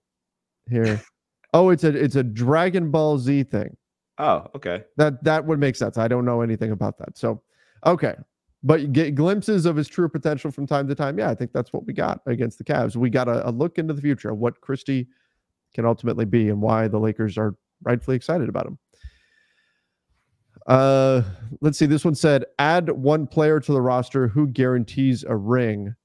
here 0.69 1.01
oh 1.53 1.71
it's 1.71 1.83
a 1.83 1.89
it's 1.89 2.15
a 2.15 2.23
dragon 2.23 2.89
ball 2.91 3.17
z 3.17 3.43
thing 3.43 3.75
Oh, 4.21 4.47
okay. 4.53 4.83
that 4.97 5.23
that 5.23 5.43
would 5.45 5.59
make 5.59 5.75
sense. 5.75 5.97
I 5.97 6.07
don't 6.07 6.25
know 6.25 6.41
anything 6.41 6.71
about 6.71 6.97
that. 6.99 7.17
So 7.17 7.41
okay. 7.85 8.15
But 8.63 8.81
you 8.81 8.87
get 8.87 9.15
glimpses 9.15 9.65
of 9.65 9.75
his 9.75 9.87
true 9.87 10.07
potential 10.07 10.51
from 10.51 10.67
time 10.67 10.87
to 10.87 10.93
time. 10.93 11.17
Yeah 11.17 11.31
i 11.31 11.35
think 11.35 11.51
that's 11.51 11.73
what 11.73 11.85
we 11.87 11.93
got 11.93 12.21
against 12.27 12.59
the 12.59 12.63
Cavs. 12.63 12.95
we 12.95 13.09
got 13.09 13.27
a, 13.27 13.49
a 13.49 13.51
look 13.51 13.79
into 13.79 13.95
the 13.95 14.01
future 14.01 14.29
of 14.29 14.37
what 14.37 14.61
christie 14.61 15.07
can 15.73 15.85
ultimately 15.85 16.25
be 16.25 16.49
and 16.49 16.61
why 16.61 16.87
the 16.87 16.99
lakers 16.99 17.35
are 17.37 17.55
rightfully 17.81 18.15
excited 18.15 18.47
about 18.47 18.67
him. 18.67 18.77
Uh 20.67 21.23
let's 21.61 21.79
see. 21.79 21.87
This 21.87 22.05
one 22.05 22.13
said 22.13 22.45
add 22.59 22.91
one 22.91 23.25
player 23.25 23.59
to 23.59 23.73
the 23.73 23.81
roster 23.81 24.27
who 24.27 24.45
guarantees 24.45 25.23
a 25.23 25.35
ring. 25.35 25.95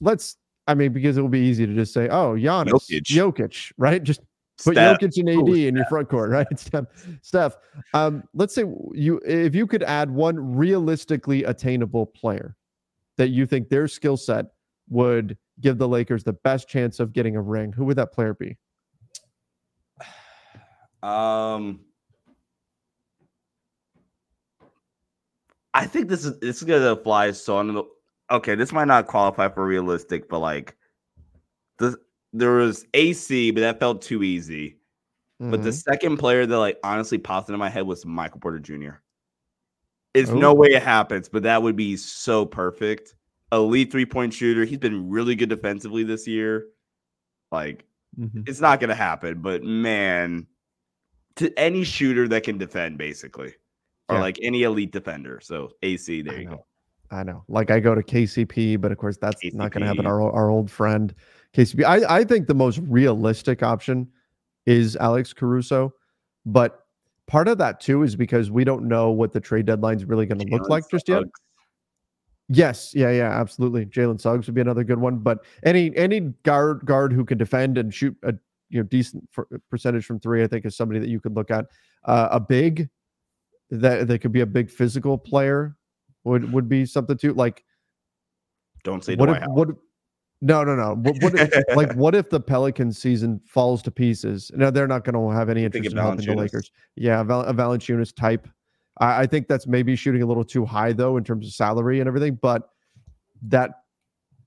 Let's 0.00 0.36
i 0.66 0.74
mean 0.74 0.92
because 0.92 1.16
it 1.16 1.22
will 1.22 1.28
be 1.28 1.46
easy 1.46 1.66
to 1.66 1.74
just 1.74 1.94
say 1.94 2.08
oh 2.08 2.34
Giannis, 2.34 2.72
Jokic. 2.72 3.02
Jokic 3.04 3.72
right? 3.78 4.02
Just 4.02 4.22
Put 4.64 4.74
Steph. 4.74 4.98
Jokic 4.98 5.16
and 5.18 5.48
AD 5.48 5.56
in 5.56 5.76
your 5.76 5.86
front 5.86 6.08
court, 6.08 6.30
right? 6.32 6.58
Steph. 6.58 6.86
Steph. 7.22 7.56
Um, 7.94 8.24
let's 8.34 8.54
say 8.54 8.64
you 8.92 9.20
if 9.24 9.54
you 9.54 9.66
could 9.66 9.82
add 9.84 10.10
one 10.10 10.56
realistically 10.56 11.44
attainable 11.44 12.06
player 12.06 12.56
that 13.18 13.28
you 13.28 13.46
think 13.46 13.68
their 13.68 13.86
skill 13.86 14.16
set 14.16 14.46
would 14.88 15.36
give 15.60 15.78
the 15.78 15.88
Lakers 15.88 16.24
the 16.24 16.32
best 16.32 16.68
chance 16.68 17.00
of 17.00 17.12
getting 17.12 17.36
a 17.36 17.42
ring, 17.42 17.72
who 17.72 17.84
would 17.84 17.96
that 17.96 18.12
player 18.12 18.34
be? 18.34 18.56
Um, 21.00 21.78
I 25.72 25.86
think 25.86 26.08
this 26.08 26.24
is 26.24 26.40
this 26.40 26.56
is 26.56 26.64
gonna 26.64 26.96
fly 26.96 27.30
so 27.30 27.62
the. 27.62 27.84
Okay, 28.32 28.56
this 28.56 28.72
might 28.72 28.86
not 28.86 29.06
qualify 29.06 29.48
for 29.48 29.64
realistic, 29.64 30.28
but 30.28 30.40
like, 30.40 30.76
this 31.78 31.94
there 32.32 32.52
was 32.52 32.86
AC, 32.94 33.50
but 33.52 33.60
that 33.60 33.80
felt 33.80 34.02
too 34.02 34.22
easy. 34.22 34.76
But 35.40 35.62
the 35.62 35.70
Mhm. 35.70 35.82
second 35.82 36.16
player 36.18 36.46
that 36.46 36.58
like 36.58 36.78
honestly 36.82 37.16
popped 37.18 37.48
into 37.48 37.58
my 37.58 37.68
head 37.70 37.86
was 37.86 38.04
Michael 38.04 38.40
Porter 38.40 38.58
Jr. 38.58 38.94
It's 40.14 40.30
no 40.30 40.52
way 40.52 40.68
it 40.68 40.82
happens, 40.82 41.28
but 41.28 41.44
that 41.44 41.62
would 41.62 41.76
be 41.76 41.96
so 41.96 42.44
perfect. 42.44 43.14
Elite 43.52 43.90
three 43.92 44.06
point 44.06 44.34
shooter. 44.34 44.64
He's 44.64 44.78
been 44.78 45.08
really 45.08 45.34
good 45.36 45.48
defensively 45.48 46.02
this 46.02 46.26
year. 46.26 46.68
Like 47.52 47.86
Mhm. 48.18 48.48
it's 48.48 48.60
not 48.60 48.80
gonna 48.80 48.94
happen, 48.96 49.40
but 49.42 49.62
man, 49.62 50.46
to 51.36 51.56
any 51.58 51.84
shooter 51.84 52.26
that 52.28 52.42
can 52.42 52.58
defend, 52.58 52.98
basically, 52.98 53.54
or 54.08 54.16
Yeah. 54.16 54.20
like 54.22 54.38
any 54.42 54.64
elite 54.64 54.90
defender. 54.92 55.40
So 55.40 55.70
AC, 55.82 56.22
there 56.22 56.34
I 56.34 56.38
you 56.40 56.44
know. 56.46 56.56
go. 56.56 56.66
I 57.10 57.22
know. 57.22 57.44
Like 57.48 57.70
I 57.70 57.80
go 57.80 57.94
to 57.94 58.02
KCP, 58.02 58.80
but 58.80 58.92
of 58.92 58.98
course 58.98 59.16
that's 59.16 59.40
not 59.54 59.72
going 59.72 59.82
to 59.82 59.86
happen. 59.86 60.06
Our 60.06 60.20
our 60.20 60.50
old 60.50 60.70
friend 60.70 61.14
KCP. 61.54 61.84
I 61.84 62.18
I 62.18 62.24
think 62.24 62.46
the 62.46 62.54
most 62.54 62.80
realistic 62.84 63.62
option 63.62 64.08
is 64.66 64.96
Alex 64.96 65.32
Caruso, 65.32 65.94
but 66.44 66.84
part 67.26 67.48
of 67.48 67.58
that 67.58 67.80
too 67.80 68.02
is 68.02 68.14
because 68.14 68.50
we 68.50 68.64
don't 68.64 68.86
know 68.86 69.10
what 69.10 69.32
the 69.32 69.40
trade 69.40 69.66
deadline 69.66 69.96
is 69.96 70.04
really 70.04 70.26
going 70.26 70.38
to 70.38 70.46
look 70.46 70.68
like 70.68 70.84
just 70.90 71.08
yet. 71.08 71.22
Yes, 72.50 72.92
yeah, 72.94 73.10
yeah, 73.10 73.30
absolutely. 73.30 73.84
Jalen 73.86 74.20
Suggs 74.20 74.46
would 74.46 74.54
be 74.54 74.62
another 74.62 74.84
good 74.84 74.98
one, 74.98 75.18
but 75.18 75.44
any 75.64 75.94
any 75.96 76.20
guard 76.44 76.84
guard 76.84 77.12
who 77.12 77.24
can 77.24 77.38
defend 77.38 77.78
and 77.78 77.92
shoot 77.92 78.16
a 78.22 78.34
you 78.68 78.80
know 78.80 78.84
decent 78.84 79.26
for, 79.30 79.46
percentage 79.70 80.04
from 80.04 80.20
three, 80.20 80.42
I 80.42 80.46
think 80.46 80.66
is 80.66 80.76
somebody 80.76 81.00
that 81.00 81.08
you 81.08 81.20
could 81.20 81.34
look 81.34 81.50
at. 81.50 81.66
Uh, 82.04 82.28
a 82.30 82.40
big 82.40 82.88
that 83.70 84.08
that 84.08 84.18
could 84.20 84.32
be 84.32 84.40
a 84.40 84.46
big 84.46 84.70
physical 84.70 85.16
player 85.16 85.76
would 86.28 86.52
would 86.52 86.68
be 86.68 86.86
something 86.86 87.16
too. 87.16 87.32
Like 87.34 87.64
Don't 88.84 89.04
say 89.04 89.16
what 89.16 89.30
if 89.30 89.42
what? 89.48 89.68
No, 90.40 90.62
no, 90.62 90.76
no. 90.76 90.94
What, 90.94 91.16
what 91.20 91.34
if, 91.34 91.76
like 91.76 91.92
what 91.96 92.14
if 92.14 92.30
the 92.30 92.38
Pelicans 92.38 92.96
season 92.96 93.40
falls 93.44 93.82
to 93.82 93.90
pieces? 93.90 94.52
No, 94.54 94.70
they're 94.70 94.86
not 94.86 95.04
going 95.04 95.14
to 95.14 95.36
have 95.36 95.48
any 95.48 95.64
interest 95.64 95.90
in 95.90 95.96
helping 95.96 96.26
the 96.26 96.34
Lakers. 96.36 96.70
Yeah, 96.94 97.22
Val, 97.24 97.40
a 97.40 97.52
Valanciunas 97.52 98.14
type. 98.14 98.48
I, 99.00 99.22
I 99.22 99.26
think 99.26 99.48
that's 99.48 99.66
maybe 99.66 99.96
shooting 99.96 100.22
a 100.22 100.26
little 100.26 100.44
too 100.44 100.64
high 100.64 100.92
though 100.92 101.16
in 101.16 101.24
terms 101.24 101.46
of 101.46 101.52
salary 101.52 101.98
and 101.98 102.06
everything. 102.06 102.38
But 102.40 102.70
that 103.42 103.82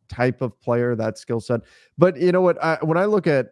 type 0.07 0.41
of 0.41 0.59
player, 0.61 0.95
that 0.95 1.17
skill 1.17 1.39
set. 1.41 1.61
But 1.97 2.17
you 2.17 2.31
know 2.31 2.41
what? 2.41 2.61
I, 2.63 2.77
when 2.81 2.97
I 2.97 3.05
look 3.05 3.27
at 3.27 3.47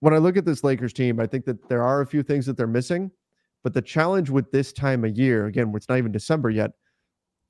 when 0.00 0.14
I 0.14 0.18
look 0.18 0.36
at 0.36 0.44
this 0.44 0.64
Lakers 0.64 0.92
team, 0.92 1.20
I 1.20 1.26
think 1.26 1.44
that 1.46 1.68
there 1.68 1.82
are 1.82 2.00
a 2.00 2.06
few 2.06 2.22
things 2.22 2.46
that 2.46 2.56
they're 2.56 2.66
missing. 2.66 3.10
But 3.62 3.74
the 3.74 3.82
challenge 3.82 4.30
with 4.30 4.50
this 4.52 4.72
time 4.72 5.04
of 5.04 5.16
year, 5.16 5.46
again, 5.46 5.72
it's 5.74 5.88
not 5.88 5.98
even 5.98 6.12
December 6.12 6.50
yet, 6.50 6.72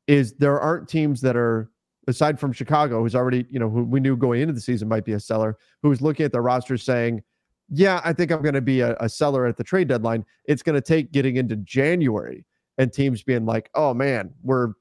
is 0.07 0.35
there 0.35 0.61
aren't 0.61 0.89
teams 0.89 1.21
that 1.23 1.37
are 1.37 1.71
aside 2.07 2.39
from 2.39 2.53
Chicago, 2.53 3.03
who's 3.03 3.15
already, 3.15 3.47
you 3.51 3.59
know, 3.59 3.69
who 3.69 3.83
we 3.85 4.01
knew 4.01 4.17
going 4.17 4.41
into 4.41 4.55
the 4.55 4.61
season 4.61 4.89
might 4.89 5.05
be 5.05 5.13
a 5.13 5.21
seller, 5.21 5.59
who's 5.83 6.01
looking 6.01 6.25
at 6.25 6.33
the 6.33 6.41
roster 6.41 6.77
saying, 6.77 7.23
Yeah, 7.69 8.01
I 8.05 8.13
think 8.13 8.31
I'm 8.31 8.43
going 8.43 8.55
to 8.55 8.61
be 8.61 8.81
a, 8.81 8.97
a 9.01 9.09
seller 9.09 9.47
at 9.47 9.57
the 9.57 9.65
trade 9.65 9.89
deadline. 9.89 10.25
It's 10.45 10.63
going 10.63 10.75
to 10.75 10.81
take 10.81 11.13
getting 11.13 11.37
into 11.37 11.57
January 11.57 12.45
and 12.79 12.93
teams 12.93 13.23
being 13.23 13.45
like, 13.45 13.71
Oh 13.75 13.95
man, 13.95 14.33
we're 14.43 14.75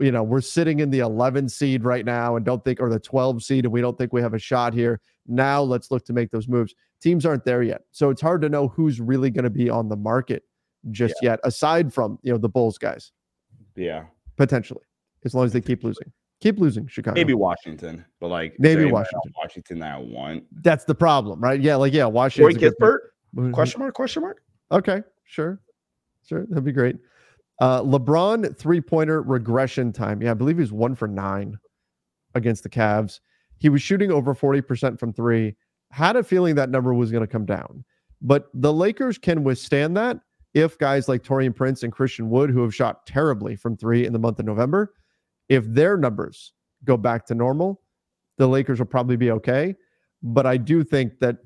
you 0.00 0.10
know, 0.10 0.22
we're 0.22 0.40
sitting 0.40 0.80
in 0.80 0.90
the 0.90 0.98
11 1.00 1.48
seed 1.48 1.84
right 1.84 2.04
now 2.04 2.36
and 2.36 2.44
don't 2.44 2.64
think, 2.64 2.80
or 2.80 2.90
the 2.90 2.98
12 2.98 3.42
seed, 3.42 3.64
and 3.64 3.72
we 3.72 3.80
don't 3.80 3.96
think 3.96 4.12
we 4.12 4.20
have 4.20 4.34
a 4.34 4.38
shot 4.38 4.74
here. 4.74 5.00
Now 5.26 5.62
let's 5.62 5.90
look 5.90 6.04
to 6.06 6.12
make 6.12 6.30
those 6.30 6.48
moves. 6.48 6.74
Teams 7.00 7.24
aren't 7.24 7.44
there 7.44 7.62
yet. 7.62 7.82
So 7.92 8.10
it's 8.10 8.20
hard 8.20 8.42
to 8.42 8.48
know 8.48 8.68
who's 8.68 9.00
really 9.00 9.30
going 9.30 9.44
to 9.44 9.50
be 9.50 9.70
on 9.70 9.88
the 9.88 9.96
market 9.96 10.42
just 10.90 11.14
yeah. 11.22 11.32
yet, 11.32 11.40
aside 11.44 11.92
from, 11.92 12.18
you 12.22 12.32
know, 12.32 12.38
the 12.38 12.48
Bulls 12.48 12.76
guys. 12.76 13.12
Yeah. 13.76 14.04
Potentially, 14.36 14.84
as 15.24 15.34
long 15.34 15.44
as 15.44 15.52
they 15.52 15.60
keep 15.60 15.84
losing. 15.84 16.12
Keep 16.40 16.58
losing, 16.58 16.86
Chicago. 16.86 17.14
Maybe 17.14 17.32
Washington, 17.32 18.04
but 18.20 18.28
like 18.28 18.54
maybe 18.58 18.84
Washington. 18.84 19.32
Washington 19.36 19.78
that 19.78 19.94
I 19.94 19.98
want. 19.98 20.44
That's 20.62 20.84
the 20.84 20.94
problem, 20.94 21.40
right? 21.40 21.60
Yeah, 21.60 21.76
like 21.76 21.92
yeah, 21.92 22.06
Washington. 22.06 22.56
Or 22.56 22.70
Kispert? 22.70 23.52
Question 23.52 23.80
mark? 23.80 23.94
Question 23.94 24.22
mark? 24.22 24.42
Okay, 24.70 25.02
sure, 25.24 25.60
sure, 26.26 26.46
that'd 26.46 26.64
be 26.64 26.72
great. 26.72 26.96
Uh, 27.60 27.82
LeBron 27.82 28.56
three 28.56 28.80
pointer 28.80 29.22
regression 29.22 29.92
time. 29.92 30.20
Yeah, 30.20 30.32
I 30.32 30.34
believe 30.34 30.58
he's 30.58 30.72
one 30.72 30.94
for 30.94 31.06
nine 31.06 31.56
against 32.34 32.62
the 32.62 32.68
Cavs. 32.68 33.20
He 33.58 33.68
was 33.68 33.80
shooting 33.80 34.10
over 34.10 34.34
40% 34.34 34.98
from 34.98 35.12
three. 35.12 35.54
Had 35.90 36.16
a 36.16 36.22
feeling 36.22 36.56
that 36.56 36.70
number 36.70 36.92
was 36.92 37.10
going 37.10 37.22
to 37.22 37.28
come 37.28 37.46
down. 37.46 37.84
But 38.20 38.48
the 38.54 38.72
Lakers 38.72 39.18
can 39.18 39.44
withstand 39.44 39.96
that 39.96 40.18
if 40.54 40.78
guys 40.78 41.08
like 41.08 41.22
Taurean 41.22 41.54
Prince 41.54 41.82
and 41.82 41.92
Christian 41.92 42.30
Wood, 42.30 42.50
who 42.50 42.62
have 42.62 42.74
shot 42.74 43.06
terribly 43.06 43.56
from 43.56 43.76
three 43.76 44.06
in 44.06 44.12
the 44.12 44.18
month 44.18 44.38
of 44.38 44.46
November, 44.46 44.94
if 45.48 45.64
their 45.66 45.96
numbers 45.96 46.52
go 46.84 46.96
back 46.96 47.26
to 47.26 47.34
normal, 47.34 47.82
the 48.38 48.46
Lakers 48.46 48.78
will 48.78 48.86
probably 48.86 49.16
be 49.16 49.30
okay. 49.32 49.74
But 50.22 50.46
I 50.46 50.56
do 50.56 50.84
think 50.84 51.18
that 51.18 51.36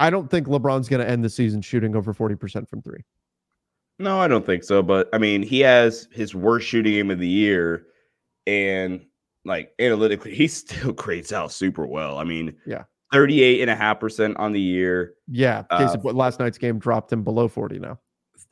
I 0.00 0.10
don't 0.10 0.30
think 0.30 0.48
LeBron's 0.48 0.88
going 0.88 1.00
to 1.00 1.08
end 1.08 1.24
the 1.24 1.30
season 1.30 1.62
shooting 1.62 1.96
over 1.96 2.12
40% 2.12 2.68
from 2.68 2.82
three. 2.82 3.04
No, 3.98 4.18
I 4.18 4.26
don't 4.26 4.44
think 4.44 4.64
so. 4.64 4.82
But 4.82 5.08
I 5.12 5.18
mean, 5.18 5.42
he 5.42 5.60
has 5.60 6.08
his 6.10 6.34
worst 6.34 6.66
shooting 6.66 6.92
game 6.92 7.10
of 7.10 7.20
the 7.20 7.28
year. 7.28 7.86
And 8.46 9.06
like 9.44 9.72
analytically, 9.78 10.34
he 10.34 10.48
still 10.48 10.92
grades 10.92 11.32
out 11.32 11.52
super 11.52 11.86
well. 11.86 12.18
I 12.18 12.24
mean, 12.24 12.54
yeah, 12.66 12.84
38 13.12 13.60
and 13.60 13.70
a 13.70 13.76
half 13.76 14.00
percent 14.00 14.36
on 14.38 14.52
the 14.52 14.60
year. 14.60 15.14
Yeah. 15.28 15.62
Uh, 15.70 15.96
last 16.02 16.40
night's 16.40 16.58
game 16.58 16.78
dropped 16.78 17.12
him 17.12 17.22
below 17.22 17.46
40 17.46 17.78
now. 17.78 17.98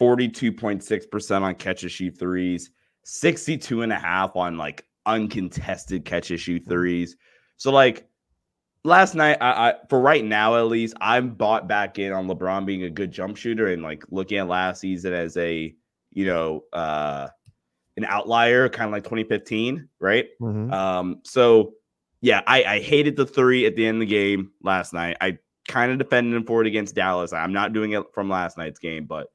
42.6% 0.01 1.43
on 1.43 1.55
catch 1.57 1.81
shoot 1.81 2.19
threes, 2.19 2.71
62 3.05 3.83
and 3.83 3.93
a 3.93 3.99
half 3.99 4.37
on 4.37 4.57
like 4.57 4.87
uncontested 5.07 6.05
catch 6.05 6.31
issue 6.31 6.59
threes. 6.59 7.17
So 7.57 7.71
like 7.71 8.09
last 8.85 9.15
night, 9.15 9.39
I, 9.41 9.71
I, 9.71 9.75
for 9.89 10.01
right 10.01 10.25
now 10.25 10.57
at 10.57 10.67
least, 10.67 10.95
I'm 11.01 11.31
bought 11.31 11.69
back 11.69 11.99
in 11.99 12.13
on 12.13 12.29
LeBron 12.29 12.65
being 12.65 12.85
a 12.85 12.91
good 12.91 13.11
jump 13.11 13.37
shooter 13.37 13.69
and 13.69 13.83
like 13.83 14.05
looking 14.11 14.39
at 14.39 14.49
last 14.49 14.81
season 14.81 15.13
as 15.13 15.37
a 15.37 15.75
you 16.13 16.27
know 16.27 16.65
uh 16.73 17.29
an 17.97 18.05
outlier, 18.05 18.69
kind 18.69 18.87
of 18.87 18.93
like 18.93 19.05
2015, 19.05 19.89
right? 19.99 20.29
Mm-hmm. 20.41 20.73
Um, 20.73 21.21
so 21.25 21.75
yeah, 22.21 22.43
I, 22.47 22.65
I 22.65 22.81
hated 22.81 23.17
the 23.17 23.27
three 23.27 23.67
at 23.67 23.77
the 23.77 23.87
end 23.87 23.97
of 23.97 24.01
the 24.01 24.07
game 24.07 24.53
last 24.63 24.93
night. 24.93 25.17
I 25.21 25.39
kind 25.69 25.93
of 25.93 25.99
defended 25.99 26.35
him 26.35 26.45
for 26.45 26.61
it 26.61 26.67
against 26.67 26.95
Dallas. 26.95 27.33
I'm 27.33 27.53
not 27.53 27.73
doing 27.73 27.93
it 27.93 28.05
from 28.13 28.29
last 28.29 28.59
night's 28.59 28.79
game, 28.79 29.05
but 29.05 29.29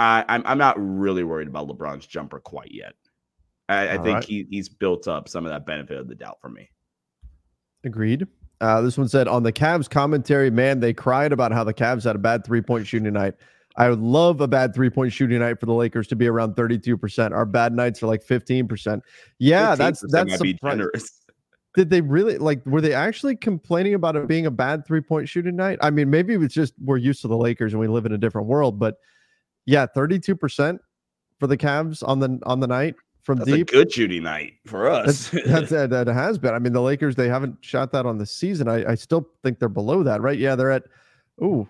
I, 0.00 0.24
I'm 0.28 0.42
I'm 0.46 0.56
not 0.56 0.76
really 0.78 1.24
worried 1.24 1.46
about 1.46 1.68
LeBron's 1.68 2.06
jumper 2.06 2.40
quite 2.40 2.72
yet. 2.72 2.94
I, 3.68 3.90
I 3.90 3.98
think 3.98 4.14
right. 4.14 4.24
he, 4.24 4.46
he's 4.50 4.68
built 4.68 5.06
up 5.06 5.28
some 5.28 5.44
of 5.44 5.52
that 5.52 5.66
benefit 5.66 5.98
of 5.98 6.08
the 6.08 6.14
doubt 6.14 6.38
for 6.40 6.48
me. 6.48 6.70
Agreed. 7.84 8.26
Uh, 8.62 8.80
this 8.80 8.96
one 8.96 9.08
said 9.08 9.28
on 9.28 9.42
the 9.42 9.52
Cavs 9.52 9.88
commentary, 9.88 10.50
man, 10.50 10.80
they 10.80 10.94
cried 10.94 11.32
about 11.32 11.52
how 11.52 11.64
the 11.64 11.74
Cavs 11.74 12.04
had 12.04 12.16
a 12.16 12.18
bad 12.18 12.46
three 12.46 12.62
point 12.62 12.86
shooting 12.86 13.12
night. 13.12 13.34
I 13.76 13.90
would 13.90 14.00
love 14.00 14.40
a 14.40 14.48
bad 14.48 14.74
three 14.74 14.88
point 14.88 15.12
shooting 15.12 15.38
night 15.38 15.60
for 15.60 15.66
the 15.66 15.74
Lakers 15.74 16.08
to 16.08 16.16
be 16.16 16.26
around 16.26 16.56
32%. 16.56 17.32
Our 17.32 17.44
bad 17.44 17.74
nights 17.74 18.02
are 18.02 18.06
like 18.06 18.24
15%. 18.24 19.02
Yeah, 19.38 19.74
15% 19.74 19.76
that's 19.76 20.04
that's 20.08 20.42
generous. 20.62 21.20
Did 21.74 21.90
they 21.90 22.00
really 22.00 22.38
like 22.38 22.64
were 22.66 22.80
they 22.80 22.94
actually 22.94 23.36
complaining 23.36 23.94
about 23.94 24.16
it 24.16 24.26
being 24.26 24.46
a 24.46 24.50
bad 24.50 24.86
three 24.86 25.02
point 25.02 25.28
shooting 25.28 25.56
night? 25.56 25.78
I 25.82 25.90
mean, 25.90 26.08
maybe 26.08 26.34
it's 26.34 26.54
just 26.54 26.72
we're 26.82 26.96
used 26.96 27.20
to 27.20 27.28
the 27.28 27.36
Lakers 27.36 27.74
and 27.74 27.80
we 27.80 27.86
live 27.86 28.06
in 28.06 28.12
a 28.12 28.18
different 28.18 28.48
world, 28.48 28.78
but 28.78 28.96
yeah, 29.70 29.86
32% 29.86 30.78
for 31.38 31.46
the 31.46 31.56
Cavs 31.56 32.06
on 32.06 32.18
the 32.18 32.38
on 32.44 32.60
the 32.60 32.66
night 32.66 32.96
from 33.22 33.38
that's 33.38 33.50
deep. 33.50 33.70
good 33.70 33.92
shooting 33.92 34.24
night 34.24 34.54
for 34.66 34.88
us. 34.88 35.30
that's, 35.46 35.70
that's 35.70 35.90
that 35.90 36.06
has 36.08 36.38
been. 36.38 36.54
I 36.54 36.58
mean, 36.58 36.72
the 36.72 36.82
Lakers 36.82 37.14
they 37.14 37.28
haven't 37.28 37.56
shot 37.60 37.92
that 37.92 38.04
on 38.04 38.18
the 38.18 38.26
season. 38.26 38.68
I, 38.68 38.92
I 38.92 38.94
still 38.96 39.28
think 39.42 39.58
they're 39.58 39.68
below 39.68 40.02
that, 40.02 40.20
right? 40.20 40.38
Yeah, 40.38 40.56
they're 40.56 40.72
at 40.72 40.82
ooh. 41.42 41.68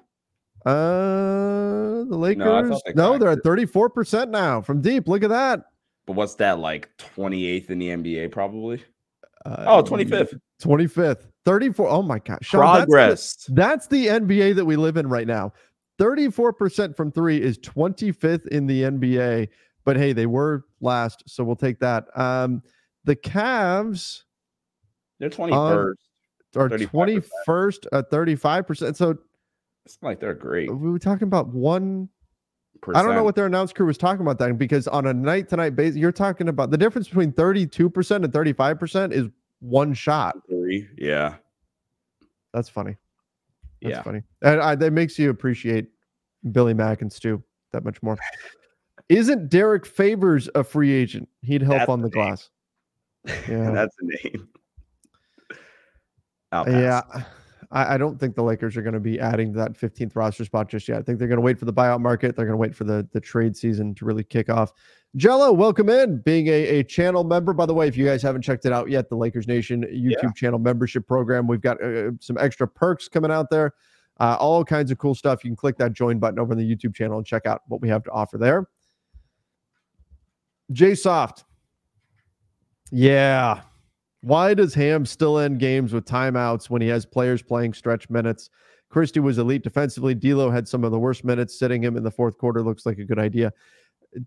Uh 0.67 2.05
the 2.05 2.17
Lakers. 2.17 2.69
No, 2.69 2.81
they 2.87 2.93
no 2.95 3.19
they're 3.19 3.31
at 3.31 3.45
34% 3.45 4.31
now 4.31 4.61
from 4.61 4.81
deep. 4.81 5.07
Look 5.07 5.23
at 5.23 5.31
that. 5.31 5.65
But 6.07 6.17
what's 6.17 6.35
that 6.37 6.59
like 6.59 6.89
28th 6.99 7.71
in 7.71 7.79
the 7.79 7.89
NBA 7.89 8.33
probably? 8.33 8.83
Uh, 9.45 9.65
oh, 9.69 9.83
25th. 9.83 10.39
25th. 10.63 11.27
34. 11.45 11.89
Oh 11.89 12.03
my 12.03 12.19
gosh. 12.19 12.39
Sean, 12.43 12.61
Progress. 12.61 13.35
That's 13.35 13.45
the, 13.47 13.55
that's 13.55 13.87
the 13.87 14.07
NBA 14.07 14.57
that 14.57 14.65
we 14.65 14.77
live 14.77 14.97
in 14.97 15.09
right 15.09 15.27
now. 15.27 15.53
34% 16.01 16.97
from 16.97 17.13
three 17.13 17.41
is 17.41 17.59
25th 17.59 18.47
in 18.49 18.67
the 18.67 18.83
NBA. 18.83 19.49
But 19.85 19.97
hey, 19.97 20.13
they 20.13 20.27
were 20.27 20.65
last, 20.81 21.23
so 21.27 21.45
we'll 21.45 21.57
take 21.57 21.79
that. 21.81 22.07
Um, 22.19 22.63
the 23.05 23.17
Cavs, 23.17 24.23
they're 25.19 25.31
21st. 25.31 25.95
Are 26.57 26.69
21st 26.69 27.87
at 27.93 28.11
35%. 28.11 28.97
So 28.97 29.19
it's 29.85 29.99
like 30.03 30.21
they're 30.21 30.35
great. 30.35 30.75
We 30.75 30.91
were 30.91 30.99
talking 30.99 31.29
about 31.29 31.49
one. 31.49 32.09
I 32.95 33.03
don't 33.03 33.15
know 33.15 33.23
what 33.23 33.37
their 33.37 33.47
announce 33.47 33.73
crew 33.73 33.87
was 33.87 33.99
talking 33.99 34.23
about 34.23 34.39
that 34.39 34.57
because 34.57 34.89
on 34.89 35.07
a 35.07 35.13
night 35.13 35.51
to 35.51 35.57
night 35.57 35.77
basis, 35.77 35.97
you're 35.97 36.13
talking 36.13 36.49
about 36.49 36.71
the 36.71 36.79
difference 36.79 37.09
between 37.09 37.33
32% 37.33 38.25
and 38.25 38.33
35% 38.33 39.13
is 39.13 39.27
one 39.61 39.93
shot. 39.93 40.37
Three. 40.49 40.89
Yeah. 40.97 41.37
That's 42.55 42.71
funny. 42.71 42.97
That's 43.83 43.97
yeah. 43.97 44.03
funny. 44.03 44.23
And 44.43 44.61
I, 44.61 44.75
that 44.75 44.93
makes 44.93 45.19
you 45.19 45.31
appreciate 45.31 45.89
Billy 46.53 46.75
Mac 46.75 47.03
and 47.03 47.13
Stu 47.13 47.43
that 47.73 47.85
much 47.85 48.03
more. 48.03 48.19
Isn't 49.09 49.49
Derrick 49.49 49.87
Favors 49.87 50.49
a 50.55 50.63
free 50.63 50.93
agent? 50.93 51.29
He'd 51.43 51.63
help 51.63 51.79
That's 51.79 51.89
on 51.89 52.01
the, 52.01 52.09
the 52.09 52.15
glass. 52.15 52.51
Yeah. 53.49 53.71
That's 53.73 53.95
the 53.99 54.19
name. 54.25 54.49
Yeah. 56.53 57.03
I, 57.71 57.95
I, 57.95 57.99
don't 57.99 58.19
think 58.19 58.35
the 58.35 58.43
Lakers 58.43 58.77
are 58.77 58.83
going 58.83 58.95
to 58.95 59.01
be 59.01 59.21
adding 59.21 59.53
that 59.53 59.75
15th 59.75 60.17
roster 60.17 60.45
spot 60.45 60.69
just 60.69 60.89
yet. 60.89 60.99
I 60.99 61.03
think 61.03 61.19
they're 61.19 61.29
going 61.29 61.39
to 61.39 61.45
wait 61.45 61.59
for 61.59 61.67
the 61.67 61.73
buyout 61.73 62.01
market. 62.01 62.35
They're 62.35 62.47
going 62.47 62.55
to 62.55 62.61
wait 62.61 62.75
for 62.75 62.85
the, 62.85 63.07
the 63.13 63.21
trade 63.21 63.57
season 63.57 63.95
to 63.97 64.05
really 64.05 64.25
kick 64.25 64.51
off. 64.51 64.73
Jello, 65.17 65.53
welcome 65.53 65.89
in. 65.89 66.19
Being 66.19 66.49
a, 66.49 66.79
a 66.79 66.85
channel 66.85 67.25
member, 67.25 67.53
by 67.53 67.67
the 67.67 67.75
way, 67.75 67.87
if 67.87 67.97
you 67.97 68.05
guys 68.05 68.23
haven't 68.23 68.43
checked 68.43 68.65
it 68.67 68.73
out 68.73 68.91
yet, 68.91 69.09
the 69.09 69.17
Lakers 69.17 69.47
Nation 69.47 69.83
YouTube 69.85 70.23
yeah. 70.23 70.33
channel 70.35 70.59
membership 70.59 71.07
program. 71.07 71.47
We've 71.47 71.61
got 71.61 71.83
uh, 71.83 72.13
some 72.21 72.39
extra 72.39 72.67
perks 72.67 73.09
coming 73.09 73.31
out 73.31 73.51
there, 73.51 73.75
uh, 74.19 74.37
all 74.39 74.65
kinds 74.65 74.91
of 74.91 74.99
cool 74.99 75.15
stuff. 75.15 75.45
You 75.45 75.51
can 75.51 75.57
click 75.57 75.77
that 75.79 75.93
join 75.93 76.19
button 76.19 76.39
over 76.39 76.53
on 76.53 76.59
the 76.59 76.77
YouTube 76.77 76.95
channel 76.95 77.19
and 77.19 77.27
check 77.27 77.47
out 77.47 77.63
what 77.69 77.81
we 77.81 77.89
have 77.89 78.03
to 78.05 78.11
offer 78.11 78.39
there. 78.39 78.69
J 80.73 80.95
Soft. 80.95 81.45
Yeah. 82.93 83.63
Why 84.23 84.55
does 84.55 84.75
Ham 84.75 85.07
still 85.07 85.39
end 85.39 85.59
games 85.59 85.93
with 85.93 86.05
timeouts 86.05 86.69
when 86.69 86.83
he 86.83 86.89
has 86.89 87.07
players 87.07 87.43
playing 87.43 87.73
stretch 87.73 88.11
minutes? 88.11 88.51
Christie 88.91 89.21
was 89.21 89.39
elite 89.39 89.63
defensively. 89.63 90.15
D'Lo 90.15 90.51
had 90.51 90.69
some 90.69 90.85
of 90.85 90.91
the 90.91 90.99
worst 90.99 91.25
minutes. 91.25 91.59
Sitting 91.59 91.83
him 91.83 91.97
in 91.97 92.03
the 92.03 92.11
fourth 92.11 92.37
quarter 92.39 92.63
looks 92.63 92.85
like 92.85 92.99
a 92.99 93.05
good 93.05 93.19
idea. 93.19 93.53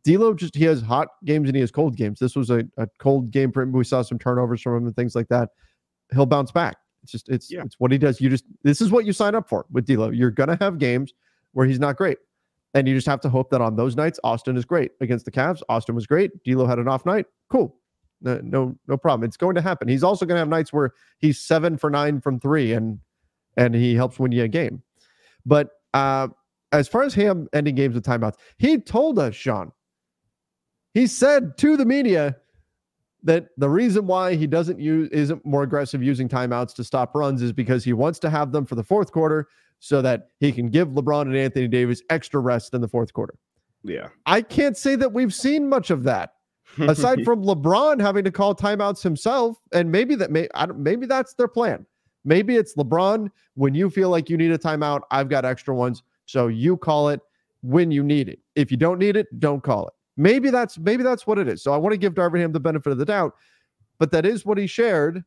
D'Lo 0.03 0.33
just 0.33 0.55
he 0.55 0.63
has 0.63 0.81
hot 0.81 1.09
games 1.25 1.49
and 1.49 1.55
he 1.55 1.61
has 1.61 1.71
cold 1.71 1.97
games. 1.97 2.19
This 2.19 2.35
was 2.35 2.49
a, 2.49 2.63
a 2.77 2.87
cold 2.99 3.31
game 3.31 3.51
for 3.51 3.61
him. 3.61 3.73
We 3.73 3.83
saw 3.83 4.01
some 4.01 4.17
turnovers 4.17 4.61
from 4.61 4.77
him 4.77 4.87
and 4.87 4.95
things 4.95 5.15
like 5.15 5.27
that. 5.27 5.49
He'll 6.13 6.25
bounce 6.25 6.51
back. 6.51 6.77
It's 7.03 7.11
just 7.11 7.29
it's 7.29 7.51
yeah. 7.51 7.63
it's 7.63 7.75
what 7.79 7.91
he 7.91 7.97
does. 7.97 8.21
You 8.21 8.29
just 8.29 8.45
this 8.63 8.79
is 8.79 8.89
what 8.89 9.05
you 9.05 9.11
sign 9.11 9.35
up 9.35 9.49
for 9.49 9.65
with 9.71 9.85
D'Lo. 9.85 10.09
You're 10.09 10.31
gonna 10.31 10.57
have 10.61 10.79
games 10.79 11.13
where 11.51 11.67
he's 11.67 11.79
not 11.79 11.97
great, 11.97 12.17
and 12.73 12.87
you 12.87 12.95
just 12.95 13.07
have 13.07 13.19
to 13.21 13.29
hope 13.29 13.49
that 13.51 13.59
on 13.59 13.75
those 13.75 13.97
nights 13.97 14.19
Austin 14.23 14.55
is 14.55 14.63
great 14.63 14.91
against 15.01 15.25
the 15.25 15.31
Cavs. 15.31 15.61
Austin 15.67 15.95
was 15.95 16.07
great. 16.07 16.31
D'Lo 16.45 16.65
had 16.65 16.79
an 16.79 16.87
off 16.87 17.05
night. 17.05 17.25
Cool, 17.49 17.75
no 18.23 18.39
no, 18.43 18.75
no 18.87 18.97
problem. 18.97 19.27
It's 19.27 19.37
going 19.37 19.55
to 19.55 19.61
happen. 19.61 19.87
He's 19.87 20.03
also 20.03 20.25
going 20.25 20.35
to 20.35 20.39
have 20.39 20.49
nights 20.49 20.73
where 20.73 20.91
he's 21.19 21.39
seven 21.39 21.77
for 21.77 21.89
nine 21.89 22.21
from 22.21 22.39
three, 22.39 22.73
and 22.73 22.99
and 23.57 23.75
he 23.75 23.95
helps 23.95 24.17
win 24.17 24.31
you 24.31 24.43
a 24.43 24.47
game. 24.47 24.81
But 25.45 25.69
uh, 25.93 26.29
as 26.71 26.87
far 26.87 27.03
as 27.03 27.13
him 27.13 27.47
ending 27.53 27.75
games 27.75 27.95
with 27.95 28.05
timeouts, 28.05 28.35
he 28.57 28.79
told 28.79 29.19
us, 29.19 29.35
Sean, 29.35 29.71
he 30.93 31.05
said 31.05 31.57
to 31.59 31.77
the 31.77 31.85
media 31.85 32.37
that 33.23 33.49
the 33.57 33.69
reason 33.69 34.05
why 34.07 34.35
he 34.35 34.47
doesn't 34.47 34.79
use 34.79 35.09
isn't 35.09 35.45
more 35.45 35.63
aggressive 35.63 36.03
using 36.03 36.27
timeouts 36.27 36.73
to 36.75 36.83
stop 36.83 37.15
runs 37.15 37.41
is 37.41 37.53
because 37.53 37.83
he 37.83 37.93
wants 37.93 38.19
to 38.19 38.29
have 38.29 38.51
them 38.51 38.65
for 38.65 38.75
the 38.75 38.83
fourth 38.83 39.11
quarter 39.11 39.47
so 39.79 40.01
that 40.01 40.29
he 40.39 40.51
can 40.51 40.69
give 40.69 40.89
LeBron 40.89 41.23
and 41.23 41.35
Anthony 41.35 41.67
Davis 41.67 42.01
extra 42.09 42.39
rest 42.39 42.73
in 42.73 42.81
the 42.81 42.87
fourth 42.87 43.13
quarter. 43.13 43.35
Yeah. 43.83 44.09
I 44.25 44.41
can't 44.41 44.77
say 44.77 44.95
that 44.95 45.13
we've 45.13 45.33
seen 45.33 45.67
much 45.67 45.89
of 45.89 46.03
that 46.03 46.33
aside 46.79 47.23
from 47.25 47.43
LeBron 47.43 48.01
having 48.01 48.23
to 48.23 48.31
call 48.31 48.55
timeouts 48.55 49.01
himself, 49.01 49.57
and 49.73 49.91
maybe 49.91 50.15
that 50.15 50.31
may 50.31 50.47
I 50.55 50.65
don't, 50.65 50.79
maybe 50.79 51.05
that's 51.05 51.33
their 51.33 51.47
plan. 51.47 51.85
Maybe 52.25 52.55
it's 52.55 52.75
LeBron 52.75 53.29
when 53.55 53.75
you 53.75 53.89
feel 53.89 54.09
like 54.09 54.29
you 54.29 54.37
need 54.37 54.51
a 54.51 54.57
timeout. 54.57 55.01
I've 55.11 55.29
got 55.29 55.45
extra 55.45 55.75
ones, 55.75 56.03
so 56.25 56.47
you 56.47 56.77
call 56.77 57.09
it 57.09 57.19
when 57.61 57.91
you 57.91 58.03
need 58.03 58.29
it. 58.29 58.39
If 58.55 58.71
you 58.71 58.77
don't 58.77 58.99
need 58.99 59.15
it, 59.15 59.27
don't 59.39 59.63
call 59.63 59.87
it. 59.87 59.93
Maybe 60.15 60.49
that's 60.49 60.77
maybe 60.77 61.03
that's 61.03 61.25
what 61.25 61.39
it 61.39 61.47
is. 61.47 61.63
So 61.63 61.73
I 61.73 61.77
want 61.77 61.93
to 61.93 61.97
give 61.97 62.13
Darvin 62.13 62.39
Ham 62.39 62.51
the 62.51 62.59
benefit 62.59 62.91
of 62.91 62.97
the 62.97 63.05
doubt, 63.05 63.35
but 63.99 64.11
that 64.11 64.25
is 64.25 64.45
what 64.45 64.57
he 64.57 64.67
shared, 64.67 65.23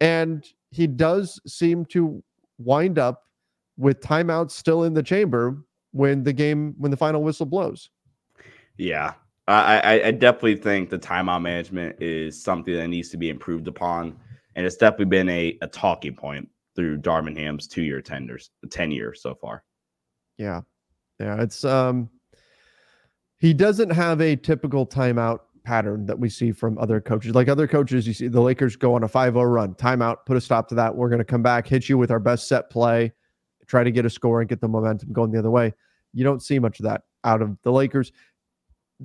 and 0.00 0.46
he 0.70 0.86
does 0.86 1.40
seem 1.46 1.84
to 1.86 2.22
wind 2.58 2.98
up 2.98 3.24
with 3.76 4.00
timeouts 4.00 4.52
still 4.52 4.84
in 4.84 4.94
the 4.94 5.02
chamber 5.02 5.56
when 5.92 6.22
the 6.22 6.32
game 6.32 6.74
when 6.78 6.90
the 6.90 6.96
final 6.96 7.22
whistle 7.22 7.46
blows. 7.46 7.90
Yeah, 8.76 9.14
I, 9.52 10.06
I, 10.06 10.10
definitely 10.10 10.56
think 10.56 10.90
the 10.90 10.98
timeout 10.98 11.42
management 11.42 11.96
is 12.00 12.42
something 12.42 12.74
that 12.74 12.88
needs 12.88 13.08
to 13.10 13.16
be 13.16 13.30
improved 13.30 13.68
upon, 13.68 14.16
and 14.54 14.66
it's 14.66 14.76
definitely 14.76 15.06
been 15.06 15.28
a, 15.28 15.58
a 15.62 15.66
talking 15.66 16.14
point 16.14 16.48
through 16.76 16.98
Darvin 16.98 17.36
Ham's 17.36 17.66
two 17.66 17.82
year 17.82 18.00
tenders, 18.00 18.50
ten 18.70 18.90
years 18.90 19.22
so 19.22 19.34
far. 19.34 19.64
Yeah, 20.36 20.60
yeah, 21.18 21.42
it's 21.42 21.64
um, 21.64 22.10
he 23.38 23.54
doesn't 23.54 23.90
have 23.90 24.20
a 24.20 24.36
typical 24.36 24.86
timeout 24.86 25.40
pattern 25.64 26.06
that 26.06 26.18
we 26.18 26.28
see 26.28 26.52
from 26.52 26.78
other 26.78 27.00
coaches. 27.00 27.34
Like 27.34 27.48
other 27.48 27.66
coaches, 27.66 28.06
you 28.06 28.12
see 28.12 28.28
the 28.28 28.40
Lakers 28.40 28.76
go 28.76 28.94
on 28.94 29.04
a 29.04 29.08
5-0 29.08 29.52
run, 29.52 29.74
timeout, 29.74 30.18
put 30.26 30.36
a 30.36 30.40
stop 30.40 30.68
to 30.68 30.74
that. 30.76 30.94
We're 30.94 31.08
going 31.08 31.18
to 31.20 31.24
come 31.24 31.42
back, 31.42 31.66
hit 31.66 31.88
you 31.88 31.98
with 31.98 32.10
our 32.10 32.18
best 32.18 32.48
set 32.48 32.70
play, 32.70 33.12
try 33.66 33.84
to 33.84 33.90
get 33.90 34.04
a 34.04 34.10
score 34.10 34.40
and 34.40 34.48
get 34.48 34.60
the 34.60 34.68
momentum 34.68 35.12
going 35.12 35.30
the 35.30 35.38
other 35.38 35.50
way. 35.50 35.72
You 36.12 36.24
don't 36.24 36.42
see 36.42 36.58
much 36.58 36.80
of 36.80 36.84
that 36.84 37.02
out 37.24 37.42
of 37.42 37.56
the 37.62 37.72
Lakers. 37.72 38.12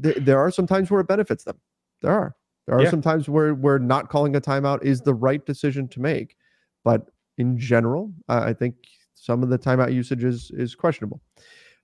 Th- 0.02 0.18
there 0.18 0.40
are 0.40 0.52
some 0.52 0.68
times 0.68 0.92
where 0.92 1.02
it 1.02 1.08
benefits 1.08 1.44
them. 1.44 1.58
There 2.02 2.12
are. 2.12 2.36
There 2.68 2.76
are 2.76 2.84
Yeah. 2.84 2.90
some 2.90 3.02
times 3.02 3.30
where 3.30 3.54
where 3.54 3.80
not 3.80 4.10
calling 4.10 4.36
a 4.36 4.42
timeout 4.42 4.84
is 4.84 5.02
the 5.02 5.14
right 5.14 5.46
decision 5.46 5.88
to 5.90 6.02
make, 6.02 6.36
but 6.84 7.10
in 7.38 7.58
general, 7.58 8.12
uh, 8.30 8.42
I 8.44 8.54
think 8.54 8.76
some 9.14 9.44
of 9.44 9.50
the 9.50 9.58
timeout 9.60 9.94
usage 9.94 10.24
is 10.24 10.52
is 10.52 10.76
questionable. 10.76 11.22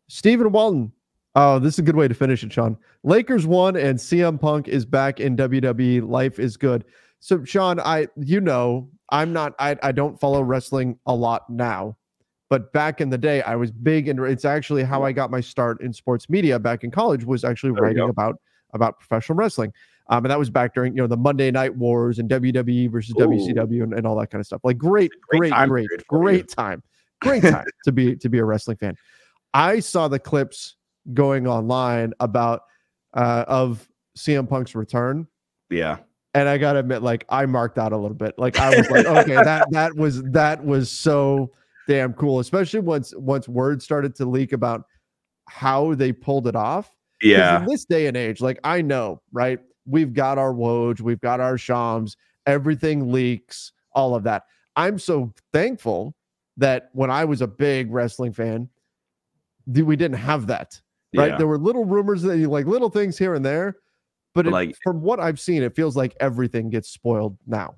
Stephen 0.08 0.52
Walton. 0.52 0.92
Oh, 1.36 1.60
this 1.60 1.76
is 1.76 1.80
a 1.80 1.84
good 1.84 1.96
way 1.96 2.10
to 2.10 2.14
finish 2.14 2.44
it, 2.44 2.52
Sean. 2.52 2.76
Lakers 3.04 3.48
won 3.48 3.78
and 3.78 3.98
CM 3.98 4.38
Punk 4.38 4.68
is 4.68 4.86
back 4.86 5.22
in 5.22 5.38
WWE. 5.38 6.02
Life 6.02 6.40
is 6.40 6.58
good. 6.58 6.84
So, 7.22 7.44
Sean, 7.46 7.80
I 7.80 8.08
you 8.18 8.42
know, 8.42 8.90
I'm 9.12 9.32
not 9.32 9.54
I 9.60 9.78
I 9.82 9.92
don't 9.94 10.20
follow 10.20 10.42
wrestling 10.42 10.98
a 11.06 11.16
lot 11.16 11.50
now. 11.50 11.96
But 12.52 12.74
back 12.74 13.00
in 13.00 13.10
the 13.10 13.18
day, 13.18 13.42
I 13.44 13.56
was 13.56 13.72
big 13.72 14.10
and 14.10 14.20
it's 14.20 14.44
actually 14.44 14.84
how 14.84 15.04
I 15.04 15.14
got 15.14 15.32
my 15.32 15.40
start 15.40 15.80
in 15.80 15.94
sports 15.94 16.30
media 16.30 16.60
back 16.60 16.84
in 16.84 16.92
college 16.92 17.24
was 17.24 17.46
actually 17.46 17.72
There 17.72 17.84
writing 17.84 18.10
about 18.10 18.36
about 18.74 19.00
professional 19.00 19.38
wrestling. 19.38 19.72
Um, 20.10 20.26
and 20.26 20.32
that 20.32 20.38
was 20.38 20.50
back 20.50 20.74
during 20.74 20.94
you 20.94 21.02
know 21.02 21.08
the 21.08 21.16
Monday 21.16 21.50
Night 21.50 21.74
Wars 21.74 22.20
and 22.20 22.30
WWE 22.30 22.92
versus 22.92 23.16
Ooh. 23.18 23.26
WCW 23.26 23.84
and, 23.84 23.94
and 23.94 24.06
all 24.06 24.20
that 24.20 24.32
kind 24.32 24.42
of 24.42 24.46
stuff. 24.46 24.60
Like 24.66 24.78
great, 24.78 25.12
Great 25.30 25.54
great, 25.54 25.70
great, 25.70 25.88
period 25.88 26.04
for 26.10 26.18
you. 26.18 26.24
great 26.24 26.50
time, 26.50 26.84
great 27.22 27.42
time 27.42 27.64
to 27.86 27.94
be 27.94 28.18
to 28.18 28.28
be 28.28 28.40
a 28.40 28.44
wrestling 28.44 28.76
fan. 28.76 28.98
I 29.54 29.80
saw 29.80 30.10
the 30.10 30.20
clips 30.20 30.76
going 31.14 31.48
online 31.48 32.14
about 32.20 32.64
uh, 33.14 33.46
of 33.48 33.88
CM 34.18 34.50
Punk's 34.50 34.76
return, 34.76 35.26
Yeah, 35.70 36.00
and 36.34 36.50
I 36.50 36.58
gotta 36.58 36.80
admit, 36.80 37.02
like 37.02 37.24
I 37.30 37.46
marked 37.46 37.78
out 37.78 37.94
a 37.94 37.98
little 37.98 38.18
bit. 38.18 38.38
Like 38.38 38.60
I 38.60 38.76
was 38.76 38.90
like, 38.90 39.06
okay, 39.06 39.36
that 39.36 39.72
that 39.72 39.96
was 39.96 40.22
that 40.24 40.66
was 40.66 40.92
so 40.92 41.52
damn 41.88 42.14
cool, 42.14 42.40
especially 42.40 42.80
once 42.80 43.14
once 43.16 43.48
word 43.48 43.82
started 43.82 44.16
to 44.16 44.26
leak 44.26 44.54
about 44.54 44.84
how 45.50 45.94
they 45.96 46.12
pulled 46.14 46.48
it 46.48 46.56
off. 46.56 46.96
yeah, 47.22 47.62
In 47.62 47.66
this 47.68 47.86
day 47.86 48.08
and 48.08 48.16
age, 48.18 48.42
like 48.42 48.60
I 48.64 48.82
know, 48.82 49.22
right? 49.32 49.60
We've 49.86 50.14
got 50.14 50.38
our 50.38 50.54
Woj, 50.54 51.02
we've 51.02 51.20
got 51.22 51.40
our 51.40 51.58
Shams, 51.58 52.16
everything 52.46 53.12
leaks, 53.12 53.72
all 53.94 54.16
of 54.16 54.24
that. 54.24 54.44
I'm 54.76 54.98
so 55.00 55.34
thankful 55.52 56.16
that 56.58 56.90
when 56.94 57.10
I 57.10 57.26
was 57.26 57.42
a 57.42 57.48
big 57.48 57.92
wrestling 57.92 58.32
fan, 58.34 58.70
we 59.68 59.96
didn't 59.96 60.18
have 60.18 60.48
that. 60.48 60.80
Right. 61.16 61.32
yeah. 61.32 61.38
There 61.38 61.48
were 61.48 61.58
little 61.58 61.86
rumors 61.86 62.22
that 62.22 62.38
like 62.38 62.66
little 62.68 62.90
things 62.90 63.18
here 63.18 63.34
and 63.36 63.46
there. 63.46 63.76
But 64.34 64.46
But, 64.46 64.48
it, 64.48 64.52
like- 64.52 64.78
from 64.84 65.02
what 65.02 65.20
I've 65.20 65.40
seen, 65.40 65.62
it 65.64 65.76
feels 65.76 65.98
like 65.98 66.16
everything 66.20 66.70
gets 66.70 66.90
spoiled 66.90 67.38
now. 67.46 67.76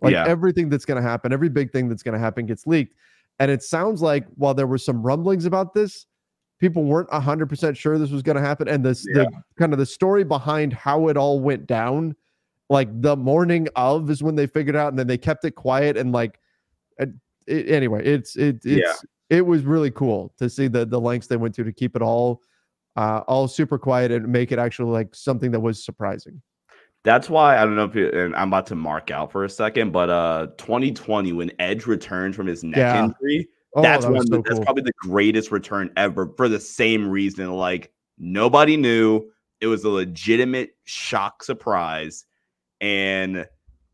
Like 0.00 0.12
Yeah. 0.12 0.24
everything 0.26 0.68
that's 0.68 0.84
going 0.84 1.02
to 1.02 1.06
happen, 1.08 1.32
every 1.32 1.48
big 1.48 1.72
thing 1.72 1.88
that's 1.88 2.02
going 2.02 2.14
to 2.14 2.18
happen 2.20 2.46
gets 2.46 2.66
leaked. 2.66 2.94
And 3.40 3.50
it 3.50 3.62
sounds 3.62 4.02
like 4.02 4.26
while 4.36 4.54
there 4.54 4.66
were 4.66 4.78
some 4.78 5.02
rumblings 5.02 5.46
about 5.46 5.74
this, 5.74 6.06
people 6.60 6.84
weren't 6.84 7.08
100% 7.08 7.74
sure 7.74 7.98
this 7.98 8.10
was 8.10 8.22
going 8.22 8.36
to 8.36 8.42
happen. 8.42 8.68
And 8.68 8.84
this, 8.84 9.02
the 9.04 9.26
kind 9.58 9.72
of 9.72 9.78
the 9.78 9.86
story 9.86 10.24
behind 10.24 10.74
how 10.74 11.08
it 11.08 11.16
all 11.16 11.40
went 11.40 11.66
down, 11.66 12.14
like 12.68 12.88
the 13.00 13.16
morning 13.16 13.66
of 13.76 14.10
is 14.10 14.22
when 14.22 14.36
they 14.36 14.46
figured 14.46 14.76
out 14.76 14.88
and 14.90 14.98
then 14.98 15.06
they 15.06 15.16
kept 15.16 15.44
it 15.46 15.52
quiet. 15.52 15.96
And 15.96 16.12
like, 16.12 16.38
uh, 17.00 17.06
it, 17.46 17.70
anyway, 17.70 18.04
it's, 18.04 18.36
it, 18.36 18.60
it's, 18.62 19.04
it 19.30 19.46
was 19.46 19.62
really 19.62 19.90
cool 19.90 20.34
to 20.38 20.50
see 20.50 20.68
the, 20.68 20.84
the 20.84 21.00
lengths 21.00 21.26
they 21.26 21.38
went 21.38 21.54
to 21.54 21.64
to 21.64 21.72
keep 21.72 21.96
it 21.96 22.02
all, 22.02 22.42
uh, 22.96 23.20
all 23.26 23.48
super 23.48 23.78
quiet 23.78 24.12
and 24.12 24.28
make 24.28 24.52
it 24.52 24.58
actually 24.58 24.92
like 24.92 25.14
something 25.14 25.50
that 25.52 25.60
was 25.60 25.82
surprising. 25.82 26.42
That's 27.02 27.30
why 27.30 27.56
I 27.56 27.64
don't 27.64 27.76
know 27.76 27.84
if 27.84 27.94
you, 27.94 28.10
and 28.10 28.34
I'm 28.36 28.48
about 28.48 28.66
to 28.66 28.74
mark 28.74 29.10
out 29.10 29.32
for 29.32 29.44
a 29.44 29.48
second, 29.48 29.90
but 29.92 30.10
uh 30.10 30.48
2020 30.58 31.32
when 31.32 31.50
Edge 31.58 31.86
returned 31.86 32.36
from 32.36 32.46
his 32.46 32.62
neck 32.62 32.76
Yeah. 32.76 33.04
injury, 33.04 33.48
Oh, 33.74 33.82
that's 33.82 34.04
that 34.04 34.12
one 34.12 34.20
the- 34.26 34.36
so 34.36 34.42
that's 34.42 34.56
cool. 34.56 34.64
probably 34.64 34.82
the 34.82 34.92
greatest 35.00 35.50
return 35.50 35.90
ever 35.96 36.32
for 36.36 36.48
the 36.48 36.60
same 36.60 37.08
reason. 37.08 37.50
Like 37.52 37.92
nobody 38.18 38.76
knew 38.76 39.30
it 39.60 39.66
was 39.66 39.84
a 39.84 39.88
legitimate 39.88 40.76
shock 40.84 41.42
surprise, 41.42 42.26
and 42.82 43.46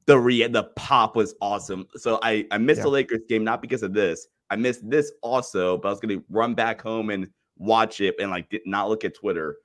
the 0.07 0.18
re- 0.18 0.46
the 0.48 0.64
pop 0.76 1.14
was 1.14 1.34
awesome. 1.40 1.86
So 1.94 2.18
I 2.22 2.46
I 2.50 2.59
missed 2.59 2.82
the 2.82 2.88
Yeah. 2.88 2.92
Lakers 2.92 3.20
game 3.28 3.44
not 3.44 3.62
because 3.62 3.82
of 3.84 3.92
this. 3.92 4.26
I 4.50 4.57
missed 4.57 4.88
this 4.88 5.12
also, 5.22 5.76
but 5.78 5.88
I 5.88 5.90
was 5.92 6.00
gonna 6.00 6.22
run 6.28 6.54
back 6.54 6.80
home 6.82 7.11
and 7.11 7.28
watch 7.59 8.00
it 8.00 8.16
and 8.18 8.30
like 8.32 8.48
did 8.48 8.62
not 8.66 8.88
look 8.88 9.04
at 9.04 9.14
Twitter. 9.14 9.59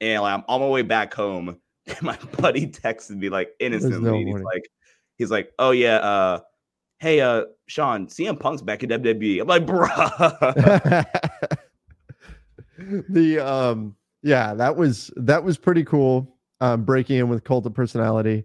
And 0.00 0.22
like, 0.22 0.34
I'm 0.34 0.44
on 0.48 0.60
my 0.60 0.68
way 0.68 0.82
back 0.82 1.12
home, 1.14 1.58
and 1.90 2.02
my 2.02 2.18
buddy 2.38 2.66
texted 2.66 3.16
me 3.16 3.28
like 3.28 3.50
innocently. 3.60 4.24
no 4.24 4.36
he's 4.36 4.44
like, 4.44 4.70
he's 5.16 5.30
like, 5.30 5.52
oh 5.58 5.70
yeah, 5.70 5.96
uh, 5.96 6.40
hey, 7.00 7.20
uh, 7.20 7.44
Sean, 7.66 8.06
CM 8.06 8.38
Punk's 8.38 8.62
back 8.62 8.82
in 8.82 8.90
WWE. 8.90 9.40
I'm 9.40 9.46
like, 9.46 9.66
bruh. 9.66 11.06
the 13.08 13.40
um 13.40 13.96
yeah 14.22 14.54
that 14.54 14.76
was 14.76 15.10
that 15.16 15.42
was 15.42 15.58
pretty 15.58 15.84
cool 15.84 16.36
um 16.60 16.84
breaking 16.84 17.18
in 17.18 17.28
with 17.28 17.42
cult 17.44 17.66
of 17.66 17.74
personality 17.74 18.44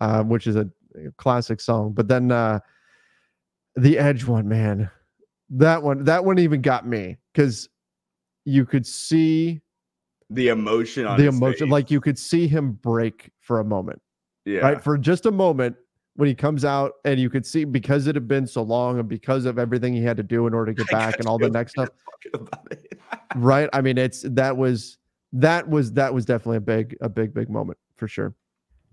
um 0.00 0.28
which 0.28 0.46
is 0.46 0.56
a, 0.56 0.68
a 0.96 1.10
classic 1.18 1.60
song 1.60 1.92
but 1.92 2.08
then 2.08 2.32
uh 2.32 2.58
the 3.76 3.98
edge 3.98 4.24
one 4.24 4.48
man 4.48 4.90
that 5.50 5.82
one 5.82 6.04
that 6.04 6.24
one 6.24 6.38
even 6.38 6.62
got 6.62 6.86
me 6.86 7.16
because 7.32 7.68
you 8.44 8.64
could 8.64 8.86
see 8.86 9.60
the 10.30 10.48
emotion 10.48 11.06
on 11.06 11.18
the 11.18 11.24
his 11.24 11.34
emotion 11.34 11.66
face. 11.66 11.72
like 11.72 11.90
you 11.90 12.00
could 12.00 12.18
see 12.18 12.46
him 12.46 12.72
break 12.72 13.30
for 13.40 13.60
a 13.60 13.64
moment 13.64 14.00
yeah, 14.44 14.60
right 14.60 14.82
for 14.82 14.98
just 14.98 15.26
a 15.26 15.30
moment 15.30 15.76
when 16.16 16.28
he 16.28 16.34
comes 16.34 16.64
out 16.64 16.92
and 17.04 17.20
you 17.20 17.28
could 17.28 17.44
see 17.46 17.64
because 17.64 18.06
it 18.06 18.14
had 18.14 18.26
been 18.26 18.46
so 18.46 18.62
long 18.62 18.98
and 18.98 19.08
because 19.08 19.44
of 19.44 19.58
everything 19.58 19.92
he 19.94 20.02
had 20.02 20.16
to 20.16 20.22
do 20.22 20.46
in 20.46 20.54
order 20.54 20.72
to 20.72 20.84
get 20.84 20.94
I 20.94 20.98
back 20.98 21.18
and 21.18 21.28
all 21.28 21.38
the 21.38 21.50
next 21.50 21.72
stuff 21.72 21.88
talking 22.24 22.46
about 22.46 22.72
it. 22.72 22.98
right 23.36 23.68
i 23.72 23.80
mean 23.80 23.98
it's 23.98 24.22
that 24.22 24.56
was 24.56 24.98
that 25.32 25.68
was 25.68 25.92
that 25.92 26.12
was 26.14 26.24
definitely 26.24 26.56
a 26.58 26.60
big 26.60 26.96
a 27.00 27.08
big 27.08 27.34
big 27.34 27.48
moment 27.50 27.78
for 27.96 28.08
sure 28.08 28.34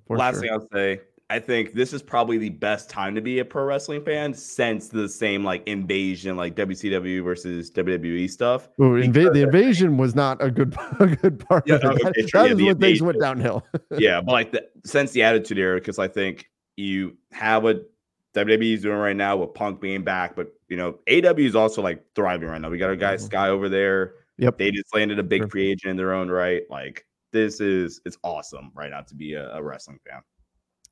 for 0.05 0.17
Last 0.17 0.35
sure. 0.35 0.41
thing 0.41 0.51
I'll 0.51 0.67
say, 0.73 1.01
I 1.33 1.39
think 1.39 1.73
this 1.73 1.93
is 1.93 2.03
probably 2.03 2.37
the 2.37 2.49
best 2.49 2.91
time 2.91 3.15
to 3.15 3.21
be 3.21 3.39
a 3.39 3.45
pro 3.45 3.63
wrestling 3.63 4.03
fan 4.05 4.35
since 4.35 4.87
the 4.87 5.09
same 5.09 5.43
like 5.43 5.67
invasion, 5.67 6.37
like 6.37 6.53
WCW 6.55 7.23
versus 7.23 7.71
WWE 7.71 8.29
stuff. 8.29 8.69
Ooh, 8.79 9.01
because- 9.01 9.33
the 9.33 9.41
invasion 9.41 9.97
was 9.97 10.13
not 10.13 10.37
a 10.43 10.51
good 10.51 10.75
a 10.99 11.07
good 11.07 11.39
part 11.39 11.67
Yeah, 11.67 11.75
of 11.77 11.85
okay, 11.85 12.03
That, 12.03 12.29
sure, 12.29 12.43
that 12.43 12.49
yeah, 12.49 12.55
is 12.55 12.61
when 12.67 12.77
things 12.79 13.01
went 13.01 13.19
downhill. 13.19 13.65
yeah, 13.97 14.21
but 14.21 14.31
like 14.31 14.51
the, 14.51 14.67
since 14.85 15.09
the 15.09 15.23
Attitude 15.23 15.57
Era, 15.57 15.79
because 15.79 15.97
I 15.97 16.07
think 16.07 16.51
you 16.77 17.17
have 17.31 17.63
what 17.63 17.89
WWE 18.35 18.75
is 18.75 18.83
doing 18.83 18.97
right 18.97 19.15
now 19.15 19.35
with 19.37 19.55
Punk 19.55 19.81
being 19.81 20.03
back, 20.03 20.35
but 20.35 20.53
you 20.69 20.77
know 20.77 20.99
AEW 21.07 21.45
is 21.47 21.55
also 21.55 21.81
like 21.81 22.03
thriving 22.13 22.47
right 22.47 22.61
now. 22.61 22.69
We 22.69 22.77
got 22.77 22.89
our 22.89 22.95
guy 22.95 23.15
Mhm. 23.15 23.21
Sky 23.21 23.49
over 23.49 23.69
there. 23.69 24.13
Yep. 24.37 24.59
They 24.59 24.69
just 24.69 24.93
landed 24.93 25.17
a 25.17 25.23
big 25.23 25.49
free 25.49 25.71
agent 25.71 25.89
in 25.89 25.97
their 25.97 26.13
own 26.13 26.29
right. 26.29 26.61
Like 26.69 27.07
this 27.31 27.59
is 27.59 28.01
it's 28.05 28.17
awesome 28.23 28.71
right 28.75 28.91
now 28.91 29.01
to 29.01 29.15
be 29.15 29.33
a, 29.33 29.51
a 29.55 29.63
wrestling 29.63 29.97
fan. 30.07 30.21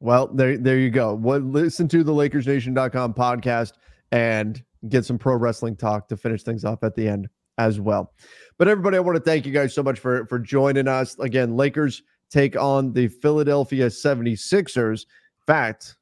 Well, 0.01 0.29
there 0.33 0.57
there 0.57 0.79
you 0.79 0.89
go. 0.89 1.13
Listen 1.13 1.87
to 1.89 2.03
the 2.03 2.11
LakersNation.com 2.11 3.13
podcast 3.13 3.73
and 4.11 4.61
get 4.89 5.05
some 5.05 5.19
pro 5.19 5.35
wrestling 5.35 5.75
talk 5.75 6.07
to 6.09 6.17
finish 6.17 6.41
things 6.41 6.65
off 6.65 6.83
at 6.83 6.95
the 6.95 7.07
end 7.07 7.29
as 7.59 7.79
well. 7.79 8.11
But 8.57 8.67
everybody, 8.67 8.97
I 8.97 9.01
want 9.01 9.17
to 9.17 9.23
thank 9.23 9.45
you 9.45 9.51
guys 9.51 9.75
so 9.75 9.83
much 9.83 9.99
for 9.99 10.25
for 10.25 10.39
joining 10.39 10.87
us. 10.87 11.17
Again, 11.19 11.55
Lakers 11.55 12.01
take 12.31 12.55
on 12.57 12.93
the 12.93 13.09
Philadelphia 13.09 13.87
76ers. 13.87 15.05
Fact, 15.45 15.97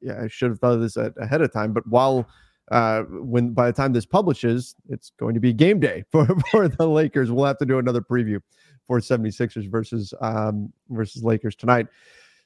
yeah, 0.00 0.22
I 0.22 0.28
should 0.28 0.50
have 0.50 0.60
thought 0.60 0.74
of 0.74 0.80
this 0.80 0.96
ahead 0.96 1.42
of 1.42 1.52
time, 1.52 1.72
but 1.72 1.84
while 1.88 2.28
uh 2.70 3.02
when 3.08 3.52
by 3.52 3.66
the 3.66 3.72
time 3.72 3.92
this 3.92 4.06
publishes, 4.06 4.76
it's 4.88 5.10
going 5.18 5.34
to 5.34 5.40
be 5.40 5.52
game 5.52 5.80
day 5.80 6.04
for, 6.12 6.28
for 6.52 6.68
the 6.68 6.86
Lakers. 6.86 7.32
We'll 7.32 7.46
have 7.46 7.58
to 7.58 7.66
do 7.66 7.80
another 7.80 8.02
preview 8.02 8.40
for 8.86 9.00
76ers 9.00 9.68
versus 9.68 10.14
um, 10.20 10.72
versus 10.90 11.24
Lakers 11.24 11.56
tonight. 11.56 11.88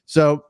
So 0.07 0.43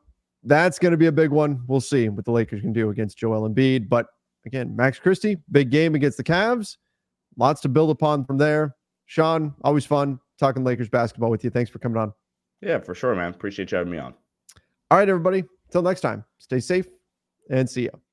that's 0.44 0.80
going 0.80 0.92
to 0.92 0.98
be 0.98 1.08
a 1.08 1.12
big 1.12 1.32
one. 1.32 1.62
We'll 1.68 1.82
see 1.82 2.10
what 2.10 2.26
the 2.26 2.32
Lakers 2.32 2.62
can 2.62 2.74
do 2.74 2.90
against 2.90 3.18
Joel 3.18 3.50
Embiid. 3.50 3.90
But 3.90 4.08
again, 4.46 4.76
Max 4.76 5.00
Christie, 5.00 5.38
big 5.52 5.70
game 5.70 5.96
against 5.96 6.18
the 6.18 6.24
Cavs. 6.24 6.78
Lots 7.38 7.62
to 7.62 7.70
build 7.70 7.90
upon 7.90 8.26
from 8.26 8.38
there. 8.38 8.76
Sean, 9.06 9.54
always 9.64 9.86
fun 9.86 10.20
talking 10.38 10.64
Lakers 10.64 10.90
basketball 10.90 11.30
with 11.30 11.44
you. 11.44 11.50
Thanks 11.50 11.70
for 11.70 11.80
coming 11.80 11.98
on. 11.98 12.14
Yeah, 12.62 12.80
for 12.80 12.96
sure, 12.96 13.16
man. 13.16 13.30
Appreciate 13.32 13.72
you 13.72 13.78
having 13.78 13.92
me 13.92 13.98
on. 13.98 14.14
All 14.90 14.98
right, 14.98 15.10
everybody. 15.10 15.44
Till 15.72 15.82
next 15.82 16.02
time, 16.02 16.24
stay 16.40 16.60
safe 16.60 16.88
and 17.50 17.70
see 17.70 17.84
you. 17.84 18.07